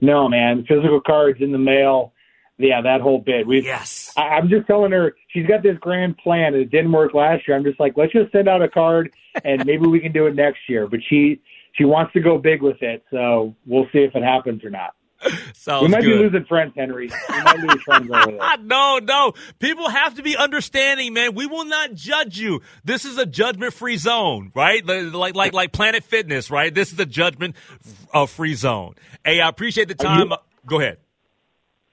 No, 0.00 0.28
man. 0.28 0.64
Physical 0.66 1.00
cards 1.00 1.38
in 1.40 1.52
the 1.52 1.58
mail. 1.58 2.12
Yeah, 2.58 2.82
that 2.82 3.00
whole 3.00 3.18
bit. 3.18 3.46
We 3.46 3.62
yes. 3.62 4.12
I, 4.16 4.22
I'm 4.22 4.48
just 4.48 4.66
telling 4.66 4.92
her 4.92 5.14
she's 5.28 5.46
got 5.46 5.62
this 5.62 5.78
grand 5.78 6.18
plan 6.18 6.52
and 6.54 6.62
it 6.62 6.70
didn't 6.70 6.92
work 6.92 7.14
last 7.14 7.48
year. 7.48 7.56
I'm 7.56 7.64
just 7.64 7.80
like, 7.80 7.94
let's 7.96 8.12
just 8.12 8.30
send 8.32 8.48
out 8.48 8.62
a 8.62 8.68
card 8.68 9.12
and 9.44 9.64
maybe 9.66 9.86
we 9.86 9.98
can 10.00 10.12
do 10.12 10.26
it 10.26 10.34
next 10.34 10.60
year. 10.68 10.86
But 10.86 11.00
she 11.08 11.40
she 11.72 11.84
wants 11.84 12.12
to 12.12 12.20
go 12.20 12.36
big 12.36 12.62
with 12.62 12.82
it, 12.82 13.02
so 13.10 13.54
we'll 13.64 13.86
see 13.92 14.00
if 14.00 14.14
it 14.14 14.22
happens 14.22 14.64
or 14.64 14.70
not. 14.70 14.94
Sounds 15.54 15.82
we 15.82 15.88
might 15.88 16.02
good. 16.02 16.18
be 16.18 16.24
losing 16.24 16.44
friends, 16.46 16.72
Henry. 16.76 17.10
We 17.28 17.42
might 17.42 17.58
lose 17.58 17.82
friends 17.84 18.10
over 18.10 18.32
there. 18.32 18.58
no, 18.62 18.98
no. 19.02 19.34
People 19.58 19.88
have 19.88 20.14
to 20.14 20.22
be 20.22 20.36
understanding, 20.36 21.12
man. 21.12 21.34
We 21.34 21.46
will 21.46 21.64
not 21.64 21.94
judge 21.94 22.38
you. 22.38 22.62
This 22.84 23.04
is 23.04 23.18
a 23.18 23.26
judgment-free 23.26 23.98
zone, 23.98 24.52
right? 24.54 24.84
Like, 24.84 25.34
like, 25.34 25.52
like 25.52 25.72
Planet 25.72 26.04
Fitness, 26.04 26.50
right? 26.50 26.74
This 26.74 26.92
is 26.92 26.98
a 26.98 27.06
judgment-free 27.06 28.52
uh, 28.52 28.56
zone. 28.56 28.94
Hey, 29.24 29.40
I 29.40 29.48
appreciate 29.48 29.88
the 29.88 29.94
time. 29.94 30.30
You, 30.30 30.36
Go 30.66 30.80
ahead. 30.80 30.98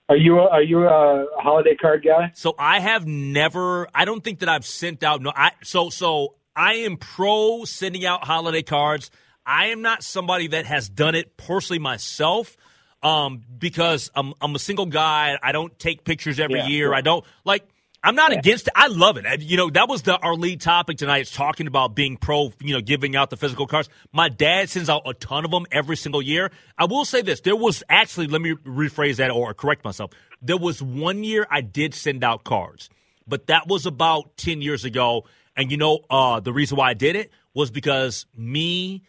Are 0.10 0.16
you 0.16 0.40
a, 0.40 0.48
are 0.50 0.64
you 0.64 0.88
a 0.88 1.26
holiday 1.38 1.76
card 1.76 2.06
guy? 2.06 2.32
So 2.34 2.56
I 2.58 2.80
have 2.80 3.06
never. 3.06 3.90
I 3.94 4.06
don't 4.06 4.24
think 4.24 4.40
that 4.40 4.48
I've 4.48 4.66
sent 4.66 5.04
out. 5.04 5.22
No, 5.22 5.34
I 5.36 5.52
so 5.64 5.90
so 5.90 6.36
I 6.56 6.76
am 6.76 6.96
pro 6.96 7.66
sending 7.66 8.06
out 8.06 8.24
holiday 8.24 8.62
cards. 8.62 9.12
I 9.46 9.68
am 9.68 9.82
not 9.82 10.04
somebody 10.04 10.48
that 10.48 10.66
has 10.66 10.88
done 10.88 11.14
it 11.14 11.36
personally 11.36 11.80
myself 11.80 12.56
um, 13.04 13.44
because 13.58 14.12
I'm, 14.16 14.34
I'm 14.42 14.56
a 14.56 14.60
single 14.60 14.86
guy. 14.86 15.38
I 15.42 15.52
don't 15.52 15.78
take 15.80 16.04
pictures 16.04 16.40
every 16.40 16.60
yeah, 16.60 16.68
year. 16.68 16.88
Sure. 16.88 16.96
I 16.96 17.02
don't 17.02 17.26
like. 17.46 17.68
I'm 18.04 18.16
not 18.16 18.32
yeah. 18.32 18.40
against 18.40 18.68
it. 18.68 18.74
I 18.76 18.88
love 18.88 19.18
it. 19.18 19.42
You 19.42 19.58
know, 19.58 19.70
that 19.72 19.90
was 19.90 20.04
the 20.04 20.18
our 20.18 20.36
lead 20.36 20.62
topic 20.62 20.98
tonight. 20.98 21.20
It's 21.20 21.32
talking 21.32 21.68
about 21.68 21.96
being 21.96 22.16
pro, 22.16 22.54
you 22.62 22.74
know, 22.74 22.80
giving 22.80 23.16
out 23.16 23.32
the 23.32 23.38
physical 23.38 23.68
cards. 23.68 23.90
My 24.14 24.30
dad 24.30 24.70
sends 24.70 24.90
out 24.90 25.02
a 25.06 25.14
ton 25.14 25.46
of 25.46 25.52
them 25.52 25.66
every 25.72 25.98
single 25.98 26.22
year. 26.22 26.52
I 26.78 26.86
will 26.86 27.06
say 27.06 27.22
this. 27.22 27.42
There 27.42 27.56
was 27.56 27.84
actually, 27.90 28.28
let 28.28 28.42
me 28.42 28.54
rephrase 28.66 29.18
that 29.18 29.32
or 29.32 29.54
correct 29.54 29.84
myself. 29.84 30.12
There 30.42 30.58
was 30.58 30.82
one 30.82 31.24
year 31.24 31.48
I 31.50 31.62
did 31.62 31.96
send 31.96 32.24
out 32.24 32.44
cards, 32.44 32.90
but 33.28 33.48
that 33.48 33.68
was 33.68 33.86
about 33.86 34.38
10 34.38 34.62
years 34.62 34.86
ago. 34.86 35.26
And 35.56 35.72
you 35.72 35.78
know, 35.78 36.00
uh, 36.10 36.40
the 36.40 36.54
reason 36.54 36.78
why 36.78 36.92
I 36.92 36.94
did 36.94 37.16
it 37.16 37.32
was 37.54 37.72
because 37.72 38.28
me, 38.38 39.04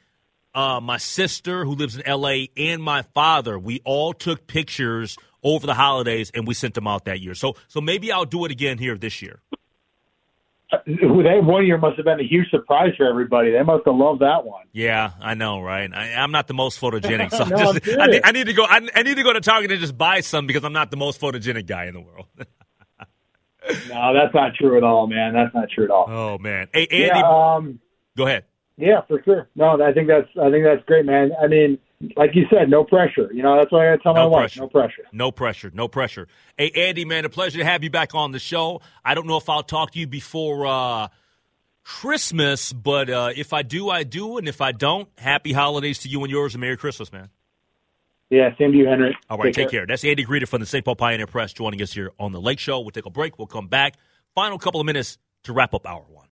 uh, 0.59 0.81
my 0.81 0.97
sister 0.97 1.65
who 1.65 1.77
lives 1.77 1.97
in 1.97 2.03
LA, 2.05 2.47
and 2.57 2.83
my 2.83 3.03
father, 3.15 3.57
we 3.57 3.81
all 3.85 4.13
took 4.13 4.49
pictures 4.49 5.17
over 5.45 5.69
the 5.69 5.75
holidays 5.75 6.33
and 6.35 6.49
we 6.49 6.55
sent 6.55 6.75
them 6.75 6.89
out 6.89 7.05
that 7.05 7.21
year. 7.21 7.37
So, 7.37 7.55
so 7.69 7.81
maybe 7.81 8.11
I'll 8.11 8.25
do 8.25 8.45
it 8.45 8.51
again 8.51 8.77
here 8.77 8.99
this 8.99 9.23
year. 9.23 9.41
Uh, 10.73 10.79
that 10.87 11.45
one 11.45 11.65
year 11.65 11.79
must 11.79 11.97
have 11.97 12.05
been 12.05 12.19
a 12.19 12.27
huge 12.27 12.51
surprise 12.51 12.91
for 12.97 13.09
everybody. 13.09 13.53
They 13.53 13.63
must 13.63 13.87
have 13.87 13.95
loved 13.95 14.21
that 14.21 14.45
one. 14.45 14.65
Yeah, 14.73 15.13
I 15.21 15.35
know, 15.35 15.61
right? 15.61 15.89
I, 15.95 16.09
am 16.09 16.33
not 16.33 16.49
the 16.49 16.55
most 16.55 16.81
photogenic, 16.81 17.31
so 17.39 17.45
no, 17.45 17.73
just, 17.73 17.97
I, 17.97 18.07
need, 18.07 18.23
I, 18.25 18.33
need, 18.33 18.47
to 18.49 18.53
go. 18.53 18.65
I, 18.65 18.81
I, 18.97 19.05
need 19.05 19.15
to 19.15 19.23
go 19.23 19.33
to 19.33 19.41
Target 19.41 19.71
and 19.71 19.81
just 19.81 19.97
buy 19.97 20.21
some 20.23 20.49
because 20.49 20.65
I'm 20.65 20.73
not 20.73 20.91
the 20.91 20.97
most 20.97 21.21
photogenic 21.21 21.67
guy 21.67 21.85
in 21.85 21.95
the 21.95 22.01
world. 22.01 22.27
no, 23.89 24.13
that's 24.13 24.35
not 24.35 24.57
true 24.57 24.77
at 24.77 24.83
all, 24.83 25.07
man. 25.07 25.35
That's 25.35 25.55
not 25.55 25.71
true 25.71 25.85
at 25.85 25.91
all. 25.91 26.07
Oh 26.11 26.39
man. 26.39 26.67
Hey 26.75 26.89
Andy, 26.91 27.21
Yeah, 27.21 27.55
um, 27.55 27.79
go 28.17 28.27
ahead. 28.27 28.45
Yeah, 28.79 29.01
for 29.09 29.21
sure. 29.25 29.49
No, 29.57 29.83
I 29.83 29.93
think 29.93 30.07
that's 30.07 30.29
I 30.41 30.51
think 30.51 30.65
that's 30.65 30.85
great, 30.87 31.05
man. 31.05 31.33
I 31.43 31.49
mean, 31.49 31.79
like 32.17 32.31
you 32.35 32.47
said, 32.49 32.71
no 32.71 32.85
pressure. 32.85 33.29
You 33.33 33.43
know, 33.43 33.57
that's 33.59 33.73
why 33.73 33.93
I 33.93 33.97
tell 33.97 34.15
my 34.15 34.21
No 34.21 34.29
wife, 34.29 34.57
no 34.57 34.69
pressure. 34.69 35.05
No 35.13 35.33
pressure. 35.33 35.71
No 35.75 35.89
pressure. 35.89 36.29
Hey 36.57 36.71
Andy, 36.71 37.05
man, 37.05 37.25
a 37.25 37.29
pleasure 37.29 37.59
to 37.59 37.65
have 37.65 37.83
you 37.83 37.91
back 37.91 38.15
on 38.15 38.31
the 38.31 38.39
show. 38.39 38.81
I 39.05 39.15
don't 39.15 39.27
know 39.27 39.37
if 39.37 39.49
I'll 39.49 39.65
talk 39.65 39.91
to 39.93 39.99
you 39.99 40.07
before 40.07 40.67
uh 40.67 41.09
Christmas, 41.83 42.73
but 42.73 43.09
uh, 43.09 43.31
if 43.35 43.55
I 43.55 43.63
do, 43.63 43.89
I 43.89 44.03
do, 44.03 44.37
and 44.37 44.47
if 44.47 44.61
I 44.61 44.73
don't, 44.73 45.09
happy 45.17 45.55
holidays 45.55 46.01
to 46.01 46.09
you 46.09 46.23
and 46.23 46.31
yours, 46.31 46.55
and 46.55 46.61
Merry 46.61 46.77
Christmas, 46.77 47.11
man. 47.11 47.31
Yeah, 48.29 48.51
same 48.59 48.73
to 48.73 48.79
you, 48.79 48.87
Henry. 48.87 49.17
All 49.31 49.39
right, 49.39 49.55
take, 49.55 49.71
care. 49.71 49.87
That's 49.87 50.05
Andy 50.05 50.27
Greder 50.27 50.47
from 50.47 50.61
the 50.61 50.67
St. 50.67 50.85
Paul 50.85 50.97
Pioneer 50.97 51.27
Press 51.27 51.55
joining 51.55 51.81
us 51.81 51.91
here 51.95 52.13
on 52.21 52.33
the 52.33 52.43
Lake 52.43 52.59
Show. 52.59 52.81
We'll 52.81 52.91
take 52.91 53.07
a 53.07 53.11
break. 53.11 53.39
We'll 53.39 53.47
come 53.47 53.69
back. 53.69 53.95
Final 54.35 54.59
couple 54.59 54.81
of 54.81 54.87
minutes 54.87 55.17
to 55.45 55.55
wrap 55.55 55.73
up 55.73 55.87
hour 55.87 56.05
one. 56.09 56.28